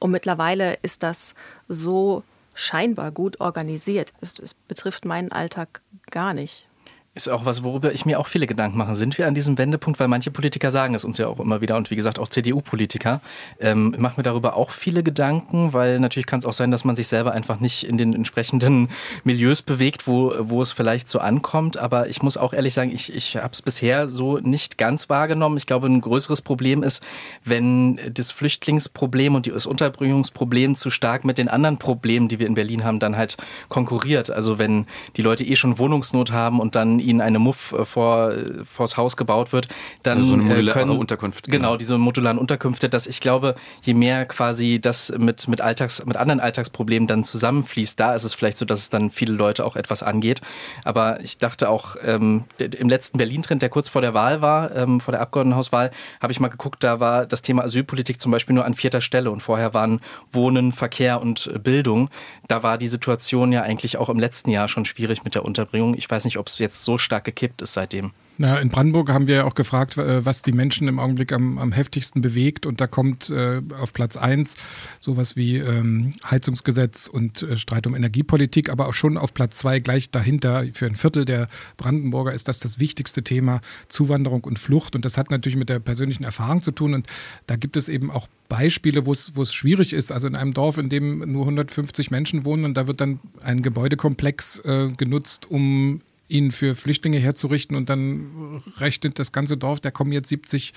Und 0.00 0.10
mittlerweile 0.10 0.78
ist 0.82 1.02
das 1.02 1.34
so 1.68 2.22
scheinbar 2.54 3.10
gut 3.12 3.40
organisiert. 3.40 4.12
Es, 4.20 4.38
es 4.38 4.54
betrifft 4.54 5.04
meinen 5.04 5.32
Alltag 5.32 5.80
gar 6.10 6.34
nicht. 6.34 6.66
Ist 7.14 7.28
auch 7.28 7.44
was, 7.44 7.62
worüber 7.62 7.92
ich 7.92 8.06
mir 8.06 8.18
auch 8.18 8.26
viele 8.26 8.46
Gedanken 8.46 8.78
mache. 8.78 8.96
Sind 8.96 9.18
wir 9.18 9.26
an 9.26 9.34
diesem 9.34 9.58
Wendepunkt? 9.58 10.00
Weil 10.00 10.08
manche 10.08 10.30
Politiker 10.30 10.70
sagen 10.70 10.94
es 10.94 11.04
uns 11.04 11.18
ja 11.18 11.26
auch 11.26 11.40
immer 11.40 11.60
wieder 11.60 11.76
und 11.76 11.90
wie 11.90 11.94
gesagt 11.96 12.18
auch 12.18 12.26
CDU-Politiker. 12.26 13.20
Ähm, 13.60 13.92
ich 13.94 14.00
mache 14.00 14.14
mir 14.16 14.22
darüber 14.22 14.56
auch 14.56 14.70
viele 14.70 15.02
Gedanken, 15.02 15.74
weil 15.74 16.00
natürlich 16.00 16.24
kann 16.24 16.38
es 16.38 16.46
auch 16.46 16.54
sein, 16.54 16.70
dass 16.70 16.86
man 16.86 16.96
sich 16.96 17.08
selber 17.08 17.32
einfach 17.32 17.60
nicht 17.60 17.84
in 17.84 17.98
den 17.98 18.14
entsprechenden 18.14 18.88
Milieus 19.24 19.60
bewegt, 19.60 20.06
wo, 20.06 20.32
wo 20.38 20.62
es 20.62 20.72
vielleicht 20.72 21.10
so 21.10 21.18
ankommt. 21.18 21.76
Aber 21.76 22.08
ich 22.08 22.22
muss 22.22 22.38
auch 22.38 22.54
ehrlich 22.54 22.72
sagen, 22.72 22.90
ich, 22.90 23.14
ich 23.14 23.36
habe 23.36 23.52
es 23.52 23.60
bisher 23.60 24.08
so 24.08 24.38
nicht 24.38 24.78
ganz 24.78 25.10
wahrgenommen. 25.10 25.58
Ich 25.58 25.66
glaube, 25.66 25.88
ein 25.88 26.00
größeres 26.00 26.40
Problem 26.40 26.82
ist, 26.82 27.04
wenn 27.44 28.00
das 28.14 28.32
Flüchtlingsproblem 28.32 29.34
und 29.34 29.46
das 29.54 29.66
Unterbringungsproblem 29.66 30.76
zu 30.76 30.88
stark 30.88 31.26
mit 31.26 31.36
den 31.36 31.48
anderen 31.48 31.76
Problemen, 31.76 32.28
die 32.28 32.38
wir 32.38 32.46
in 32.46 32.54
Berlin 32.54 32.84
haben, 32.84 33.00
dann 33.00 33.18
halt 33.18 33.36
konkurriert. 33.68 34.30
Also 34.30 34.58
wenn 34.58 34.86
die 35.18 35.22
Leute 35.22 35.44
eh 35.44 35.56
schon 35.56 35.78
Wohnungsnot 35.78 36.32
haben 36.32 36.58
und 36.58 36.74
dann 36.74 37.01
ihnen 37.02 37.20
eine 37.20 37.38
Muff 37.38 37.72
äh, 37.72 37.84
vor, 37.84 38.32
vors 38.64 38.96
Haus 38.96 39.16
gebaut 39.16 39.52
wird, 39.52 39.68
dann 40.02 40.18
also 40.18 40.28
so 40.30 40.34
eine 40.34 40.44
modulare 40.44 40.78
können, 40.78 40.90
Unterkunft. 40.98 41.44
Genau, 41.44 41.56
genau, 41.56 41.76
diese 41.76 41.98
modularen 41.98 42.38
Unterkünfte, 42.38 42.88
dass 42.88 43.06
ich 43.06 43.20
glaube, 43.20 43.54
je 43.82 43.94
mehr 43.94 44.26
quasi 44.26 44.80
das 44.80 45.12
mit, 45.16 45.48
mit 45.48 45.60
Alltags, 45.60 46.04
mit 46.04 46.16
anderen 46.16 46.40
Alltagsproblemen 46.40 47.06
dann 47.06 47.24
zusammenfließt, 47.24 47.98
da 47.98 48.14
ist 48.14 48.24
es 48.24 48.34
vielleicht 48.34 48.58
so, 48.58 48.64
dass 48.64 48.80
es 48.80 48.90
dann 48.90 49.10
viele 49.10 49.32
Leute 49.32 49.64
auch 49.64 49.76
etwas 49.76 50.02
angeht. 50.02 50.40
Aber 50.84 51.20
ich 51.20 51.38
dachte 51.38 51.68
auch, 51.68 51.96
ähm, 52.04 52.44
im 52.58 52.88
letzten 52.88 53.18
Berlin-Trend, 53.18 53.62
der 53.62 53.68
kurz 53.68 53.88
vor 53.88 54.02
der 54.02 54.14
Wahl 54.14 54.42
war, 54.42 54.74
ähm, 54.74 55.00
vor 55.00 55.12
der 55.12 55.20
Abgeordnetenhauswahl, 55.20 55.90
habe 56.20 56.32
ich 56.32 56.40
mal 56.40 56.48
geguckt, 56.48 56.82
da 56.82 57.00
war 57.00 57.26
das 57.26 57.42
Thema 57.42 57.64
Asylpolitik 57.64 58.20
zum 58.20 58.32
Beispiel 58.32 58.54
nur 58.54 58.64
an 58.64 58.74
vierter 58.74 59.00
Stelle 59.00 59.30
und 59.30 59.42
vorher 59.42 59.74
waren 59.74 60.00
Wohnen, 60.30 60.72
Verkehr 60.72 61.20
und 61.20 61.50
Bildung. 61.62 62.08
Da 62.48 62.62
war 62.62 62.78
die 62.78 62.88
Situation 62.88 63.52
ja 63.52 63.62
eigentlich 63.62 63.96
auch 63.96 64.08
im 64.08 64.18
letzten 64.18 64.50
Jahr 64.50 64.68
schon 64.68 64.84
schwierig 64.84 65.24
mit 65.24 65.34
der 65.34 65.44
Unterbringung. 65.44 65.94
Ich 65.94 66.10
weiß 66.10 66.24
nicht, 66.24 66.38
ob 66.38 66.48
es 66.48 66.58
jetzt 66.58 66.84
so 66.84 66.91
so 66.92 66.98
stark 66.98 67.24
gekippt 67.24 67.62
ist 67.62 67.72
seitdem. 67.72 68.12
Na, 68.38 68.58
in 68.58 68.70
Brandenburg 68.70 69.10
haben 69.10 69.26
wir 69.26 69.36
ja 69.36 69.44
auch 69.44 69.54
gefragt, 69.54 69.98
äh, 69.98 70.24
was 70.24 70.42
die 70.42 70.52
Menschen 70.52 70.88
im 70.88 70.98
Augenblick 70.98 71.32
am, 71.32 71.58
am 71.58 71.70
heftigsten 71.70 72.22
bewegt. 72.22 72.66
Und 72.66 72.80
da 72.80 72.86
kommt 72.86 73.30
äh, 73.30 73.60
auf 73.78 73.92
Platz 73.92 74.16
eins 74.16 74.56
sowas 75.00 75.36
wie 75.36 75.58
ähm, 75.58 76.14
Heizungsgesetz 76.28 77.08
und 77.08 77.42
äh, 77.42 77.56
Streit 77.56 77.86
um 77.86 77.94
Energiepolitik, 77.94 78.70
aber 78.70 78.88
auch 78.88 78.94
schon 78.94 79.18
auf 79.18 79.34
Platz 79.34 79.58
zwei 79.58 79.80
gleich 79.80 80.10
dahinter 80.10 80.64
für 80.72 80.86
ein 80.86 80.96
Viertel 80.96 81.26
der 81.26 81.46
Brandenburger 81.76 82.32
ist 82.32 82.48
das 82.48 82.58
das 82.58 82.78
wichtigste 82.78 83.22
Thema 83.22 83.60
Zuwanderung 83.88 84.44
und 84.44 84.58
Flucht. 84.58 84.96
Und 84.96 85.04
das 85.04 85.18
hat 85.18 85.30
natürlich 85.30 85.58
mit 85.58 85.68
der 85.68 85.78
persönlichen 85.78 86.24
Erfahrung 86.24 86.62
zu 86.62 86.72
tun. 86.72 86.94
Und 86.94 87.06
da 87.46 87.56
gibt 87.56 87.76
es 87.76 87.88
eben 87.88 88.10
auch 88.10 88.28
Beispiele, 88.48 89.04
wo 89.04 89.12
es, 89.12 89.36
wo 89.36 89.42
es 89.42 89.52
schwierig 89.52 89.92
ist. 89.92 90.10
Also 90.10 90.26
in 90.26 90.36
einem 90.36 90.54
Dorf, 90.54 90.78
in 90.78 90.88
dem 90.88 91.18
nur 91.30 91.42
150 91.42 92.10
Menschen 92.10 92.44
wohnen 92.46 92.64
und 92.64 92.74
da 92.74 92.86
wird 92.86 93.00
dann 93.00 93.20
ein 93.42 93.62
Gebäudekomplex 93.62 94.60
äh, 94.60 94.88
genutzt, 94.96 95.50
um 95.50 96.00
ihn 96.32 96.50
für 96.50 96.74
Flüchtlinge 96.74 97.18
herzurichten 97.18 97.76
und 97.76 97.88
dann 97.88 98.62
rechnet 98.78 99.18
das 99.18 99.32
ganze 99.32 99.56
Dorf, 99.56 99.80
da 99.80 99.90
kommen 99.90 100.12
jetzt 100.12 100.28
70 100.28 100.72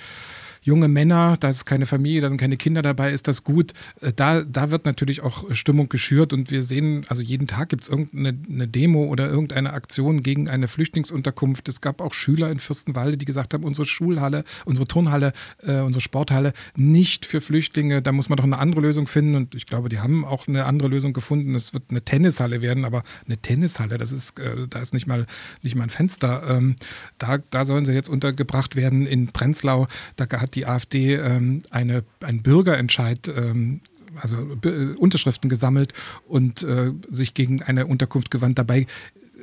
junge 0.65 0.88
Männer, 0.88 1.38
da 1.39 1.49
ist 1.51 1.65
keine 1.65 1.86
Familie, 1.86 2.21
da 2.21 2.30
sind 2.30 2.39
keine 2.39 2.58
Kinder 2.58 2.82
dabei, 2.82 3.12
ist 3.12 3.28
das 3.28 3.43
gut. 3.43 3.73
Äh, 4.01 4.12
da, 4.13 4.41
da 4.41 4.71
wird 4.71 4.86
natürlich 4.86 5.21
auch 5.21 5.54
Stimmung 5.54 5.89
geschürt 5.89 6.34
und 6.34 6.49
wir 6.49 6.63
sehen, 6.63 7.06
also 7.08 7.21
jeden 7.21 7.47
Tag 7.47 7.69
gibt 7.69 7.84
es 7.84 7.89
irgendeine 7.89 8.67
Demo 8.67 9.06
oder 9.06 9.30
irgendeine 9.30 9.73
Aktion 9.73 10.23
gegen 10.23 10.49
eine 10.49 10.67
Flüchtlingsunterkunft. 10.67 11.69
Es 11.69 11.82
gab 11.82 12.01
auch 12.01 12.13
Schüler 12.13 12.49
in 12.49 12.60
Fürstenwalde, 12.60 13.15
die 13.15 13.25
gesagt 13.25 13.54
haben, 13.54 13.63
unsere 13.63 13.86
Schulhalle, 13.86 14.43
unsere 14.65 14.88
Turnhalle, 14.88 15.34
äh, 15.62 15.82
unsere 15.82 16.01
Sporthalle 16.01 16.51
nicht 16.75 17.28
für 17.28 17.41
Flüchtlinge, 17.41 18.01
da 18.01 18.12
muss 18.12 18.30
man 18.30 18.38
doch 18.38 18.43
eine 18.43 18.58
andere 18.58 18.82
Lösung 18.82 19.06
finden 19.06 19.36
und 19.36 19.54
ich 19.54 19.67
glaube, 19.67 19.89
die 19.89 19.99
haben 19.99 20.25
auch 20.25 20.47
eine 20.47 20.65
andere 20.65 20.89
Lösung 20.89 21.13
gefunden. 21.13 21.54
Es 21.54 21.75
wird 21.75 21.84
eine 21.91 22.01
Tennishalle 22.01 22.63
werden, 22.63 22.86
aber 22.86 23.04
eine 23.28 23.38
Tennishalle, 23.38 23.99
das 23.99 24.12
ist, 24.12 24.39
äh, 24.39 24.67
da 24.67 24.80
ist 24.80 24.95
nicht 24.95 25.06
mal, 25.06 25.28
nicht 25.62 25.75
mal 25.75 25.84
ein 25.84 25.91
Fenster. 25.91 26.41
Ähm, 26.49 26.75
da, 27.19 27.38
da 27.38 27.65
sollen 27.65 27.86
sie 27.86 27.93
jetzt 27.93 28.10
untergebracht 28.10 28.75
werden 28.75 29.06
in 29.06 29.28
Prenzlau. 29.28 29.86
Da 30.15 30.25
hat 30.41 30.54
die 30.55 30.65
AfD 30.65 31.15
ähm, 31.15 31.63
eine, 31.69 32.03
einen 32.21 32.41
Bürgerentscheid 32.41 33.27
ähm, 33.27 33.81
also 34.21 34.37
äh, 34.63 34.93
Unterschriften 34.95 35.49
gesammelt 35.49 35.93
und 36.27 36.63
äh, 36.63 36.91
sich 37.09 37.33
gegen 37.33 37.61
eine 37.61 37.85
Unterkunft 37.85 38.31
gewandt. 38.31 38.57
Dabei 38.57 38.87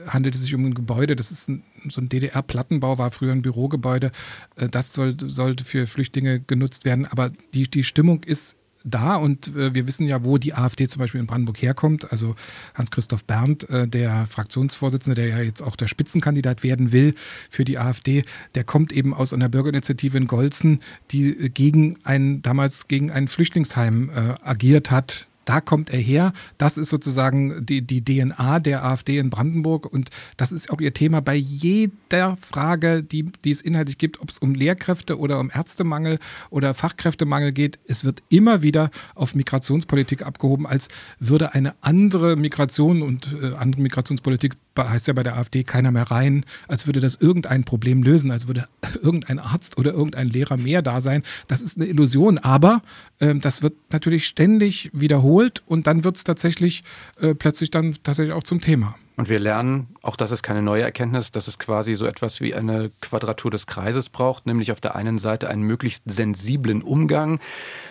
handelt 0.07 0.35
es 0.35 0.43
sich 0.43 0.55
um 0.55 0.65
ein 0.65 0.75
Gebäude, 0.75 1.17
das 1.17 1.31
ist 1.31 1.49
ein, 1.49 1.63
so 1.89 2.01
ein 2.01 2.09
DDR-Plattenbau, 2.09 2.99
war 2.99 3.11
früher 3.11 3.33
ein 3.33 3.43
Bürogebäude. 3.43 4.11
Äh, 4.57 4.69
das 4.69 4.93
soll, 4.93 5.17
sollte 5.19 5.65
für 5.65 5.87
Flüchtlinge 5.87 6.41
genutzt 6.41 6.85
werden. 6.85 7.07
Aber 7.07 7.33
die, 7.55 7.69
die 7.69 7.85
Stimmung 7.85 8.23
ist 8.25 8.57
da 8.85 9.17
und 9.17 9.49
äh, 9.57 9.75
wir 9.75 9.87
wissen 9.87 10.07
ja, 10.07 10.25
wo 10.25 10.39
die 10.39 10.55
AfD 10.55 10.89
zum 10.89 11.01
Beispiel 11.01 11.21
in 11.21 11.27
Brandenburg 11.27 11.61
herkommt. 11.63 12.11
Also 12.11 12.35
Hans-Christoph 12.75 13.25
Berndt, 13.25 13.69
äh, 13.71 13.87
der 13.89 14.27
Fraktionsvorsitzende, 14.27 15.15
der 15.15 15.29
ja 15.29 15.39
jetzt 15.41 15.63
auch 15.63 15.77
der 15.77 15.89
Spitzenkandidat 15.89 16.63
werden 16.63 16.93
will 16.93 17.15
für 17.51 17.65
die 17.65 17.79
AfD, 17.79 18.25
der 18.55 18.65
kommt 18.65 18.93
eben 18.93 19.15
aus 19.15 19.33
einer 19.33 19.49
Bürgerinitiative 19.49 20.17
in 20.17 20.27
Golzen, 20.27 20.81
die 21.11 21.51
gegen 21.51 21.99
ein, 22.05 22.43
damals 22.43 22.89
gegen 22.89 23.11
ein 23.11 23.29
Flüchtlingsheim 23.29 24.11
äh, 24.11 24.35
agiert 24.43 24.91
hat, 24.91 25.29
da 25.45 25.61
kommt 25.61 25.91
er 25.91 25.99
her. 25.99 26.33
Das 26.59 26.79
ist 26.79 26.91
sozusagen 26.91 27.65
die, 27.67 27.83
die 27.83 28.05
DNA 28.05 28.61
der 28.61 28.85
AfD 28.85 29.19
in 29.19 29.31
Brandenburg 29.31 29.87
und 29.87 30.11
das 30.37 30.53
ist 30.53 30.71
auch 30.71 30.81
ihr 30.81 30.95
Thema 30.95 31.21
bei 31.21 31.35
jeder 31.35 32.37
Frage, 32.37 33.03
die, 33.03 33.31
die 33.45 33.51
es 33.51 33.61
inhaltlich 33.61 33.99
gibt, 33.99 34.21
ob 34.21 34.31
es 34.31 34.39
um 34.39 34.55
Lehrkräfte 34.55 35.19
oder 35.19 35.41
um 35.41 35.51
Ärztemangel 35.53 36.19
oder 36.51 36.75
Fachkräftemangel 36.75 37.53
geht. 37.53 37.79
Es 37.87 38.05
wird 38.05 38.23
immer 38.29 38.63
wieder 38.63 38.91
auf 39.15 39.35
Migrationspolitik 39.35 40.23
abgehoben, 40.23 40.67
als 40.67 40.89
würde 41.19 41.55
eine 41.55 41.75
andere 41.81 42.37
Migration 42.37 43.03
und 43.03 43.33
äh, 43.41 43.55
andere 43.55 43.83
Migrationspolitik 43.83 44.55
heißt 44.77 45.09
ja 45.09 45.15
bei 45.15 45.23
der 45.23 45.37
AfD 45.37 45.65
keiner 45.65 45.91
mehr 45.91 46.11
rein, 46.11 46.45
als 46.69 46.87
würde 46.87 47.01
das 47.01 47.17
irgendein 47.17 47.65
Problem 47.65 48.03
lösen, 48.03 48.31
als 48.31 48.47
würde 48.47 48.69
irgendein 49.03 49.39
Arzt 49.39 49.79
oder 49.79 49.93
irgendein 49.93 50.29
Lehrer 50.29 50.57
mehr 50.57 50.83
da 50.83 51.01
sein. 51.01 51.23
Das 51.49 51.63
ist 51.63 51.77
eine 51.77 51.87
Illusion, 51.87 52.39
aber 52.39 52.83
äh, 53.19 53.35
das 53.35 53.63
wird 53.63 53.75
natürlich 53.91 54.27
ständig 54.27 54.91
wiederholt 54.93 55.63
und 55.67 55.87
dann 55.87 56.05
wird 56.05 56.17
es 56.17 56.25
tatsächlich 56.25 56.85
äh, 57.21 57.35
plötzlich 57.35 57.71
dann 57.71 57.97
tatsächlich 58.03 58.35
auch 58.35 58.45
zum 58.45 58.61
Thema. 58.61 58.97
Und 59.17 59.29
wir 59.29 59.39
lernen, 59.39 59.95
auch 60.01 60.17
das 60.17 60.31
ist 60.31 60.43
keine 60.43 60.63
neue 60.63 60.83
Erkenntnis, 60.83 61.31
dass 61.31 61.47
es 61.47 61.59
quasi 61.59 61.97
so 61.97 62.07
etwas 62.07 62.41
wie 62.41 62.55
eine 62.55 62.91
Quadratur 63.03 63.51
des 63.51 63.67
Kreises 63.67 64.09
braucht, 64.09 64.47
nämlich 64.47 64.73
auf 64.73 64.81
der 64.81 64.95
einen 64.95 65.19
Seite 65.19 65.51
einen 65.51 65.63
möglichst 65.63 66.05
sensiblen 66.07 66.83
Umgang 66.83 67.39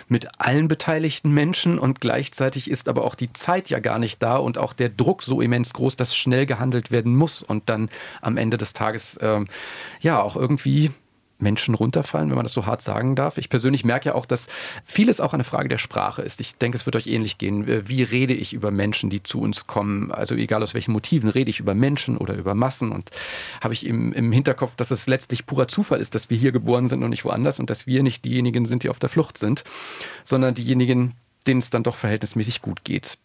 mit 0.08 0.40
allen 0.40 0.68
beteiligten 0.68 1.32
Menschen 1.32 1.78
und 1.78 2.02
gleichzeitig 2.02 2.72
ist 2.72 2.90
aber 2.90 3.06
auch 3.06 3.14
die 3.14 3.32
Zeit 3.34 3.70
ja 3.70 3.80
gar 3.80 4.00
nicht 4.00 4.24
da 4.24 4.38
und 4.38 4.58
auch 4.58 4.74
der 4.74 4.90
Druck 4.90 5.22
so 5.22 5.42
immens 5.42 5.74
groß, 5.74 5.96
dass 5.96 6.16
schnell 6.16 6.48
gehandelt 6.48 6.90
werden 6.90 7.16
muss 7.16 7.44
und 7.44 7.70
dann 7.70 7.90
am 8.22 8.38
Ende 8.38 8.58
des 8.58 8.74
Tages 8.74 9.20
ähm, 9.22 9.48
ja 10.02 10.22
auch 10.22 10.36
irgendwie 10.36 10.90
Menschen 11.42 11.76
runterfallen, 11.76 12.30
wenn 12.30 12.36
man 12.36 12.46
das 12.46 12.54
so 12.54 12.66
hart 12.66 12.82
sagen 12.82 13.16
darf. 13.16 13.38
Ich 13.38 13.50
persönlich 13.50 13.86
merke 13.86 14.10
ja 14.10 14.16
auch, 14.16 14.26
dass 14.26 14.48
vieles 14.84 15.20
auch 15.20 15.34
eine 15.34 15.44
Frage 15.44 15.70
der 15.70 15.78
Sprache 15.78 16.22
ist. 16.22 16.42
Ich 16.42 16.56
denke, 16.56 16.78
es 16.78 16.86
wird 16.86 16.96
euch 16.96 17.08
ähnlich 17.08 17.38
gehen. 17.38 17.66
Wie 17.88 18.04
rede 18.04 18.34
ich 18.34 18.54
über 18.54 18.72
Menschen, 18.72 19.10
die 19.10 19.24
zu 19.24 19.42
uns 19.42 19.68
kommen? 19.68 20.12
Also 20.12 20.36
egal 20.36 20.64
aus 20.64 20.74
welchen 20.74 20.92
Motiven 20.92 21.30
rede 21.30 21.50
ich 21.50 21.60
über 21.60 21.74
Menschen 21.74 22.18
oder 22.18 22.36
über 22.36 22.56
Massen 22.56 22.92
und 22.92 23.10
habe 23.62 23.74
ich 23.74 23.86
im, 23.86 24.14
im 24.14 24.32
Hinterkopf, 24.32 24.76
dass 24.76 24.92
es 24.92 25.08
letztlich 25.08 25.46
purer 25.46 25.68
Zufall 25.68 26.00
ist, 26.00 26.16
dass 26.16 26.30
wir 26.30 26.38
hier 26.38 26.52
geboren 26.52 26.88
sind 26.88 27.04
und 27.04 27.10
nicht 27.10 27.26
woanders 27.26 27.60
und 27.60 27.70
dass 27.70 27.88
wir 27.88 28.04
nicht 28.04 28.26
diejenigen 28.26 28.66
sind, 28.66 28.84
die 28.84 28.90
auf 28.90 29.00
der 29.00 29.10
Flucht 29.10 29.38
sind, 29.38 29.64
sondern 30.24 30.54
diejenigen, 30.54 31.16
denen 31.48 31.60
es 31.60 31.70
dann 31.70 31.84
doch 31.84 31.96
verhältnismäßig 31.96 32.62
gut 32.62 32.84
geht. 32.84 33.18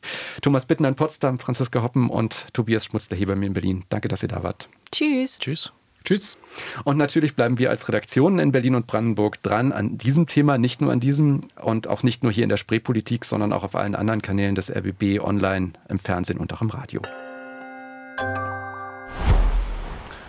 Thomas 0.43 0.67
Bitten 0.67 0.85
in 0.85 0.95
Potsdam, 0.95 1.39
Franziska 1.39 1.83
Hoppen 1.83 2.09
und 2.09 2.47
Tobias 2.53 2.87
Schmutzler 2.87 3.17
hier 3.17 3.27
bei 3.27 3.37
mir 3.37 3.47
in 3.47 3.55
Berlin. 3.55 3.85
Danke, 3.89 4.09
dass 4.09 4.23
ihr 4.23 4.29
da 4.29 4.43
wart. 4.43 4.69
Tschüss. 4.91 5.39
Tschüss. 5.39 5.73
Tschüss. 6.07 6.39
Und 6.85 6.97
natürlich 6.97 7.35
bleiben 7.35 7.59
wir 7.59 7.69
als 7.69 7.89
Redaktion 7.89 8.39
in 8.39 8.53
Berlin 8.53 8.77
und 8.77 8.87
Brandenburg 8.87 9.43
dran 9.43 9.73
an 9.73 9.99
diesem 9.99 10.27
Thema, 10.27 10.57
nicht 10.57 10.81
nur 10.81 10.93
an 10.93 11.01
diesem 11.01 11.41
und 11.61 11.89
auch 11.89 12.05
nicht 12.05 12.23
nur 12.23 12.33
hier 12.33 12.45
in 12.45 12.49
der 12.49 12.57
Spreepolitik, 12.57 13.25
sondern 13.25 13.53
auch 13.53 13.65
auf 13.65 13.75
allen 13.75 13.97
anderen 13.97 14.23
Kanälen 14.23 14.55
des 14.55 14.71
RBB 14.71 15.21
online, 15.21 15.73
im 15.89 15.99
Fernsehen 15.99 16.39
und 16.39 16.53
auch 16.55 16.63
im 16.63 16.71
Radio. 16.71 17.03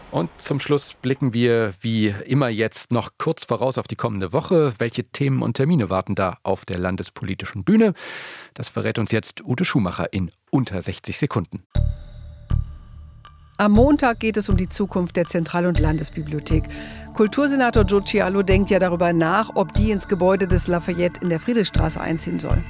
Und 0.09 0.31
zum 0.37 0.59
Schluss 0.59 0.95
blicken 0.95 1.35
wir 1.35 1.73
wie 1.81 2.07
immer 2.25 2.49
jetzt 2.49 2.91
noch 2.91 3.11
kurz 3.19 3.45
voraus 3.45 3.77
auf 3.77 3.87
die 3.87 3.95
kommende 3.95 4.33
Woche. 4.33 4.73
Welche 4.79 5.03
Themen 5.03 5.43
und 5.43 5.55
Termine 5.55 5.91
warten 5.91 6.15
da 6.15 6.37
auf 6.41 6.65
der 6.65 6.79
landespolitischen 6.79 7.63
Bühne? 7.63 7.93
Das 8.55 8.69
verrät 8.69 8.97
uns 8.97 9.11
jetzt 9.11 9.43
Ute 9.43 9.63
Schumacher 9.63 10.11
in 10.11 10.31
unter 10.49 10.81
60 10.81 11.17
Sekunden. 11.19 11.61
Am 13.59 13.71
Montag 13.71 14.19
geht 14.19 14.37
es 14.37 14.49
um 14.49 14.57
die 14.57 14.69
Zukunft 14.69 15.15
der 15.15 15.25
Zentral- 15.25 15.65
und 15.65 15.79
Landesbibliothek. 15.79 16.65
Kultursenator 17.15 17.85
Joe 17.85 18.03
Cialo 18.03 18.43
denkt 18.43 18.69
ja 18.69 18.77
darüber 18.77 19.13
nach, 19.13 19.49
ob 19.55 19.73
die 19.73 19.89
ins 19.89 20.07
Gebäude 20.07 20.47
des 20.47 20.67
Lafayette 20.67 21.21
in 21.21 21.29
der 21.29 21.39
Friedrichstraße 21.39 21.99
einziehen 21.99 22.37
soll. 22.37 22.63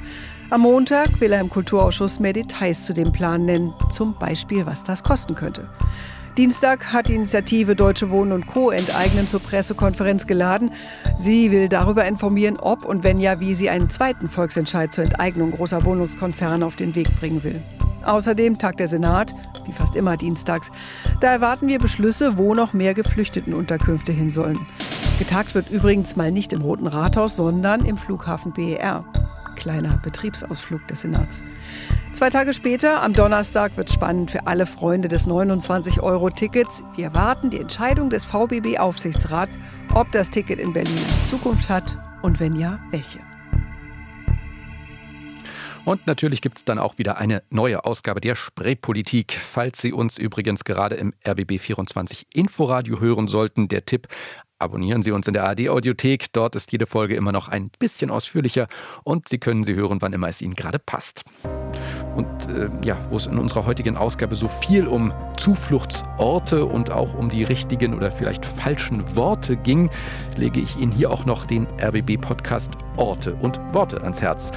Am 0.49 0.61
Montag 0.61 1.19
will 1.19 1.33
er 1.33 1.41
im 1.41 1.49
Kulturausschuss 1.49 2.21
mehr 2.21 2.31
Details 2.31 2.85
zu 2.85 2.93
dem 2.93 3.11
Plan 3.11 3.43
nennen, 3.43 3.73
zum 3.91 4.17
Beispiel 4.17 4.65
was 4.65 4.81
das 4.83 5.03
kosten 5.03 5.35
könnte. 5.35 5.67
Dienstag 6.37 6.93
hat 6.93 7.07
die 7.07 7.15
Initiative 7.15 7.75
Deutsche 7.75 8.11
Wohnen 8.11 8.31
und 8.31 8.45
Co. 8.45 8.69
enteignen 8.69 9.27
zur 9.27 9.39
Pressekonferenz 9.39 10.27
geladen. 10.27 10.71
Sie 11.17 11.51
will 11.51 11.67
darüber 11.67 12.05
informieren, 12.05 12.59
ob 12.59 12.85
und 12.85 13.03
wenn 13.03 13.17
ja, 13.17 13.39
wie 13.39 13.55
sie 13.55 13.71
einen 13.71 13.89
zweiten 13.89 14.29
Volksentscheid 14.29 14.93
zur 14.93 15.05
Enteignung 15.05 15.49
großer 15.49 15.83
Wohnungskonzerne 15.83 16.63
auf 16.63 16.75
den 16.75 16.93
Weg 16.93 17.07
bringen 17.19 17.43
will. 17.43 17.63
Außerdem 18.05 18.59
tagt 18.59 18.79
der 18.79 18.87
Senat, 18.87 19.33
wie 19.65 19.73
fast 19.73 19.95
immer 19.95 20.15
dienstags. 20.15 20.71
Da 21.21 21.31
erwarten 21.31 21.67
wir 21.67 21.79
Beschlüsse, 21.79 22.37
wo 22.37 22.53
noch 22.53 22.71
mehr 22.71 22.93
Geflüchtetenunterkünfte 22.93 24.11
hin 24.11 24.29
sollen. 24.29 24.59
Getagt 25.17 25.55
wird 25.55 25.71
übrigens 25.71 26.15
mal 26.15 26.31
nicht 26.31 26.53
im 26.53 26.61
Roten 26.61 26.85
Rathaus, 26.85 27.35
sondern 27.35 27.83
im 27.83 27.97
Flughafen 27.97 28.53
BER. 28.53 29.03
Kleiner 29.57 29.97
Betriebsausflug 29.97 30.87
des 30.87 31.01
Senats. 31.01 31.43
Zwei 32.13 32.29
Tage 32.29 32.53
später, 32.53 33.01
am 33.01 33.11
Donnerstag, 33.11 33.75
wird 33.75 33.91
spannend 33.91 34.31
für 34.31 34.47
alle 34.47 34.65
Freunde 34.65 35.09
des 35.09 35.27
29-Euro-Tickets. 35.27 36.83
Wir 36.95 37.13
warten 37.13 37.49
die 37.49 37.59
Entscheidung 37.59 38.09
des 38.09 38.23
VBB-Aufsichtsrats, 38.23 39.59
ob 39.93 40.09
das 40.13 40.29
Ticket 40.29 40.59
in 40.59 40.71
Berlin 40.71 40.95
Zukunft 41.29 41.67
hat 41.67 41.97
und 42.21 42.39
wenn 42.39 42.55
ja, 42.55 42.79
welche. 42.91 43.19
Und 45.87 46.05
natürlich 46.05 46.41
gibt 46.41 46.57
es 46.57 46.65
dann 46.65 46.79
auch 46.79 46.97
wieder 46.97 47.17
eine 47.17 47.43
neue 47.49 47.85
Ausgabe 47.85 48.19
der 48.19 48.35
Spreepolitik. 48.35 49.31
Falls 49.31 49.81
Sie 49.81 49.93
uns 49.93 50.17
übrigens 50.17 50.65
gerade 50.65 50.95
im 50.95 51.13
RBB24 51.23 52.23
Inforadio 52.33 52.99
hören 52.99 53.29
sollten, 53.29 53.69
der 53.69 53.85
Tipp, 53.85 54.09
Abonnieren 54.59 55.03
Sie 55.03 55.11
uns 55.11 55.27
in 55.27 55.33
der 55.33 55.47
AD-Audiothek. 55.47 56.33
Dort 56.33 56.55
ist 56.55 56.71
jede 56.71 56.85
Folge 56.85 57.15
immer 57.15 57.31
noch 57.31 57.47
ein 57.47 57.69
bisschen 57.79 58.09
ausführlicher 58.09 58.67
und 59.03 59.29
Sie 59.29 59.37
können 59.37 59.63
sie 59.63 59.75
hören, 59.75 60.01
wann 60.01 60.13
immer 60.13 60.27
es 60.27 60.41
Ihnen 60.41 60.55
gerade 60.55 60.79
passt. 60.79 61.23
Und 62.15 62.27
äh, 62.49 62.69
ja, 62.83 62.97
wo 63.09 63.17
es 63.17 63.27
in 63.27 63.37
unserer 63.37 63.65
heutigen 63.65 63.97
Ausgabe 63.97 64.35
so 64.35 64.47
viel 64.47 64.87
um 64.87 65.13
Zufluchtsorte 65.37 66.65
und 66.65 66.91
auch 66.91 67.13
um 67.13 67.29
die 67.29 67.43
richtigen 67.43 67.93
oder 67.93 68.11
vielleicht 68.11 68.45
falschen 68.45 69.15
Worte 69.15 69.55
ging, 69.55 69.89
lege 70.35 70.59
ich 70.59 70.77
Ihnen 70.77 70.91
hier 70.91 71.11
auch 71.11 71.25
noch 71.25 71.45
den 71.45 71.67
RBB-Podcast 71.81 72.71
Orte 72.97 73.35
und 73.35 73.59
Worte 73.73 74.01
ans 74.01 74.21
Herz. 74.21 74.51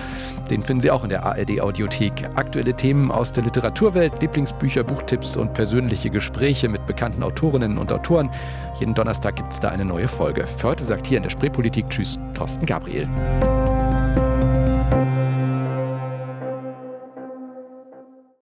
Den 0.50 0.62
finden 0.62 0.81
Sie 0.83 0.90
auch 0.90 1.05
in 1.05 1.11
der 1.11 1.24
ARD-Audiothek. 1.24 2.29
Aktuelle 2.35 2.74
Themen 2.74 3.11
aus 3.11 3.33
der 3.33 3.44
Literaturwelt, 3.44 4.20
Lieblingsbücher, 4.20 4.83
Buchtipps 4.83 5.37
und 5.37 5.55
persönliche 5.55 6.11
Gespräche 6.11 6.68
mit 6.68 6.87
bekannten 6.87 7.22
Autorinnen 7.22 7.79
und 7.79 7.92
Autoren. 7.92 8.31
Jeden 8.81 8.94
Donnerstag 8.94 9.37
gibt 9.37 9.53
es 9.53 9.61
da 9.61 9.68
eine 9.68 9.85
neue 9.85 10.09
Folge. 10.09 10.46
Für 10.57 10.68
heute 10.68 10.85
sagt 10.85 11.07
hier 11.07 11.18
in 11.18 11.22
der 11.22 11.31
Spreepolitik 11.31 11.88
Tschüss, 11.90 12.18
Thorsten 12.35 12.66
Gabriel. 12.66 13.09